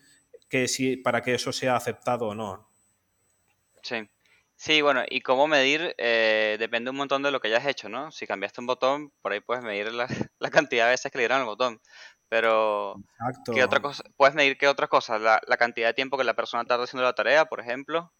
que 0.48 0.68
si, 0.68 0.96
para 0.96 1.22
que 1.22 1.34
eso 1.34 1.52
sea 1.52 1.76
aceptado 1.76 2.28
o 2.28 2.34
no. 2.34 2.68
sí. 3.82 4.08
Sí, 4.56 4.82
bueno, 4.82 5.02
y 5.08 5.20
cómo 5.20 5.46
medir 5.46 5.94
eh, 5.98 6.56
depende 6.58 6.90
un 6.90 6.96
montón 6.96 7.22
de 7.22 7.30
lo 7.30 7.40
que 7.40 7.48
hayas 7.48 7.66
hecho, 7.66 7.88
¿no? 7.88 8.10
Si 8.12 8.26
cambiaste 8.26 8.60
un 8.60 8.66
botón, 8.66 9.12
por 9.20 9.32
ahí 9.32 9.40
puedes 9.40 9.64
medir 9.64 9.92
la, 9.92 10.06
la 10.38 10.50
cantidad 10.50 10.84
de 10.86 10.92
veces 10.92 11.10
que 11.10 11.18
le 11.18 11.22
dieron 11.22 11.40
al 11.40 11.46
botón. 11.46 11.80
Pero, 12.28 12.96
Exacto. 13.20 13.52
¿qué 13.52 13.62
otra 13.64 13.80
cosa? 13.80 14.04
Puedes 14.16 14.34
medir 14.34 14.56
qué 14.56 14.68
otras 14.68 14.88
cosas? 14.88 15.20
La, 15.20 15.40
la 15.46 15.56
cantidad 15.56 15.88
de 15.88 15.94
tiempo 15.94 16.16
que 16.16 16.24
la 16.24 16.34
persona 16.34 16.64
tarda 16.64 16.84
haciendo 16.84 17.04
la 17.04 17.14
tarea, 17.14 17.44
por 17.46 17.60
ejemplo. 17.60 18.12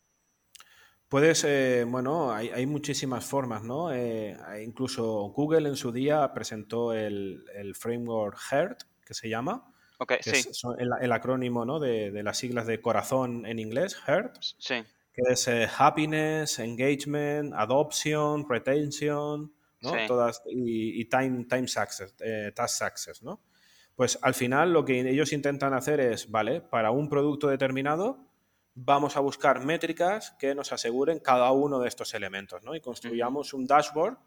Puedes, 1.08 1.44
eh, 1.44 1.84
bueno, 1.86 2.32
hay, 2.32 2.48
hay 2.50 2.66
muchísimas 2.66 3.24
formas, 3.24 3.62
¿no? 3.62 3.92
Eh, 3.92 4.36
incluso 4.64 5.04
Google 5.34 5.68
en 5.68 5.76
su 5.76 5.92
día 5.92 6.32
presentó 6.32 6.92
el, 6.92 7.44
el 7.54 7.74
framework 7.74 8.38
HEART, 8.50 8.82
que 9.04 9.14
se 9.14 9.28
llama, 9.28 9.72
Ok, 9.98 10.14
que 10.16 10.22
sí, 10.22 10.48
es 10.50 10.62
el, 10.78 10.90
el 11.00 11.12
acrónimo 11.12 11.64
¿no? 11.64 11.78
de, 11.78 12.10
de 12.10 12.22
las 12.22 12.38
siglas 12.38 12.66
de 12.66 12.80
corazón 12.80 13.46
en 13.46 13.58
inglés, 13.58 13.96
HEART, 14.06 14.36
sí. 14.40 14.84
Que 15.14 15.22
es 15.32 15.48
eh, 15.48 15.68
Happiness, 15.78 16.58
Engagement, 16.58 17.54
Adoption, 17.54 18.44
Retention, 18.48 19.52
¿no? 19.80 19.90
Sí. 19.90 19.98
Todas, 20.08 20.42
y, 20.46 21.00
y 21.00 21.04
time, 21.06 21.44
time 21.44 21.68
success, 21.68 22.14
eh, 22.20 22.52
Task 22.54 22.84
Success, 22.84 23.22
¿no? 23.22 23.40
Pues 23.94 24.18
al 24.22 24.34
final 24.34 24.72
lo 24.72 24.84
que 24.84 25.08
ellos 25.08 25.32
intentan 25.32 25.72
hacer 25.72 26.00
es, 26.00 26.30
vale, 26.30 26.60
para 26.60 26.90
un 26.90 27.08
producto 27.08 27.48
determinado 27.48 28.26
vamos 28.74 29.16
a 29.16 29.20
buscar 29.20 29.64
métricas 29.64 30.32
que 30.32 30.54
nos 30.54 30.72
aseguren 30.72 31.20
cada 31.20 31.52
uno 31.52 31.78
de 31.78 31.88
estos 31.88 32.12
elementos, 32.14 32.64
¿no? 32.64 32.74
Y 32.74 32.80
construyamos 32.80 33.54
un 33.54 33.66
dashboard 33.66 34.18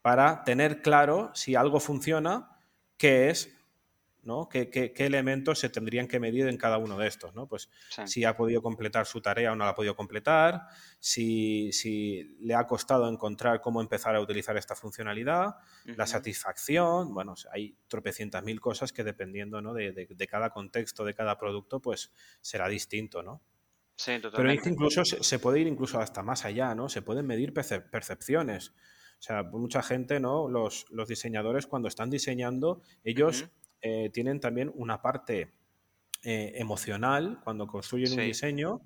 para 0.00 0.42
tener 0.44 0.80
claro 0.80 1.30
si 1.34 1.54
algo 1.54 1.80
funciona, 1.80 2.56
qué 2.96 3.28
es, 3.28 3.54
¿no? 4.22 4.48
¿Qué, 4.48 4.70
qué- 4.70 4.92
qué 4.92 5.06
elementos 5.06 5.58
se 5.58 5.68
tendrían 5.70 6.08
que 6.08 6.20
medir 6.20 6.46
en 6.48 6.56
cada 6.56 6.78
uno 6.78 6.98
de 6.98 7.06
estos, 7.08 7.34
¿no? 7.34 7.46
Pues 7.48 7.70
Sí. 7.90 8.02
si 8.06 8.24
ha 8.24 8.36
podido 8.36 8.62
completar 8.62 9.06
su 9.06 9.20
tarea 9.20 9.52
o 9.52 9.56
no 9.56 9.64
la 9.64 9.70
ha 9.70 9.74
podido 9.74 9.96
completar, 9.96 10.62
si, 10.98 11.72
si 11.72 12.36
le 12.40 12.54
ha 12.54 12.66
costado 12.66 13.08
encontrar 13.08 13.60
cómo 13.60 13.80
empezar 13.80 14.14
a 14.16 14.20
utilizar 14.20 14.56
esta 14.56 14.74
funcionalidad, 14.74 15.56
la 15.84 16.06
satisfacción, 16.06 17.12
bueno, 17.14 17.34
hay 17.52 17.76
tropecientas 17.88 18.42
mil 18.44 18.60
cosas 18.60 18.92
que 18.92 19.04
dependiendo 19.04 19.60
¿no? 19.62 19.74
de, 19.74 19.92
de- 19.92 20.06
de 20.06 20.26
cada 20.26 20.50
contexto, 20.50 21.04
de 21.04 21.14
cada 21.14 21.38
producto, 21.38 21.80
pues 21.80 22.12
será 22.40 22.68
distinto, 22.68 23.22
¿no? 23.22 23.42
Sí, 23.96 24.12
Pero 24.12 24.30
totalmente. 24.30 24.68
incluso 24.70 25.04
se, 25.04 25.22
se 25.22 25.38
puede 25.38 25.60
ir 25.60 25.66
incluso 25.66 26.00
hasta 26.00 26.22
más 26.22 26.44
allá, 26.46 26.74
¿no? 26.74 26.88
Se 26.88 27.02
pueden 27.02 27.26
medir 27.26 27.52
perce- 27.52 27.82
percepciones. 27.90 28.70
O 29.18 29.22
sea, 29.22 29.42
mucha 29.42 29.82
gente, 29.82 30.18
¿no? 30.20 30.48
Los, 30.48 30.86
los 30.90 31.06
diseñadores 31.06 31.66
cuando 31.66 31.88
están 31.88 32.08
diseñando, 32.08 32.80
ellos. 33.04 33.48
Eh, 33.82 34.10
tienen 34.12 34.40
también 34.40 34.70
una 34.74 35.00
parte 35.02 35.52
eh, 36.22 36.52
emocional 36.56 37.40
cuando 37.44 37.66
construyen 37.66 38.10
un 38.12 38.16
diseño 38.26 38.80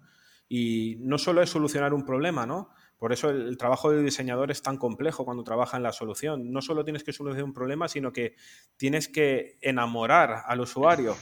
y 0.49 0.97
no 1.01 1.19
solo 1.19 1.43
es 1.43 1.51
solucionar 1.51 1.93
un 1.95 2.05
problema, 2.05 2.47
¿no? 2.47 2.71
Por 2.99 3.13
eso 3.13 3.29
el, 3.31 3.49
el 3.49 3.57
trabajo 3.59 3.91
del 3.91 4.05
diseñador 4.05 4.51
es 4.51 4.63
tan 4.63 4.77
complejo 4.79 5.25
cuando 5.25 5.43
trabaja 5.43 5.77
en 5.77 5.83
la 5.83 5.93
solución. 5.93 6.53
No 6.53 6.63
solo 6.63 6.85
tienes 6.85 7.03
que 7.03 7.13
solucionar 7.13 7.45
un 7.45 7.53
problema, 7.55 7.89
sino 7.89 8.13
que 8.13 8.35
tienes 8.77 9.09
que 9.09 9.59
enamorar 9.61 10.43
al 10.47 10.61
usuario. 10.61 11.13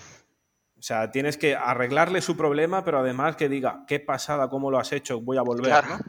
O 0.78 0.82
sea, 0.82 1.10
tienes 1.10 1.36
que 1.38 1.54
arreglarle 1.56 2.20
su 2.20 2.36
problema, 2.36 2.84
pero 2.84 2.98
además 2.98 3.36
que 3.36 3.48
diga, 3.48 3.84
qué 3.88 4.00
pasada, 4.00 4.48
cómo 4.48 4.70
lo 4.70 4.78
has 4.78 4.92
hecho, 4.92 5.20
voy 5.20 5.38
a 5.38 5.42
volver. 5.42 5.66
Claro. 5.70 5.88
¿no? 5.98 6.04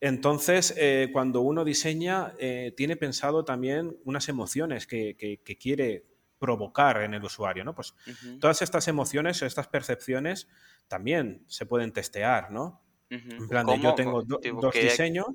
Entonces, 0.00 0.74
eh, 0.76 1.10
cuando 1.12 1.40
uno 1.40 1.64
diseña, 1.64 2.32
eh, 2.38 2.72
tiene 2.76 2.96
pensado 2.96 3.44
también 3.44 3.96
unas 4.04 4.28
emociones 4.28 4.86
que, 4.86 5.16
que- 5.16 5.38
que 5.42 5.58
quiere 5.58 6.04
provocar 6.38 7.02
en 7.02 7.14
el 7.14 7.24
usuario, 7.24 7.64
¿no? 7.64 7.74
Pues 7.74 7.94
todas 8.40 8.62
estas 8.62 8.88
emociones, 8.88 9.42
estas 9.42 9.68
percepciones, 9.68 10.48
también 10.86 11.44
se 11.48 11.66
pueden 11.66 11.92
testear, 11.92 12.50
¿no? 12.50 12.82
En 13.10 13.48
plan 13.48 13.66
de 13.66 13.80
yo 13.80 13.94
tengo 13.94 14.22
do- 14.22 14.38
Tipo, 14.38 14.60
dos 14.60 14.72
¿qué, 14.74 14.82
diseños. 14.84 15.26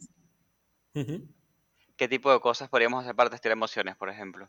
Qué 1.96 2.08
tipo 2.08 2.32
de 2.32 2.40
cosas 2.40 2.70
podríamos 2.70 3.04
hacer 3.04 3.16
para 3.16 3.30
testear 3.30 3.52
emociones, 3.54 3.96
por 3.96 4.10
ejemplo? 4.10 4.46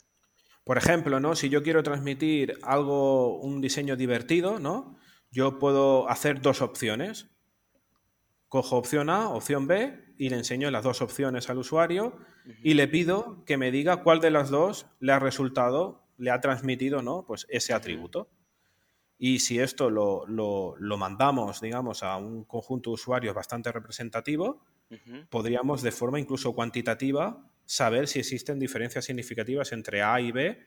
Por 0.65 0.79
ejemplo, 0.79 1.21
¿no? 1.21 1.35
Si 1.37 1.49
yo 1.51 1.63
quiero 1.63 1.83
transmitir 1.83 2.59
algo, 2.63 3.39
un 3.41 3.61
diseño 3.61 3.97
divertido, 3.97 4.59
¿no? 4.59 4.97
Yo 5.31 5.59
puedo 5.59 6.09
hacer 6.09 6.41
dos 6.41 6.63
opciones. 6.63 7.31
Cojo 8.49 8.77
opción 8.77 9.11
A, 9.11 9.31
opción 9.31 9.67
B 9.67 10.15
y 10.17 10.29
le 10.29 10.37
enseño 10.37 10.71
las 10.71 10.85
dos 10.85 11.03
opciones 11.03 11.51
al 11.51 11.59
usuario 11.59 12.17
y 12.63 12.75
le 12.75 12.87
pido 12.87 13.45
que 13.45 13.57
me 13.57 13.71
diga 13.73 14.03
cuál 14.05 14.21
de 14.21 14.31
las 14.31 14.49
dos 14.49 14.87
le 15.01 15.13
ha 15.13 15.19
resultado, 15.19 16.04
le 16.19 16.31
ha 16.31 16.41
transmitido, 16.41 17.03
¿no? 17.03 17.25
Pues 17.27 17.47
ese 17.49 17.73
atributo. 17.73 18.31
Y 19.19 19.41
si 19.41 19.61
esto 19.61 19.91
lo, 19.91 20.27
lo- 20.27 20.77
lo 20.79 20.97
mandamos, 20.99 21.61
digamos, 21.61 22.03
a 22.03 22.17
un 22.17 22.45
conjunto 22.45 22.91
de 22.91 22.95
usuarios 22.95 23.35
bastante 23.35 23.73
representativo, 23.73 24.65
podríamos 25.31 25.83
de 25.83 25.93
forma 25.93 26.21
incluso 26.21 26.55
cuantitativa 26.55 27.51
saber 27.65 28.09
si 28.09 28.21
existen 28.21 28.59
diferencias 28.59 29.05
significativas 29.07 29.73
entre 29.73 30.03
A 30.03 30.21
y 30.21 30.33
B 30.33 30.61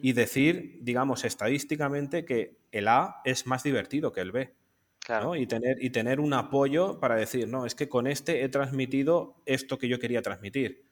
y 0.00 0.12
decir, 0.12 0.78
digamos, 0.82 1.24
estadísticamente 1.24 2.24
que 2.24 2.58
el 2.72 2.88
A 2.88 3.20
es 3.24 3.46
más 3.46 3.62
divertido 3.64 4.12
que 4.12 4.20
el 4.20 4.32
B. 4.32 4.54
Claro. 5.00 5.26
¿no? 5.26 5.36
Y, 5.36 5.46
tener, 5.46 5.82
y 5.82 5.90
tener 5.90 6.20
un 6.20 6.32
apoyo 6.34 7.00
para 7.00 7.16
decir, 7.16 7.48
no, 7.48 7.66
es 7.66 7.74
que 7.74 7.88
con 7.88 8.06
este 8.06 8.42
he 8.44 8.48
transmitido 8.48 9.42
esto 9.46 9.78
que 9.78 9.88
yo 9.88 9.98
quería 9.98 10.22
transmitir. 10.22 10.88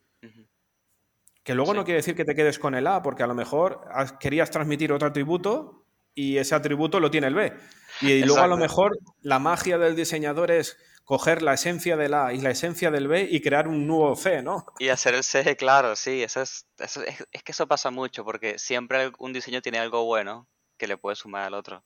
Que 1.43 1.55
luego 1.55 1.73
Sí. 1.73 1.79
no 1.79 1.85
quiere 1.85 1.99
decir 1.99 2.15
que 2.15 2.25
te 2.25 2.35
quedes 2.35 2.59
con 2.59 2.75
el 2.75 2.87
A, 2.87 3.03
porque 3.03 3.23
a 3.23 3.27
lo 3.27 3.35
mejor 3.35 3.85
querías 4.21 4.51
transmitir 4.51 4.93
otro 4.93 5.09
atributo 5.09 5.85
y 6.15 6.39
ese 6.39 6.55
atributo 6.55 7.01
lo 7.01 7.11
tiene 7.11 7.27
el 7.29 7.35
B. 7.35 7.53
Y, 8.01 8.25
luego 8.25 8.43
a 8.43 8.47
lo 8.47 8.57
mejor 8.57 8.99
la 9.21 9.39
magia 9.39 9.79
del 9.79 9.97
diseñador 9.97 10.51
es 10.51 10.79
coger 11.05 11.43
la 11.43 11.55
esencia 11.55 11.97
del 11.97 12.15
A 12.15 12.33
y 12.33 12.41
la 12.41 12.51
esencia 12.51 12.91
del 12.91 13.09
B 13.09 13.27
y 13.31 13.41
crear 13.41 13.67
un 13.69 13.87
nuevo 13.87 14.15
C, 14.15 14.43
¿no? 14.43 14.67
Y 14.79 14.89
hacer 14.89 15.15
el 15.15 15.25
C, 15.25 15.57
claro, 15.57 15.97
sí, 15.97 16.23
eso 16.23 16.43
es, 16.43 16.67
eso 16.79 17.03
es, 17.03 17.25
es 17.33 17.43
que 17.43 17.53
eso 17.53 17.67
pasa 17.67 17.91
mucho, 17.91 18.25
porque 18.25 18.59
siempre 18.59 19.11
un 19.19 19.33
diseño 19.33 19.63
tiene 19.63 19.79
algo 19.79 20.05
bueno 20.05 20.49
que 20.79 20.87
le 20.87 20.97
puede 20.97 21.17
sumar 21.17 21.43
al 21.45 21.55
otro. 21.55 21.85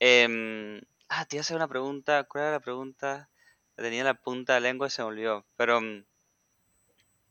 Em, 0.00 0.80
ah, 1.08 1.24
te 1.26 1.36
iba 1.36 1.40
a 1.40 1.42
hacer 1.42 1.56
una 1.56 1.68
pregunta, 1.68 2.24
¿cuál 2.24 2.44
era 2.44 2.52
la 2.52 2.60
pregunta? 2.60 3.30
La 3.76 3.84
tenía 3.84 4.00
en 4.00 4.06
la 4.06 4.14
punta 4.14 4.54
de 4.54 4.60
la 4.60 4.68
lengua 4.68 4.88
y 4.88 4.90
se 4.90 5.02
me 5.02 5.08
olvidó, 5.08 5.46
pero 5.56 5.80
mm, 5.80 6.04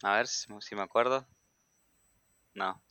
a 0.03 0.15
ver 0.17 0.27
si, 0.27 0.51
me- 0.75 0.81
acuerdo. 0.83 1.27
No. 2.53 2.81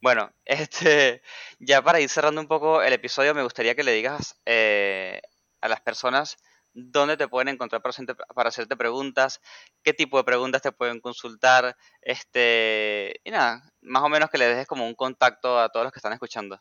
Bueno, 0.00 0.32
este, 0.44 1.22
ya 1.58 1.82
para 1.82 2.00
ir 2.00 2.08
cerrando 2.10 2.40
un 2.40 2.48
poco 2.48 2.82
el 2.82 2.92
episodio, 2.92 3.34
me 3.34 3.42
gustaría 3.42 3.74
que 3.74 3.84
le 3.84 3.92
digas 3.92 4.40
eh, 4.46 5.20
a 5.60 5.68
las 5.68 5.80
personas 5.80 6.36
dónde 6.74 7.16
te 7.16 7.28
pueden 7.28 7.48
encontrar 7.48 7.82
para 7.82 8.48
hacerte 8.50 8.76
preguntas, 8.76 9.40
qué 9.82 9.94
tipo 9.94 10.18
de 10.18 10.24
preguntas 10.24 10.60
te 10.62 10.72
pueden 10.72 11.00
consultar, 11.00 11.74
este, 12.02 13.20
y 13.24 13.30
nada, 13.30 13.62
más 13.80 14.02
o 14.02 14.08
menos 14.10 14.28
que 14.30 14.36
le 14.38 14.46
dejes 14.46 14.66
como 14.66 14.86
un 14.86 14.94
contacto 14.94 15.58
a 15.58 15.70
todos 15.70 15.84
los 15.84 15.92
que 15.92 15.98
están 16.00 16.12
escuchando. 16.12 16.60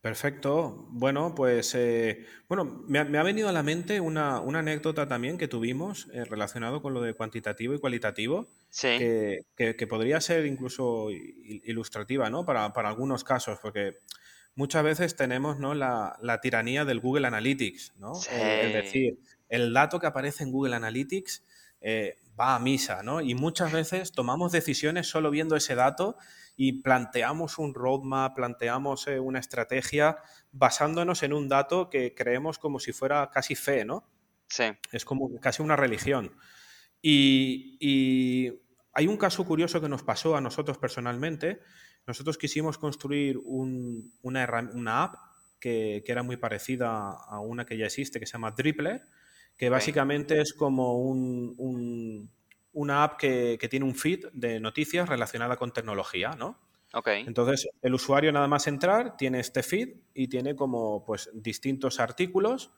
Perfecto. 0.00 0.86
Bueno, 0.88 1.34
pues 1.34 1.74
eh, 1.74 2.24
bueno, 2.48 2.64
me 2.64 2.98
ha, 3.00 3.04
me 3.04 3.18
ha 3.18 3.22
venido 3.22 3.50
a 3.50 3.52
la 3.52 3.62
mente 3.62 4.00
una, 4.00 4.40
una 4.40 4.60
anécdota 4.60 5.06
también 5.06 5.36
que 5.36 5.46
tuvimos 5.46 6.08
eh, 6.14 6.24
relacionado 6.24 6.80
con 6.80 6.94
lo 6.94 7.02
de 7.02 7.12
cuantitativo 7.12 7.74
y 7.74 7.78
cualitativo, 7.80 8.48
Sí, 8.70 8.88
que, 8.94 9.40
que- 9.56 9.76
que 9.76 9.86
podría 9.86 10.20
ser 10.22 10.46
incluso 10.46 11.08
ilustrativa, 11.10 12.30
¿no? 12.30 12.46
Para, 12.46 12.72
para 12.72 12.88
algunos 12.88 13.24
casos, 13.24 13.58
porque 13.60 13.98
muchas 14.54 14.82
veces 14.84 15.16
tenemos, 15.16 15.58
¿no? 15.58 15.74
la, 15.74 16.16
la 16.22 16.40
tiranía 16.40 16.86
del 16.86 17.00
Google 17.00 17.26
Analytics, 17.26 17.92
¿no? 17.96 18.12
Sí, 18.22 18.34
decir, 18.72 19.18
el 19.50 19.72
dato 19.74 20.00
que 20.00 20.06
aparece 20.06 20.44
en 20.44 20.50
Google 20.52 20.76
Analytics 20.76 21.44
eh, 21.82 22.16
va 22.38 22.54
a 22.54 22.58
misa, 22.58 23.02
¿no? 23.02 23.20
Y 23.20 23.34
muchas 23.34 23.70
veces 23.72 24.12
tomamos 24.12 24.50
decisiones 24.52 25.08
solo 25.08 25.30
viendo 25.30 25.56
ese 25.56 25.74
dato 25.74 26.16
y 26.62 26.82
planteamos 26.82 27.56
un 27.58 27.72
roadmap, 27.72 28.34
planteamos 28.36 29.06
eh, 29.08 29.18
una 29.18 29.38
estrategia 29.38 30.18
basándonos 30.52 31.22
en 31.22 31.32
un 31.32 31.48
dato 31.48 31.88
que 31.88 32.14
creemos 32.14 32.58
como 32.58 32.78
si 32.80 32.92
fuera 32.92 33.30
casi 33.32 33.54
fe, 33.54 33.86
¿no? 33.86 34.06
sí, 34.48 34.64
Es 34.92 35.06
como 35.06 35.40
casi 35.40 35.62
una 35.62 35.74
religión. 35.76 36.36
Y, 37.00 37.78
y 37.80 38.52
hay 38.92 39.06
un 39.06 39.16
caso 39.16 39.46
curioso 39.46 39.80
que 39.80 39.88
nos 39.88 40.02
pasó 40.02 40.36
a 40.36 40.40
nosotros 40.42 40.76
personalmente. 40.76 41.60
Nosotros 42.06 42.36
quisimos 42.36 42.76
construir 42.76 43.38
un- 43.42 44.12
una, 44.20 44.44
app 45.02 45.14
que, 45.60 46.02
que 46.04 46.12
era 46.12 46.22
muy 46.22 46.36
parecida 46.36 47.10
a 47.10 47.40
una 47.40 47.64
que 47.64 47.78
ya 47.78 47.86
existe, 47.86 48.20
que 48.20 48.26
se 48.26 48.32
llama 48.34 48.50
Dripple, 48.50 49.00
que 49.56 49.70
básicamente 49.70 50.40
es 50.42 50.52
como 50.52 50.98
un- 51.00 51.54
un- 51.56 52.30
una 52.72 53.02
app 53.04 53.18
que, 53.18 53.58
que 53.60 53.68
tiene 53.68 53.86
un 53.86 53.94
feed 53.94 54.26
de 54.32 54.60
noticias 54.60 55.08
relacionada 55.08 55.56
con 55.56 55.72
tecnología, 55.72 56.30
¿no? 56.38 56.60
ok, 56.92 57.08
Entonces, 57.24 57.68
el 57.82 57.94
usuario 57.94 58.32
nada 58.32 58.48
más 58.48 58.66
entrar 58.66 59.16
tiene 59.16 59.40
este 59.40 59.62
feed 59.62 59.98
y 60.14 60.28
tiene 60.28 60.56
como 60.56 61.04
pues 61.04 61.30
distintos 61.34 62.00
artículos 62.00 62.72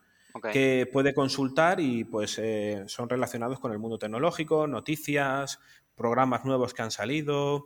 que 0.50 0.88
puede 0.92 1.14
consultar 1.14 1.80
y 1.80 2.04
pues 2.04 2.38
eh, 2.38 2.84
son 2.86 3.08
relacionados 3.08 3.58
con 3.60 3.72
el 3.72 3.78
mundo 3.78 3.98
tecnológico, 3.98 4.66
noticias, 4.66 5.60
programas 5.94 6.44
nuevos 6.44 6.74
que 6.74 6.82
han 6.82 6.90
salido. 6.90 7.64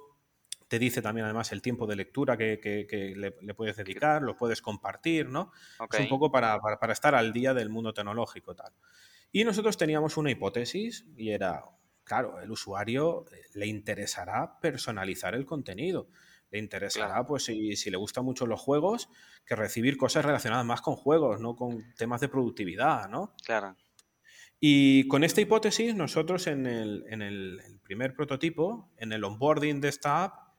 Te 0.69 0.79
dice 0.79 1.01
también 1.03 1.25
además 1.27 1.53
el 1.53 1.63
tiempo 1.63 1.87
de 1.87 1.97
lectura 1.97 2.37
que, 2.37 2.59
que- 2.61 2.87
que 2.89 3.15
le, 3.17 3.37
le 3.41 3.55
puedes 3.55 3.77
dedicar, 3.77 4.23
lo 4.23 4.37
puedes 4.37 4.63
compartir, 4.63 5.29
¿no? 5.29 5.53
ok, 5.79 5.95
Es 5.95 5.99
un 6.01 6.09
poco 6.09 6.31
para, 6.31 6.59
para- 6.61 6.79
para 6.79 6.93
estar 6.93 7.15
al 7.15 7.33
día 7.33 7.55
del 7.55 7.71
mundo 7.71 7.93
tecnológico 7.95 8.55
tal. 8.55 8.73
Y 9.33 9.45
nosotros 9.45 9.77
teníamos 9.77 10.17
una 10.17 10.31
hipótesis 10.31 11.07
y 11.17 11.31
era, 11.31 11.65
claro, 12.07 12.41
el 12.41 12.51
usuario 12.51 13.27
eh, 13.33 13.43
le 13.55 13.67
interesará 13.67 14.59
personalizar 14.61 15.35
el 15.35 15.47
contenido. 15.47 16.09
Le 16.51 16.59
interesará, 16.61 17.13
claro, 17.15 17.27
pues, 17.27 17.45
si, 17.45 17.77
si 17.77 17.91
le 17.91 17.99
gustan 17.99 18.25
mucho 18.25 18.47
los 18.47 18.61
juegos, 18.61 19.09
que 19.45 19.57
recibir 19.57 19.97
cosas 19.99 20.25
relacionadas 20.25 20.65
más 20.67 20.81
con 20.83 20.97
juegos, 20.97 21.41
no 21.41 21.57
con 21.57 21.95
temas 21.95 22.21
de 22.23 22.29
productividad, 22.29 23.09
¿no? 23.11 23.35
claro, 23.45 23.77
Y 24.61 25.07
con 25.09 25.25
esta 25.25 25.41
hipótesis, 25.41 25.95
nosotros 25.95 26.47
en 26.47 26.67
el, 26.67 27.05
en 27.09 27.23
el- 27.23 27.61
el 27.67 27.81
primer 27.81 28.15
prototipo, 28.15 28.91
en 28.97 29.13
el 29.13 29.25
onboarding 29.25 29.81
de 29.81 29.89
esta 29.89 30.25
app, 30.25 30.55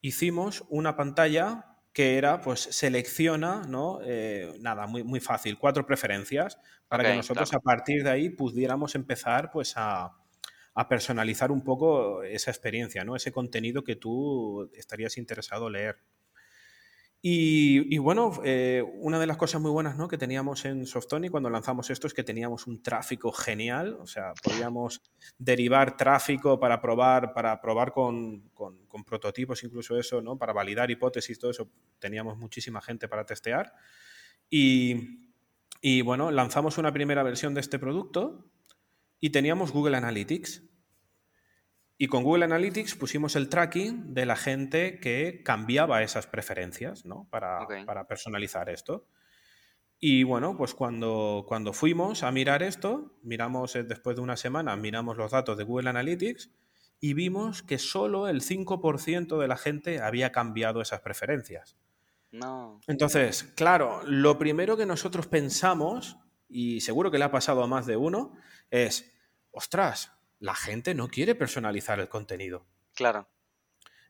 hicimos 0.00 0.64
una 0.70 0.96
pantalla 0.96 1.78
que 1.92 2.18
era, 2.18 2.40
pues, 2.42 2.60
selecciona, 2.60 3.62
¿no? 3.68 4.00
Eh, 4.04 4.54
nada, 4.60 4.86
muy, 4.86 5.04
muy 5.04 5.20
fácil, 5.20 5.58
cuatro 5.58 5.86
preferencias, 5.86 6.58
para 6.88 7.04
que 7.06 7.14
nosotros 7.14 7.52
claro, 7.52 7.54
a 7.54 7.60
partir 7.60 8.04
de 8.04 8.10
ahí 8.10 8.30
pudiéramos 8.30 8.94
empezar, 8.96 9.50
pues, 9.52 9.74
a, 9.76 10.12
a 10.74 10.88
personalizar 10.88 11.52
un 11.52 11.62
poco 11.62 12.22
esa 12.24 12.50
experiencia, 12.50 13.04
¿no? 13.04 13.14
Ese 13.16 13.32
contenido 13.32 13.84
que 13.84 13.96
tú 13.96 14.70
estarías 14.74 15.16
interesado 15.16 15.70
leer. 15.70 15.98
Y, 17.26 17.96
bueno, 17.96 18.32
eh, 18.44 18.84
una 18.98 19.18
de 19.18 19.26
las 19.26 19.38
cosas 19.38 19.58
muy 19.58 19.70
buenas 19.70 19.96
¿no? 19.96 20.08
que 20.08 20.18
teníamos 20.18 20.66
en 20.66 20.84
Softony 20.84 21.30
cuando 21.30 21.48
lanzamos 21.48 21.88
esto 21.88 22.06
es 22.06 22.12
que 22.12 22.22
teníamos 22.22 22.66
un 22.66 22.82
tráfico 22.82 23.32
genial, 23.32 23.96
o 23.98 24.06
sea, 24.06 24.34
podíamos 24.42 25.00
derivar 25.38 25.96
tráfico 25.96 26.60
para 26.60 26.82
probar, 26.82 27.32
para 27.32 27.58
probar 27.62 27.92
con, 27.92 28.50
con- 28.50 29.04
prototipos, 29.06 29.64
incluso 29.64 29.98
eso, 29.98 30.20
¿no? 30.20 30.36
para 30.36 30.52
validar 30.52 30.90
hipótesis, 30.90 31.38
todo 31.38 31.50
eso, 31.50 31.70
teníamos 31.98 32.36
muchísima 32.36 32.82
gente 32.82 33.08
para 33.08 33.24
testear. 33.24 33.72
Y 34.50 36.02
bueno, 36.02 36.30
lanzamos 36.30 36.76
una 36.76 36.92
primera 36.92 37.22
versión 37.22 37.54
de 37.54 37.62
este 37.62 37.78
producto 37.78 38.50
y 39.24 39.30
teníamos 39.30 39.72
Google 39.72 39.96
Analytics. 39.96 40.64
Y 41.96 42.08
con 42.08 42.24
Google 42.24 42.44
Analytics 42.44 42.94
pusimos 42.94 43.36
el 43.36 43.48
tracking 43.48 44.12
de 44.12 44.26
la 44.26 44.36
gente 44.36 45.00
que 45.00 45.42
cambiaba 45.42 46.02
esas 46.02 46.26
preferencias, 46.26 47.06
¿no? 47.06 47.26
Para, 47.30 47.66
para 47.86 48.06
personalizar 48.06 48.68
esto. 48.68 49.08
Y 49.98 50.24
bueno, 50.24 50.58
pues 50.58 50.74
cuando, 50.74 51.46
cuando 51.48 51.72
fuimos 51.72 52.22
a 52.22 52.30
mirar 52.32 52.62
esto, 52.62 53.16
miramos 53.22 53.74
eh, 53.76 53.84
después 53.84 54.14
de 54.16 54.20
una 54.20 54.36
semana, 54.36 54.76
miramos 54.76 55.16
los 55.16 55.30
datos 55.30 55.56
de 55.56 55.64
Google 55.64 55.88
Analytics 55.88 56.50
y 57.00 57.14
vimos 57.14 57.62
que 57.62 57.78
solo 57.78 58.28
el 58.28 58.42
5% 58.42 59.38
de 59.38 59.48
la 59.48 59.56
gente 59.56 60.02
había 60.02 60.32
cambiado 60.32 60.82
esas 60.82 61.00
preferencias. 61.00 61.78
no, 62.30 62.78
Entonces, 62.88 63.44
claro, 63.56 64.02
lo 64.04 64.36
primero 64.36 64.76
que 64.76 64.84
nosotros 64.84 65.28
pensamos, 65.28 66.18
y 66.46 66.82
seguro 66.82 67.10
que 67.10 67.16
le 67.16 67.24
ha 67.24 67.30
pasado 67.30 67.62
a 67.62 67.66
más 67.66 67.86
de 67.86 67.96
uno, 67.96 68.36
es, 68.70 69.13
ostras, 69.54 70.12
la 70.40 70.54
gente 70.54 70.94
no 70.94 71.08
quiere 71.08 71.34
personalizar 71.34 72.00
el 72.00 72.08
contenido. 72.08 72.66
claro, 72.94 73.28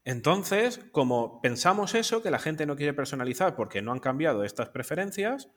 Entonces, 0.04 0.80
como 0.92 1.40
pensamos 1.40 1.94
eso, 1.94 2.22
que 2.22 2.30
la 2.30 2.38
gente 2.38 2.66
no 2.66 2.76
quiere 2.76 2.92
personalizar 2.92 3.54
porque 3.56 3.80
no 3.82 3.92
han 3.92 4.00
cambiado 4.00 4.44
estas 4.44 4.68
preferencias, 4.68 5.48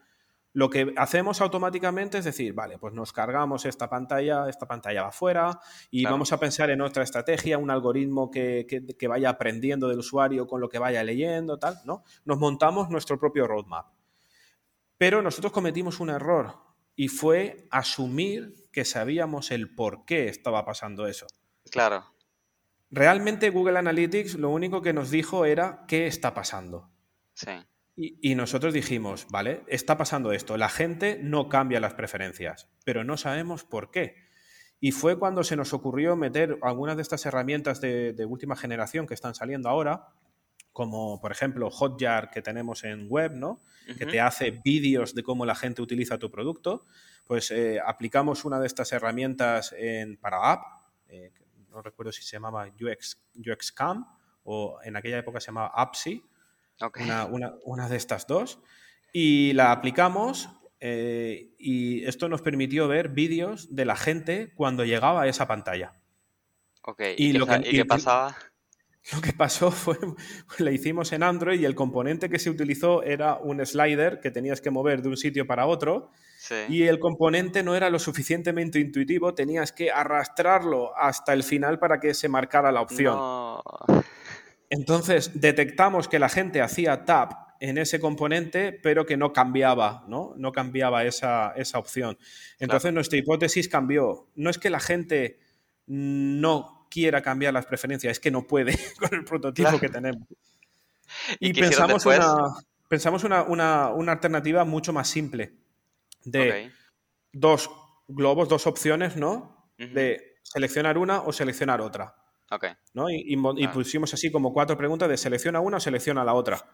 lo 0.54 0.70
que 0.70 0.94
hacemos 0.98 1.42
automáticamente 1.42 2.18
es 2.18 2.26
decir, 2.26 2.54
vale, 2.54 2.80
pues 2.80 2.94
nos 2.94 3.12
cargamos 3.14 3.66
esta 3.66 3.90
pantalla, 3.90 4.48
esta 4.50 4.66
pantalla 4.66 5.04
va 5.04 5.10
afuera 5.10 5.60
y 5.92 6.02
claro, 6.02 6.16
vamos 6.16 6.32
a 6.32 6.40
pensar 6.40 6.70
en 6.70 6.82
otra 6.82 7.04
estrategia, 7.04 7.58
un 7.58 7.70
algoritmo 7.70 8.32
que, 8.32 8.66
que- 8.68 8.86
que 8.88 9.08
vaya 9.08 9.30
aprendiendo 9.30 9.88
del 9.90 10.00
usuario 10.00 10.48
con 10.48 10.62
lo 10.62 10.70
que 10.70 10.80
vaya 10.80 11.04
leyendo, 11.04 11.60
tal, 11.60 11.78
¿no? 11.86 12.04
Nos 12.26 12.40
montamos 12.40 12.90
nuestro 12.90 13.20
propio 13.20 13.46
roadmap. 13.48 13.88
Pero 14.98 15.22
nosotros 15.22 15.52
cometimos 15.52 16.00
un 16.00 16.10
error 16.10 16.56
y 16.96 17.08
fue 17.10 17.68
asumir 17.70 18.67
que 18.78 18.86
sabíamos 18.86 19.50
el 19.50 19.74
por 19.74 20.06
qué 20.06 20.28
estaba 20.28 20.64
pasando 20.64 21.08
eso. 21.08 21.26
claro, 21.72 22.06
Realmente 22.92 23.50
Google 23.50 23.80
Analytics 23.80 24.36
lo 24.36 24.52
único 24.52 24.84
que 24.84 24.94
nos 24.94 25.10
dijo 25.10 25.46
era 25.46 25.84
qué 25.88 26.06
está 26.06 26.36
pasando. 26.36 26.92
sí, 27.34 27.66
Y, 27.96 28.20
y 28.22 28.36
nosotros 28.36 28.76
dijimos, 28.76 29.26
vale, 29.32 29.64
está 29.66 29.98
pasando 29.98 30.32
esto, 30.32 30.58
la 30.58 30.70
gente 30.70 31.20
no 31.24 31.50
cambia 31.50 31.80
las 31.80 31.96
preferencias, 31.96 32.70
pero 32.86 33.04
no 33.04 33.18
sabemos 33.18 33.64
por 33.64 33.90
qué. 33.90 34.28
Y 34.80 34.92
fue 34.92 35.18
cuando 35.18 35.44
se 35.44 35.56
nos 35.56 35.74
ocurrió 35.74 36.16
meter 36.16 36.60
algunas 36.62 36.98
de 36.98 37.02
estas 37.02 37.26
herramientas 37.26 37.82
de, 37.82 38.14
de 38.14 38.26
última 38.28 38.56
generación 38.56 39.08
que 39.08 39.16
están 39.16 39.34
saliendo 39.34 39.70
ahora, 39.70 40.10
como 40.78 41.20
por 41.20 41.32
ejemplo 41.32 41.72
Hotjar 41.72 42.30
que 42.30 42.44
tenemos 42.44 42.84
en 42.84 43.08
web, 43.10 43.32
¿no? 43.34 43.60
que 43.98 44.06
te 44.06 44.20
hace 44.22 44.52
vídeos 44.52 45.16
de 45.16 45.24
cómo 45.24 45.44
la 45.44 45.56
gente 45.56 45.82
utiliza 45.82 46.20
tu 46.20 46.30
producto, 46.30 46.86
pues 47.26 47.50
eh, 47.50 47.80
aplicamos 47.84 48.46
una 48.46 48.60
de 48.60 48.68
estas 48.68 48.92
herramientas 48.92 49.74
en, 49.76 50.18
para 50.18 50.52
app, 50.52 50.62
eh, 51.10 51.32
no 51.72 51.82
recuerdo 51.82 52.12
si 52.12 52.22
se 52.22 52.34
llamaba 52.34 52.68
UX, 52.80 53.18
UXCam 53.36 54.06
o 54.44 54.78
en 54.84 54.96
aquella 54.98 55.18
época 55.18 55.40
se 55.40 55.48
llamaba 55.48 55.72
Appsy, 55.74 56.22
una, 57.02 57.26
una- 57.26 57.54
una 57.64 57.90
de 57.90 57.96
estas 57.98 58.28
dos, 58.28 58.60
y 59.12 59.54
la 59.54 59.72
aplicamos 59.72 60.48
eh, 60.80 61.56
y 61.58 62.04
esto 62.06 62.30
nos 62.30 62.44
permitió 62.44 62.88
ver 62.88 63.10
vídeos 63.10 63.74
de 63.76 63.86
la 63.86 63.96
gente 63.96 64.54
cuando 64.54 64.86
llegaba 64.86 65.24
a 65.24 65.28
esa 65.28 65.48
pantalla. 65.48 65.94
ok, 66.84 67.02
Y 67.18 67.30
¿y 67.30 67.32
qué, 67.32 67.40
lo 67.40 67.46
sa- 67.48 67.62
que- 67.62 67.70
y 67.70 67.72
qué 67.72 67.78
y- 67.82 67.84
pasaba? 67.84 68.36
Lo 69.14 69.22
que 69.22 69.34
pasó 69.34 69.72
fue, 69.72 69.98
la 70.60 70.72
hicimos 70.72 71.12
en 71.14 71.24
Android 71.24 71.60
y 71.60 71.66
el 71.66 71.76
componente 71.76 72.30
que 72.30 72.40
se 72.40 72.50
utilizó 72.50 73.04
era 73.04 73.38
un 73.38 73.66
slider 73.66 74.20
que 74.20 74.32
tenías 74.32 74.62
que 74.62 74.72
mover 74.72 75.02
de 75.02 75.10
un 75.10 75.18
sitio 75.18 75.48
para 75.48 75.66
otro 75.66 76.12
Sí, 76.40 76.56
y 76.70 76.84
el 76.84 77.00
componente 77.00 77.64
no 77.64 77.76
era 77.76 77.90
lo 77.90 77.98
suficientemente 77.98 78.80
intuitivo, 78.80 79.34
tenías 79.34 79.72
que 79.72 79.92
arrastrarlo 79.92 80.96
hasta 80.96 81.34
el 81.34 81.44
final 81.44 81.80
para 81.80 82.00
que 82.00 82.14
se 82.14 82.30
marcara 82.30 82.72
la 82.72 82.82
opción. 82.82 83.16
no, 83.16 83.64
Entonces 84.70 85.32
detectamos 85.34 86.08
que 86.08 86.20
la 86.20 86.30
gente 86.30 86.62
hacía 86.62 87.06
tap 87.06 87.34
en 87.60 87.80
ese 87.80 88.00
componente, 88.00 88.72
pero 88.72 89.06
que 89.06 89.18
no 89.18 89.34
cambiaba, 89.34 90.06
¿no? 90.08 90.34
No 90.38 90.52
cambiaba 90.52 91.06
esa, 91.06 91.54
esa 91.56 91.80
opción. 91.80 92.18
Entonces 92.60 92.94
nuestra 92.94 93.18
hipótesis 93.18 93.68
cambió. 93.68 94.30
No 94.36 94.52
es 94.52 94.60
que 94.60 94.70
la 94.70 94.80
gente 94.80 95.40
no 95.88 96.77
quiera 96.90 97.22
cambiar 97.22 97.54
las 97.54 97.66
preferencias, 97.66 98.12
es 98.12 98.20
que 98.20 98.32
no 98.32 98.48
puede 98.48 98.78
con 99.00 99.14
el 99.14 99.24
prototipo 99.24 99.70
Claro. 99.70 99.80
que 99.80 99.90
tenemos. 99.90 100.28
¿Y 101.40 101.54
pensamos, 101.54 102.06
una, 102.06 102.36
pensamos 102.88 103.24
una, 103.24 103.44
una- 103.44 103.90
una 103.92 104.12
alternativa 104.14 104.66
mucho 104.66 104.92
más 104.94 105.08
simple 105.08 105.54
de 106.26 106.72
dos, 107.32 107.70
globos, 108.08 108.50
dos 108.50 108.68
opciones, 108.68 109.16
¿no? 109.16 109.72
De 109.78 110.36
seleccionar 110.44 110.98
una 110.98 111.22
o 111.22 111.32
seleccionar 111.32 111.82
otra. 111.82 112.16
Ok. 112.52 112.66
¿no? 112.94 113.10
Y, 113.10 113.24
y 113.34 113.36
mo- 113.38 113.54
y 113.58 113.68
pusimos 113.68 114.14
así 114.14 114.32
como 114.32 114.54
cuatro 114.54 114.78
preguntas 114.78 115.08
de 115.10 115.18
selecciona 115.18 115.60
una 115.60 115.78
o 115.78 115.80
selecciona 115.80 116.24
la 116.24 116.34
otra. 116.34 116.66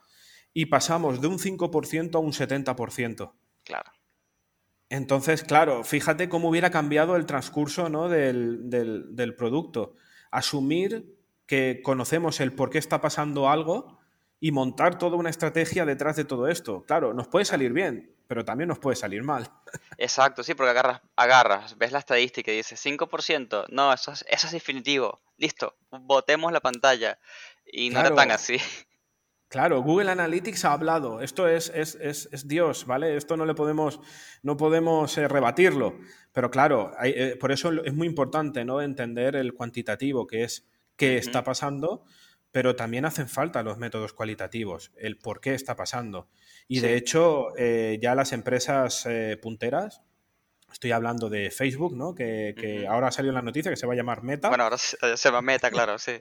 Y 0.53 0.67
pasamos 0.67 1.19
de 1.21 1.27
un 1.27 1.37
5% 1.39 2.15
a 2.15 2.19
un 2.19 2.31
70%. 2.31 3.33
Claro. 3.63 3.91
Entonces, 4.89 5.43
claro, 5.43 5.83
fíjate 5.83 6.29
cómo 6.29 6.49
hubiera 6.49 6.69
cambiado 6.69 7.15
el 7.15 7.25
transcurso 7.25 7.89
¿no? 7.89 8.09
del, 8.09 8.69
del- 8.69 9.15
del 9.15 9.35
producto. 9.35 9.95
Asumir 10.33 11.17
que 11.45 11.81
conocemos 11.83 12.39
el 12.39 12.53
por 12.53 12.69
qué 12.69 12.77
está 12.77 13.01
pasando 13.01 13.49
algo 13.49 13.99
y 14.39 14.51
montar 14.51 14.97
toda 14.97 15.15
una 15.15 15.29
estrategia 15.29 15.85
detrás 15.85 16.15
de 16.15 16.25
todo 16.25 16.47
esto. 16.47 16.83
Claro, 16.85 17.13
nos 17.13 17.27
puede 17.27 17.45
salir 17.45 17.71
bien, 17.71 18.13
pero 18.27 18.43
también 18.43 18.67
nos 18.67 18.79
puede 18.79 18.95
salir 18.95 19.23
mal. 19.23 19.49
Exacto, 19.97 20.43
sí, 20.43 20.53
porque 20.53 20.71
agarras, 20.71 21.01
agarras, 21.15 21.77
ves 21.77 21.91
la 21.91 21.99
estadística 21.99 22.51
y 22.51 22.57
dice 22.57 22.75
5%, 22.75 23.67
no, 23.69 23.93
eso 23.93 24.11
es, 24.11 24.25
eso 24.27 24.47
es 24.47 24.53
definitivo, 24.53 25.21
listo, 25.37 25.75
botemos 25.91 26.51
la 26.51 26.59
pantalla. 26.59 27.19
Y 27.65 27.89
no 27.89 28.01
era 28.01 28.13
tan 28.13 28.31
así. 28.31 28.57
Claro, 29.53 29.83
Google 29.83 30.09
Analytics 30.09 30.65
ha 30.65 30.73
hablado. 30.73 31.21
Esto 31.21 31.47
es, 31.47 31.71
es, 31.75 31.93
es- 32.01 32.27
es 32.31 32.47
Dios, 32.47 32.87
¿vale? 32.87 33.15
Esto 33.15 33.37
no 33.37 33.45
le 33.45 33.53
podemos, 33.53 33.99
no 34.41 34.57
podemos 34.57 35.15
eh, 35.19 35.27
rebatirlo. 35.27 35.93
Pero 36.31 36.49
claro, 36.49 36.89
hay- 36.97 37.13
eh, 37.15 37.37
por 37.39 37.51
eso 37.51 37.71
es 37.85 37.93
muy 37.93 38.07
importante 38.07 38.65
¿no? 38.65 38.81
entender 38.81 39.35
el 39.35 39.53
cuantitativo, 39.53 40.25
que 40.25 40.43
es 40.43 40.65
qué 40.95 41.17
está 41.17 41.43
pasando, 41.43 42.03
pero 42.51 42.75
también 42.75 43.05
hacen 43.05 43.29
falta 43.29 43.61
los 43.61 43.77
métodos 43.77 44.13
cualitativos, 44.13 44.91
el 44.97 45.19
por 45.19 45.39
qué 45.39 45.53
está 45.53 45.75
pasando. 45.75 46.29
Y 46.67 46.79
Sí. 46.79 46.87
de 46.87 46.95
hecho, 46.97 47.55
eh, 47.55 47.99
ya 48.01 48.15
las 48.15 48.33
empresas 48.33 49.07
punteras, 49.39 50.01
estoy 50.71 50.93
hablando 50.93 51.29
de 51.29 51.51
Facebook, 51.51 51.95
¿no? 51.95 52.15
Que, 52.15 52.87
ahora 52.89 53.09
ha 53.09 53.11
salido 53.11 53.29
en 53.29 53.35
la 53.35 53.41
noticia 53.43 53.69
que 53.71 53.77
se 53.77 53.85
va 53.85 53.93
a 53.93 53.95
llamar 53.97 54.23
Meta. 54.23 54.49
Bueno, 54.49 54.63
ahora 54.63 54.79
se, 54.79 54.97
se 55.15 55.29
llama 55.29 55.43
Meta, 55.43 55.69
claro, 55.69 55.99
sí. 55.99 56.13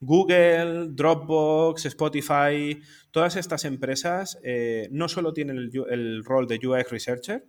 Google, 0.00 0.88
Dropbox, 0.90 1.86
Spotify, 1.86 2.80
todas 3.10 3.36
estas 3.36 3.64
empresas 3.64 4.38
eh, 4.42 4.88
no 4.90 5.08
solo 5.08 5.32
tienen 5.32 5.58
el, 5.58 6.24
rol 6.24 6.46
de 6.46 6.60
UX 6.66 6.90
Researcher, 6.90 7.44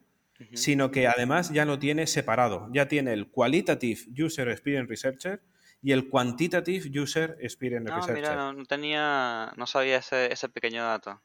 sino 0.54 0.92
que 0.92 1.08
además 1.08 1.52
ya 1.52 1.66
lo 1.66 1.80
tiene 1.80 2.06
separado. 2.06 2.70
Ya 2.72 2.88
tiene 2.88 3.14
el 3.14 3.32
Qualitative 3.32 4.00
User 4.24 4.50
Experience 4.50 4.90
Researcher 4.90 5.42
y 5.82 5.92
el 5.92 6.10
Quantitative 6.10 7.00
User 7.00 7.38
Experience 7.40 7.90
No, 7.90 7.96
Researcher. 7.96 8.16
mira, 8.16 8.36
no, 8.36 8.54
no 8.54 8.66
tenía, 8.66 9.52
no 9.58 9.66
sabía 9.66 9.98
ese, 9.98 10.32
ese 10.32 10.50
pequeño 10.50 10.84
dato. 10.84 11.22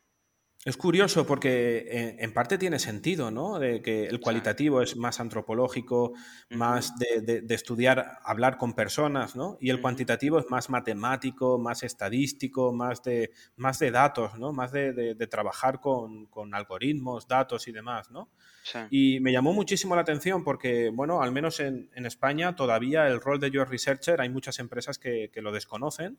Es 0.64 0.76
curioso 0.76 1.26
porque 1.26 1.78
eh, 1.90 2.16
en 2.20 2.32
parte 2.32 2.56
tiene 2.56 2.78
sentido, 2.78 3.32
¿no? 3.32 3.58
De 3.58 3.82
que 3.82 4.04
el 4.06 4.20
cualitativo 4.20 4.80
es 4.80 4.96
más 4.96 5.18
antropológico, 5.18 6.12
más 6.50 6.96
de, 7.00 7.20
de- 7.20 7.40
de 7.40 7.54
estudiar, 7.56 8.18
hablar 8.22 8.58
con 8.58 8.72
personas, 8.72 9.34
¿no? 9.34 9.56
Y 9.60 9.70
el 9.70 9.80
cuantitativo 9.80 10.38
es 10.38 10.46
más 10.50 10.70
matemático, 10.70 11.58
más 11.58 11.82
estadístico, 11.82 12.72
más 12.72 13.02
de, 13.02 13.32
más 13.56 13.80
de 13.80 13.90
datos, 13.90 14.38
¿no? 14.38 14.52
Más 14.52 14.70
de, 14.70 15.16
trabajar 15.28 15.80
con, 15.80 16.26
con 16.26 16.54
algoritmos, 16.54 17.26
datos 17.26 17.66
y 17.66 17.72
demás, 17.72 18.12
¿no? 18.12 18.30
Sí. 18.62 18.78
Y 18.90 19.18
me 19.20 19.32
llamó 19.32 19.52
muchísimo 19.52 19.96
la 19.96 20.02
atención 20.02 20.44
porque, 20.44 20.90
bueno, 20.94 21.22
al 21.22 21.32
menos 21.32 21.58
en, 21.58 21.90
en 21.96 22.06
España 22.06 22.54
todavía 22.54 23.08
el 23.08 23.20
rol 23.20 23.40
de 23.40 23.48
UX 23.48 23.68
Researcher 23.68 24.20
hay 24.20 24.28
muchas 24.28 24.60
empresas 24.60 24.98
que, 25.00 25.28
que 25.32 25.42
lo 25.42 25.50
desconocen, 25.50 26.18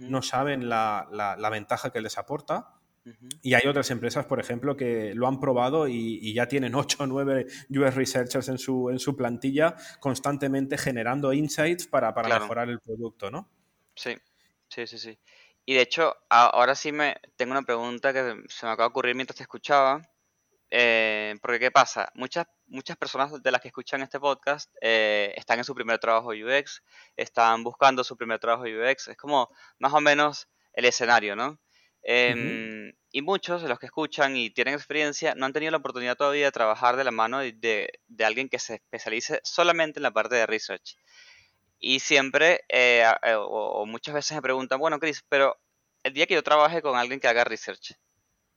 no 0.00 0.20
saben 0.22 0.68
la- 0.68 1.06
la- 1.12 1.36
la 1.36 1.50
ventaja 1.50 1.90
que 1.92 2.00
les 2.00 2.18
aporta. 2.18 2.70
Y 3.42 3.54
hay 3.54 3.66
otras 3.66 3.90
empresas, 3.90 4.26
por 4.26 4.40
ejemplo, 4.40 4.76
que 4.76 5.14
lo 5.14 5.26
han 5.26 5.38
probado 5.40 5.88
y, 5.88 6.18
y 6.22 6.32
ya 6.34 6.48
tienen 6.48 6.74
8 6.74 6.96
o 7.00 7.06
9 7.06 7.46
US 7.70 7.94
Researchers 7.94 8.48
en 8.48 8.58
su, 8.58 8.90
en 8.90 8.98
su 8.98 9.16
plantilla 9.16 9.74
constantemente 10.00 10.78
generando 10.78 11.32
insights 11.32 11.86
para, 11.86 12.14
para 12.14 12.28
Claro. 12.28 12.44
mejorar 12.44 12.68
el 12.70 12.80
producto, 12.80 13.30
¿no? 13.30 13.50
Sí, 13.94 14.16
sí, 14.68 14.86
sí, 14.86 14.98
sí. 14.98 15.18
Y 15.66 15.74
de 15.74 15.80
hecho, 15.82 16.14
ahora 16.28 16.74
sí 16.74 16.92
me 16.92 17.16
tengo 17.36 17.52
una 17.52 17.62
pregunta 17.62 18.12
que 18.12 18.42
se 18.48 18.66
me 18.66 18.72
acaba 18.72 18.88
de 18.88 18.90
ocurrir 18.90 19.14
mientras 19.14 19.36
te 19.36 19.42
escuchaba. 19.44 20.02
Eh, 20.70 21.36
porque, 21.40 21.60
¿qué 21.60 21.70
pasa? 21.70 22.10
Muchas, 22.14 22.46
muchas 22.66 22.96
personas 22.96 23.40
de 23.42 23.50
las 23.52 23.60
que 23.60 23.68
escuchan 23.68 24.02
este 24.02 24.18
podcast 24.18 24.74
eh, 24.80 25.32
están 25.36 25.58
en 25.58 25.64
su 25.64 25.74
primer 25.74 25.98
trabajo 26.00 26.30
UX, 26.30 26.82
están 27.16 27.62
buscando 27.62 28.02
su 28.02 28.16
primer 28.16 28.40
trabajo 28.40 28.64
UX. 28.64 29.08
Es 29.08 29.16
como 29.16 29.48
más 29.78 29.92
o 29.94 30.00
menos 30.00 30.48
el 30.72 30.84
escenario, 30.86 31.36
¿no? 31.36 31.58
Em, 32.04 32.92
Y 33.10 33.22
muchos 33.22 33.62
de 33.62 33.68
los 33.68 33.78
que 33.78 33.86
escuchan 33.86 34.36
y 34.36 34.50
tienen 34.50 34.74
experiencia 34.74 35.34
no 35.34 35.46
han 35.46 35.52
tenido 35.52 35.70
la 35.70 35.78
oportunidad 35.78 36.16
todavía 36.16 36.46
de 36.46 36.52
trabajar 36.52 36.96
de 36.96 37.04
la 37.04 37.12
mano 37.12 37.38
de, 37.38 38.00
alguien 38.24 38.48
que 38.48 38.58
se 38.58 38.74
especialice 38.74 39.40
solamente 39.44 40.00
en 40.00 40.02
la 40.02 40.10
parte 40.10 40.34
de 40.34 40.46
research. 40.46 40.96
Y 41.78 42.00
siempre, 42.00 42.64
eh, 42.68 43.04
eh, 43.22 43.34
o, 43.34 43.46
o 43.46 43.86
muchas 43.86 44.14
veces 44.14 44.36
me 44.36 44.42
preguntan, 44.42 44.80
bueno, 44.80 44.98
Chris, 44.98 45.24
pero 45.28 45.56
el 46.02 46.12
día 46.12 46.26
que 46.26 46.34
yo 46.34 46.42
trabaje 46.42 46.82
con 46.82 46.96
alguien 46.96 47.20
que 47.20 47.28
haga 47.28 47.44
research, 47.44 47.94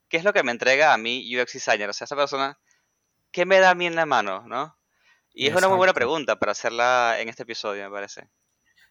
¿qué 0.09 0.17
es 0.17 0.23
lo 0.23 0.33
que 0.33 0.43
me 0.43 0.51
entrega 0.51 0.93
a 0.93 0.97
mí 0.97 1.23
UX 1.35 1.53
Designer? 1.53 1.89
O 1.89 1.93
sea, 1.93 2.05
esa 2.05 2.15
persona, 2.15 2.59
¿qué 3.31 3.45
me 3.45 3.59
da 3.59 3.71
a 3.71 3.75
mí 3.75 3.85
en 3.85 3.95
la 3.95 4.05
mano, 4.05 4.43
no? 4.47 4.77
Y 5.33 5.47
es 5.47 5.55
una 5.55 5.67
muy 5.67 5.77
buena 5.77 5.93
pregunta 5.93 6.39
para 6.39 6.51
hacerla 6.53 7.17
en 7.19 7.29
este 7.29 7.43
episodio, 7.43 7.83
me 7.83 7.91
parece. 7.91 8.27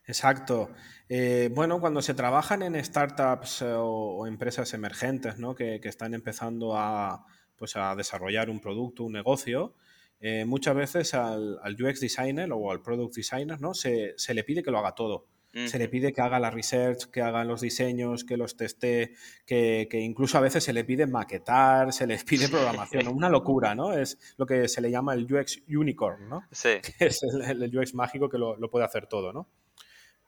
Exacto. 0.06 0.70
Eh, 1.08 1.50
bueno, 1.52 1.80
cuando 1.80 2.00
se 2.02 2.14
trabajan 2.14 2.62
en 2.62 2.82
startups 2.82 3.62
eh, 3.62 3.72
o, 3.72 4.18
o 4.18 4.26
empresas 4.26 4.72
emergentes, 4.74 5.38
¿no? 5.38 5.54
que, 5.54 5.80
que 5.80 5.88
están 5.88 6.14
empezando 6.14 6.76
a, 6.76 7.24
pues, 7.56 7.76
a 7.76 7.94
desarrollar 7.96 8.50
un 8.50 8.60
producto, 8.60 9.04
un 9.04 9.12
negocio, 9.12 9.74
eh, 10.20 10.44
muchas 10.44 10.74
veces 10.74 11.14
al, 11.14 11.58
al 11.62 11.82
UX 11.82 12.00
designer 12.00 12.50
o 12.52 12.70
al 12.70 12.82
product 12.82 13.14
designer 13.14 13.60
¿no? 13.60 13.74
se, 13.74 14.14
se 14.16 14.32
le 14.32 14.44
pide 14.44 14.62
que 14.62 14.70
lo 14.70 14.78
haga 14.78 14.94
todo. 14.94 15.26
Se 15.64 15.78
le 15.78 15.88
pide 15.88 16.12
que 16.12 16.20
haga 16.20 16.38
la 16.38 16.50
research, 16.50 17.06
que 17.10 17.22
haga 17.22 17.42
los 17.42 17.62
diseños, 17.62 18.24
que 18.24 18.36
los 18.36 18.58
teste, 18.58 19.14
que, 19.46 19.88
que 19.90 20.00
incluso 20.00 20.36
a 20.36 20.42
veces 20.42 20.62
se 20.62 20.74
le 20.74 20.84
pide 20.84 21.06
maquetar, 21.06 21.94
se 21.94 22.06
les 22.06 22.24
pide 22.24 22.50
programación. 22.50 23.08
Una 23.08 23.30
locura, 23.30 23.74
¿no? 23.74 23.94
Es 23.94 24.18
lo 24.36 24.44
que 24.44 24.68
se 24.68 24.82
le 24.82 24.90
llama 24.90 25.14
el 25.14 25.24
UX 25.32 25.62
unicorn, 25.66 26.28
¿no? 26.28 26.42
Sí, 26.52 26.68
que 26.98 27.06
es 27.06 27.22
el, 27.22 27.62
el 27.62 27.78
UX 27.78 27.94
mágico 27.94 28.28
que 28.28 28.36
lo, 28.36 28.58
lo 28.58 28.68
puede 28.68 28.84
hacer 28.84 29.06
todo, 29.06 29.32
¿no? 29.32 29.48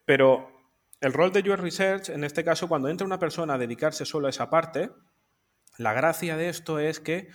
Pero 0.09 0.51
el 1.03 1.13
rol 1.13 1.33
de 1.33 1.41
UX 1.41 1.61
Research, 1.61 2.09
en 2.09 2.25
este 2.25 2.43
caso, 2.43 2.67
cuando 2.67 2.89
entra 2.89 3.07
una 3.07 3.19
persona 3.19 3.55
a 3.55 3.59
dedicarse 3.59 4.07
solo 4.07 4.27
a 4.27 4.31
esa 4.31 4.49
parte, 4.49 4.89
la 5.77 5.93
gracia 5.93 6.39
de 6.39 6.49
esto 6.49 6.79
es 6.79 6.99
que 6.99 7.29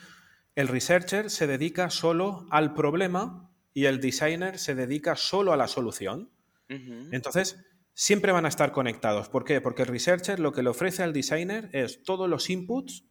el 0.56 0.68
researcher 0.68 1.30
se 1.30 1.46
dedica 1.46 1.92
solo 1.92 2.48
al 2.50 2.74
problema 2.74 3.52
y 3.76 3.86
el 3.86 4.02
designer 4.02 4.58
se 4.58 4.74
dedica 4.74 5.16
solo 5.16 5.54
a 5.54 5.58
la 5.58 5.68
solución. 5.68 6.32
Entonces, 6.68 7.64
siempre 7.94 8.32
van 8.32 8.46
a 8.46 8.50
estar 8.50 8.72
conectados. 8.72 9.30
¿Por 9.30 9.44
qué? 9.44 9.62
Porque 9.62 9.84
el 9.84 9.90
researcher 9.90 10.40
lo 10.40 10.52
que 10.52 10.64
le 10.64 10.70
ofrece 10.70 11.04
al 11.04 11.14
designer 11.14 11.70
es 11.74 12.02
todos 12.02 12.28
los 12.28 12.50
inputs, 12.50 13.06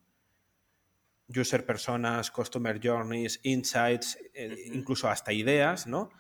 user 1.29 1.65
personas, 1.65 2.33
customer 2.33 2.81
journeys, 2.83 3.39
insights, 3.45 4.19
eh, 4.35 4.73
incluso 4.73 5.09
hasta 5.09 5.33
ideas, 5.33 5.87
¿no? 5.87 6.11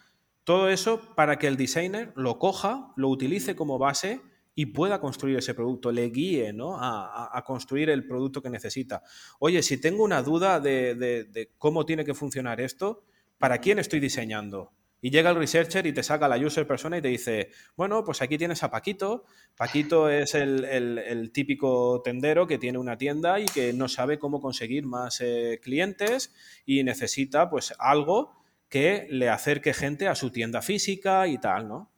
Todo 0.44 0.68
eso 0.68 1.14
para 1.14 1.38
que 1.38 1.46
el 1.46 1.56
designer 1.56 2.12
lo 2.16 2.38
coja, 2.38 2.92
lo 2.96 3.08
utilice 3.08 3.54
como 3.54 3.78
base 3.78 4.20
y 4.54 4.66
pueda 4.66 5.00
construir 5.00 5.38
ese 5.38 5.54
producto, 5.54 5.92
le 5.92 6.10
guíe 6.10 6.52
¿no? 6.52 6.76
a, 6.78 7.42
construir 7.46 7.88
el 7.90 8.06
producto 8.06 8.42
que 8.42 8.50
necesita. 8.50 9.02
Oye, 9.38 9.62
si 9.62 9.80
tengo 9.80 10.04
una 10.04 10.22
duda 10.22 10.60
de, 10.60 10.94
de- 10.94 11.24
de 11.24 11.52
cómo 11.58 11.86
tiene 11.86 12.04
que 12.04 12.12
funcionar 12.14 12.60
esto, 12.60 13.04
¿para 13.38 13.58
quién 13.58 13.78
estoy 13.78 14.00
diseñando? 14.00 14.72
Y 15.00 15.10
llega 15.10 15.30
el 15.30 15.36
researcher 15.36 15.84
y 15.86 15.92
te 15.92 16.02
saca 16.02 16.28
la 16.28 16.36
user 16.38 16.64
persona 16.66 16.98
y 16.98 17.02
te 17.02 17.08
dice, 17.08 17.50
bueno, 17.76 18.04
pues 18.04 18.20
aquí 18.22 18.38
tienes 18.38 18.62
a 18.62 18.70
Paquito. 18.70 19.24
Paquito 19.56 20.08
es 20.10 20.34
el, 20.34 20.64
el- 20.64 20.98
el 20.98 21.32
típico 21.32 22.02
tendero 22.04 22.46
que 22.46 22.58
tiene 22.58 22.78
una 22.78 22.98
tienda 22.98 23.40
y 23.40 23.46
que 23.46 23.72
no 23.72 23.88
sabe 23.88 24.18
cómo 24.18 24.40
conseguir 24.40 24.84
más 24.86 25.20
eh, 25.20 25.60
clientes 25.62 26.34
y 26.66 26.84
necesita 26.84 27.48
pues 27.48 27.74
algo 27.78 28.41
que 28.72 29.06
le 29.10 29.28
acerque 29.28 29.74
gente 29.74 30.08
a 30.08 30.14
su 30.14 30.30
tienda 30.30 30.62
física 30.62 31.26
y 31.26 31.36
tal, 31.36 31.68
¿no? 31.68 31.92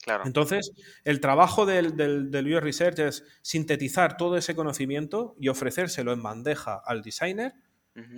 claro. 0.00 0.22
Entonces, 0.24 0.70
el 1.02 1.18
trabajo 1.18 1.66
del, 1.66 1.96
del, 1.96 2.30
del 2.30 2.54
UX 2.54 2.62
Research 2.62 2.98
es 3.00 3.24
sintetizar 3.42 4.16
todo 4.16 4.36
ese 4.36 4.54
conocimiento 4.54 5.34
y 5.40 5.48
ofrecérselo 5.48 6.12
en 6.12 6.22
bandeja 6.22 6.80
al 6.86 7.02
designer 7.02 7.54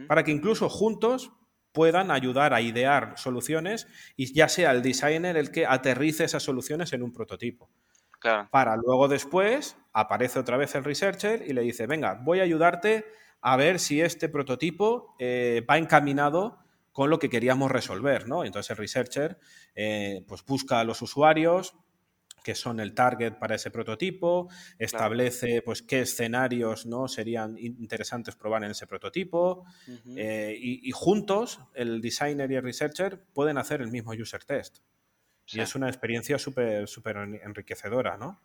para 0.06 0.22
que 0.24 0.30
incluso 0.30 0.68
juntos 0.68 1.32
puedan 1.72 2.10
ayudar 2.10 2.52
a 2.52 2.60
idear 2.60 3.14
soluciones 3.16 3.88
y 4.14 4.32
ya 4.34 4.46
sea 4.48 4.72
el 4.72 4.82
designer 4.82 5.38
el 5.38 5.50
que 5.50 5.64
aterrice 5.64 6.24
esas 6.24 6.42
soluciones 6.42 6.92
en 6.92 7.02
un 7.02 7.14
prototipo. 7.14 7.70
Claro. 8.20 8.46
Para 8.52 8.76
luego 8.76 9.08
después 9.08 9.78
aparece 9.94 10.38
otra 10.38 10.58
vez 10.58 10.74
el 10.74 10.84
researcher 10.84 11.42
y 11.48 11.54
le 11.54 11.62
dice, 11.62 11.86
venga, 11.86 12.20
voy 12.22 12.40
a 12.40 12.42
ayudarte 12.42 13.06
a 13.40 13.56
ver 13.56 13.80
si 13.80 14.02
este 14.02 14.28
prototipo 14.28 15.16
eh, 15.18 15.66
va 15.68 15.78
encaminado 15.78 16.61
con 16.92 17.10
lo 17.10 17.18
que 17.18 17.30
queríamos 17.30 17.70
resolver, 17.70 18.28
¿no? 18.28 18.44
Entonces 18.44 18.70
el 18.70 18.76
researcher 18.76 19.38
eh, 19.74 20.24
pues 20.28 20.44
busca 20.44 20.80
a 20.80 20.84
los 20.84 21.00
usuarios, 21.02 21.74
que 22.44 22.54
son 22.56 22.80
el 22.80 22.92
target 22.92 23.34
para 23.38 23.54
ese 23.54 23.70
prototipo, 23.70 24.48
establece 24.78 25.62
pues 25.62 25.80
qué 25.80 26.00
escenarios 26.00 26.86
¿no? 26.86 27.06
serían 27.06 27.56
interesantes 27.56 28.34
probar 28.34 28.64
en 28.64 28.72
ese 28.72 28.86
prototipo 28.88 29.64
eh, 30.16 30.56
y, 30.60 30.88
y 30.88 30.90
juntos 30.90 31.60
el 31.74 32.00
designer 32.00 32.50
y 32.50 32.56
el 32.56 32.62
researcher 32.64 33.24
pueden 33.32 33.58
hacer 33.58 33.80
el 33.80 33.92
mismo 33.92 34.10
user 34.12 34.42
test. 34.44 34.78
Sí. 35.44 35.58
Y 35.58 35.60
es 35.60 35.74
una 35.76 35.88
experiencia 35.88 36.36
súper 36.38 36.88
súper 36.88 37.16
en- 37.18 37.34
enriquecedora, 37.44 38.16
¿no? 38.16 38.40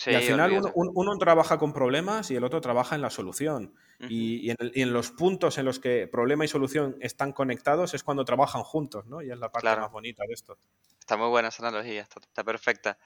Sí, 0.00 0.10
y 0.10 0.14
al 0.14 0.22
final 0.22 0.50
uno, 0.52 0.72
uno 0.94 1.18
trabaja 1.18 1.58
con 1.58 1.74
problemas 1.74 2.30
y 2.30 2.34
el 2.34 2.42
otro 2.42 2.62
trabaja 2.62 2.94
en 2.94 3.02
la 3.02 3.10
solución. 3.10 3.74
Y, 4.08 4.36
y 4.46 4.50
en 4.50 4.56
el- 4.58 4.72
y 4.74 4.80
en 4.80 4.94
los 4.94 5.10
puntos 5.10 5.58
en 5.58 5.66
los 5.66 5.78
que 5.78 6.08
problema 6.08 6.42
y 6.46 6.48
solución 6.48 6.96
están 7.00 7.32
conectados 7.32 7.92
es 7.92 8.02
cuando 8.02 8.24
trabajan 8.24 8.62
juntos, 8.62 9.04
¿no? 9.04 9.20
Y 9.20 9.30
es 9.30 9.38
la 9.38 9.52
parte 9.52 9.64
Claro. 9.66 9.82
más 9.82 9.92
bonita 9.92 10.24
de 10.26 10.32
esto. 10.32 10.56
Está 10.98 11.18
muy 11.18 11.28
buena 11.28 11.48
esa 11.48 11.68
analogía, 11.68 12.00
está, 12.00 12.18
está 12.18 12.42
perfecta. 12.42 12.96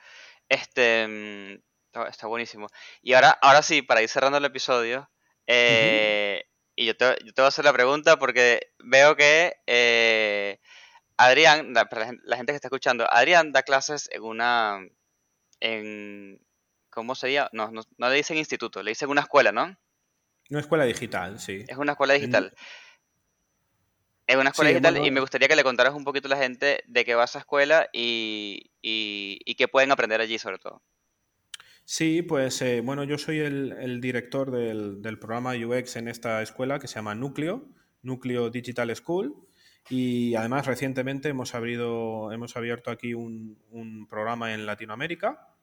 Este, 0.48 1.08
mm, 1.08 1.98
está, 2.06 2.28
buenísimo. 2.28 2.68
Y 3.02 3.14
ahora, 3.14 3.30
ahora 3.42 3.62
sí, 3.62 3.82
para 3.82 4.00
ir 4.02 4.08
cerrando 4.08 4.38
el 4.38 4.44
episodio, 4.44 5.10
eh, 5.48 6.44
y 6.76 6.86
yo 6.86 6.96
te, 6.96 7.06
yo 7.24 7.32
te 7.32 7.42
voy 7.42 7.46
a 7.46 7.48
hacer 7.48 7.64
la 7.64 7.72
pregunta 7.72 8.18
porque 8.20 8.68
veo 8.78 9.16
que 9.16 9.54
eh, 9.66 10.60
Adrián, 11.16 11.74
la, 11.74 11.88
la 11.90 12.06
gen- 12.06 12.20
la 12.24 12.36
gente 12.36 12.52
que 12.52 12.56
está 12.56 12.68
escuchando, 12.68 13.06
Adrián 13.10 13.50
da 13.50 13.64
clases 13.64 14.08
en 14.12 14.22
una, 14.22 14.78
en, 15.60 16.40
¿cómo 16.94 17.14
sería? 17.14 17.50
No, 17.52 17.70
no, 17.70 17.82
no 17.98 18.08
le 18.08 18.16
dicen 18.16 18.38
instituto, 18.38 18.82
le 18.82 18.92
dicen 18.92 19.10
una 19.10 19.22
escuela, 19.22 19.52
¿no? 19.52 19.76
Una 20.50 20.60
escuela 20.60 20.84
digital, 20.84 21.38
sí. 21.38 21.64
Es 21.68 21.76
una 21.76 21.92
escuela 21.92 22.14
digital. 22.14 22.54
Es 24.26 24.36
una 24.36 24.50
escuela 24.50 24.70
Sí, 24.70 24.74
digital 24.74 24.94
bueno, 24.94 25.06
y 25.06 25.10
me 25.10 25.20
gustaría 25.20 25.48
que 25.48 25.56
le 25.56 25.64
contaras 25.64 25.94
un 25.94 26.04
poquito 26.04 26.28
a 26.28 26.30
la 26.30 26.36
gente 26.38 26.82
de 26.86 27.04
qué 27.04 27.14
va 27.14 27.24
esa 27.24 27.40
escuela 27.40 27.88
y, 27.92 28.70
y, 28.80 29.38
y 29.44 29.54
qué 29.54 29.68
pueden 29.68 29.92
aprender 29.92 30.20
allí 30.20 30.38
sobre 30.38 30.58
todo. 30.58 30.82
Sí, 31.84 32.22
pues 32.22 32.62
eh, 32.62 32.80
bueno, 32.80 33.04
yo 33.04 33.18
soy 33.18 33.40
el, 33.40 33.72
el 33.72 34.00
director 34.00 34.50
del, 34.50 35.02
del 35.02 35.18
programa 35.18 35.52
UX 35.54 35.96
en 35.96 36.08
esta 36.08 36.40
escuela 36.40 36.78
que 36.78 36.88
se 36.88 36.94
llama 36.94 37.14
Núcleo, 37.14 37.68
Núcleo 38.02 38.48
Digital 38.50 38.94
School. 38.96 39.34
Y 39.90 40.34
además 40.34 40.66
recientemente 40.66 41.28
hemos, 41.28 41.54
abrido, 41.54 42.32
hemos 42.32 42.56
abierto 42.56 42.90
aquí 42.90 43.12
un, 43.12 43.62
un 43.68 44.06
programa 44.08 44.54
en 44.54 44.64
Latinoamérica 44.64 45.53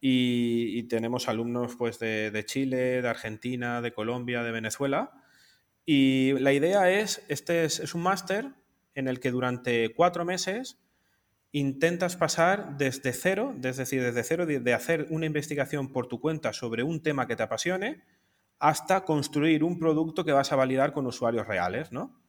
y, 0.00 0.82
tenemos 0.84 1.28
alumnos 1.28 1.74
pues, 1.76 1.98
de, 1.98 2.30
de 2.30 2.44
Chile, 2.44 3.02
de 3.02 3.08
Argentina, 3.08 3.80
de 3.80 3.92
Colombia, 3.92 4.42
de 4.42 4.52
Venezuela. 4.52 5.12
Y 5.84 6.32
la 6.38 6.52
idea 6.52 6.90
es, 6.90 7.24
este 7.28 7.64
es, 7.64 7.80
es 7.80 7.94
un 7.94 8.02
máster 8.02 8.52
en 8.94 9.08
el 9.08 9.20
que 9.20 9.30
durante 9.30 9.94
cuatro 9.94 10.24
meses 10.24 10.78
intentas 11.52 12.16
pasar 12.16 12.76
desde 12.76 13.12
cero, 13.12 13.54
es 13.62 13.76
decir, 13.76 14.02
desde 14.02 14.22
cero 14.22 14.46
de, 14.46 14.60
de 14.60 14.74
hacer 14.74 15.06
una 15.10 15.26
investigación 15.26 15.92
por 15.92 16.06
tu 16.06 16.20
cuenta 16.20 16.52
sobre 16.52 16.82
un 16.82 17.02
tema 17.02 17.26
que 17.26 17.36
te 17.36 17.42
apasione 17.42 18.02
hasta 18.58 19.04
construir 19.04 19.62
un 19.62 19.78
producto 19.78 20.24
que 20.24 20.32
vas 20.32 20.50
a 20.50 20.56
validar 20.56 20.92
con 20.92 21.06
usuarios 21.06 21.46
reales, 21.46 21.92
¿no? 21.92 22.22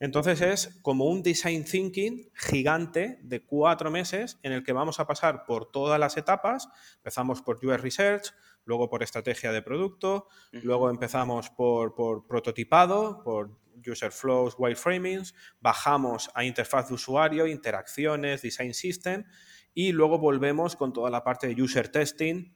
Entonces 0.00 0.40
es 0.40 0.80
como 0.82 1.04
un 1.04 1.22
design 1.22 1.64
thinking 1.64 2.30
gigante 2.34 3.20
de 3.22 3.44
cuatro 3.44 3.90
meses 3.90 4.38
en 4.42 4.52
el 4.52 4.64
que 4.64 4.72
vamos 4.72 4.98
a 4.98 5.06
pasar 5.06 5.44
por 5.46 5.70
todas 5.70 6.00
las 6.00 6.16
etapas. 6.16 6.68
Empezamos 6.96 7.42
por 7.42 7.64
UX 7.64 7.80
Research, 7.80 8.34
luego 8.64 8.90
por 8.90 9.02
estrategia 9.02 9.52
de 9.52 9.62
producto, 9.62 10.26
luego 10.50 10.90
empezamos 10.90 11.50
por, 11.50 11.94
por 11.94 12.26
prototipado, 12.26 13.22
por 13.22 13.56
user 13.86 14.10
flows, 14.10 14.56
wireframings, 14.58 15.34
bajamos 15.60 16.30
a 16.34 16.44
interfaz 16.44 16.88
de 16.88 16.94
usuario, 16.94 17.46
interacciones, 17.46 18.42
design 18.42 18.74
system 18.74 19.24
y 19.74 19.92
luego 19.92 20.18
volvemos 20.18 20.74
con 20.74 20.92
toda 20.92 21.08
la 21.08 21.22
parte 21.22 21.46
de 21.46 21.62
user 21.62 21.88
testing 21.88 22.52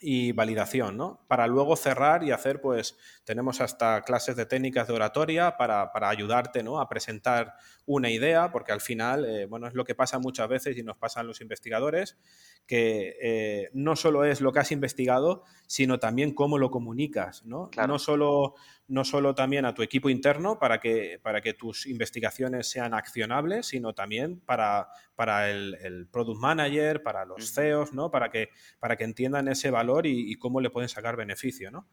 y 0.00 0.32
validación, 0.32 0.96
¿no? 0.96 1.24
Para 1.26 1.46
luego 1.46 1.74
cerrar 1.74 2.22
y 2.22 2.30
hacer, 2.30 2.60
pues, 2.60 2.98
tenemos 3.24 3.60
hasta 3.60 4.02
clases 4.02 4.36
de 4.36 4.44
técnicas 4.44 4.88
de 4.88 4.94
oratoria 4.94 5.56
para, 5.56 5.90
para 5.92 6.10
ayudarte, 6.10 6.62
¿no? 6.62 6.80
A 6.80 6.88
presentar 6.88 7.54
una 7.86 8.10
idea, 8.10 8.52
porque 8.52 8.72
al 8.72 8.80
final, 8.80 9.24
eh, 9.24 9.46
bueno, 9.46 9.66
es 9.66 9.74
lo 9.74 9.84
que 9.84 9.94
pasa 9.94 10.18
muchas 10.18 10.48
veces 10.48 10.76
y 10.76 10.82
nos 10.82 10.98
pasa 10.98 11.20
a 11.20 11.22
los 11.22 11.40
investigadores, 11.40 12.18
que 12.66 13.16
eh, 13.22 13.70
no 13.72 13.96
solo 13.96 14.24
es 14.24 14.40
lo 14.40 14.52
que 14.52 14.58
has 14.58 14.72
investigado, 14.72 15.44
sino 15.66 15.98
también 15.98 16.34
cómo 16.34 16.58
lo 16.58 16.70
comunicas, 16.70 17.44
¿no? 17.46 17.70
Claro. 17.70 17.94
No 17.94 17.98
solo 17.98 18.54
no 18.88 19.04
solo 19.04 19.34
también 19.34 19.64
a 19.64 19.74
tu 19.74 19.82
equipo 19.82 20.08
interno 20.08 20.58
para 20.58 20.78
que, 20.80 21.18
para 21.22 21.40
que 21.40 21.54
tus 21.54 21.86
investigaciones 21.86 22.68
sean 22.68 22.94
accionables, 22.94 23.66
sino 23.66 23.94
también 23.94 24.40
para, 24.40 24.88
para 25.14 25.50
el, 25.50 25.74
el 25.82 26.06
product 26.08 26.40
manager, 26.40 27.02
para 27.02 27.24
los. 27.24 27.52
CEOs, 27.52 27.92
¿no? 27.92 28.10
Para 28.10 28.30
que, 28.30 28.50
para 28.78 28.96
que 28.96 29.04
entiendan 29.04 29.48
ese 29.48 29.70
valor 29.70 30.06
y, 30.06 30.30
y 30.30 30.36
cómo 30.36 30.60
le 30.60 30.70
pueden 30.70 30.88
sacar 30.88 31.16
beneficio, 31.16 31.70
¿no? 31.70 31.88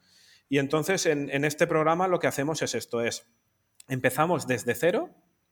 Y 0.50 0.60
entonces 0.60 1.06
en, 1.06 1.30
en 1.30 1.46
este 1.46 1.68
programa 1.68 2.08
lo 2.08 2.20
que 2.20 2.28
hacemos 2.28 2.62
es 2.62 2.76
esto, 2.76 3.02
es 3.02 3.28
empezamos 3.88 4.46
desde 4.46 4.76
cero, 4.76 5.10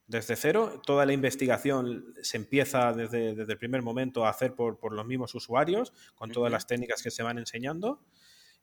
desde 0.07 0.35
cero, 0.35 0.81
toda 0.85 1.05
la 1.05 1.13
investigación 1.13 2.13
se 2.21 2.37
empieza 2.37 2.91
desde, 2.91 3.33
desde 3.33 3.53
el 3.53 3.57
primer 3.57 3.81
momento 3.81 4.25
a 4.25 4.29
hacer 4.29 4.53
por, 4.53 4.77
por 4.77 4.93
los 4.93 5.05
mismos 5.05 5.33
usuarios, 5.35 5.93
con 6.15 6.31
todas 6.31 6.51
las 6.51 6.67
técnicas 6.67 7.01
que 7.01 7.11
se 7.11 7.23
van 7.23 7.37
enseñando, 7.37 8.03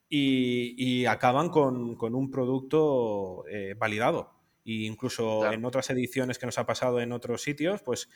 y, 0.09 0.75
y 0.77 1.07
acaban 1.07 1.49
con, 1.51 1.95
con 1.97 2.15
un 2.15 2.31
producto 2.31 3.45
eh, 3.51 3.75
validado. 3.79 4.33
E 4.65 4.85
incluso 4.85 5.41
Claro. 5.41 5.55
en 5.55 5.65
otras 5.65 5.89
ediciones 5.91 6.39
que 6.39 6.45
nos 6.45 6.59
ha 6.59 6.67
pasado 6.67 7.01
en 7.01 7.13
otros 7.13 7.41
sitios, 7.43 7.81
pues 7.83 8.11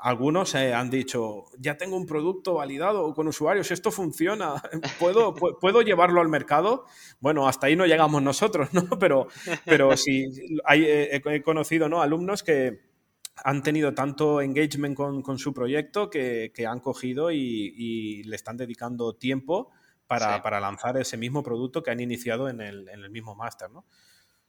algunos 0.00 0.54
eh, 0.56 0.74
han 0.74 0.90
dicho, 0.90 1.44
ya 1.58 1.76
tengo 1.76 1.96
un 1.96 2.06
producto 2.06 2.54
validado 2.54 3.14
con 3.14 3.28
usuarios, 3.28 3.70
esto 3.70 3.92
funciona, 3.92 4.54
¿puedo, 4.98 5.32
pu- 5.34 5.56
¿puedo 5.60 5.82
llevarlo 5.82 6.20
al 6.20 6.28
mercado? 6.28 6.86
Bueno, 7.20 7.46
hasta 7.46 7.68
ahí 7.68 7.76
no 7.76 7.86
llegamos 7.86 8.20
nosotros, 8.20 8.72
¿no? 8.74 8.82
Pero, 8.98 9.28
pero 9.64 9.96
sí, 9.96 10.26
hay, 10.64 10.82
eh, 10.84 11.22
he 11.24 11.34
he 11.36 11.42
conocido 11.42 11.88
¿no? 11.88 12.02
alumnos 12.02 12.42
que 12.42 12.80
han 13.44 13.62
tenido 13.62 13.94
tanto 13.94 14.40
engagement 14.40 14.96
con, 14.96 15.22
con 15.22 15.38
su 15.38 15.54
proyecto 15.54 16.10
que, 16.10 16.50
que 16.54 16.66
han 16.66 16.80
cogido 16.80 17.30
y, 17.30 17.38
y 17.76 18.24
le 18.24 18.34
están 18.36 18.56
dedicando 18.56 19.14
tiempo 19.14 19.70
para, 20.06 20.36
Sí. 20.36 20.40
para 20.42 20.60
lanzar 20.60 20.96
ese 20.98 21.16
mismo 21.16 21.42
producto 21.42 21.82
que 21.82 21.90
han 21.90 22.00
iniciado 22.00 22.48
en 22.48 22.60
el, 22.60 22.88
en 22.88 23.00
el 23.02 23.10
mismo 23.10 23.34
máster, 23.34 23.70
¿no? 23.70 23.86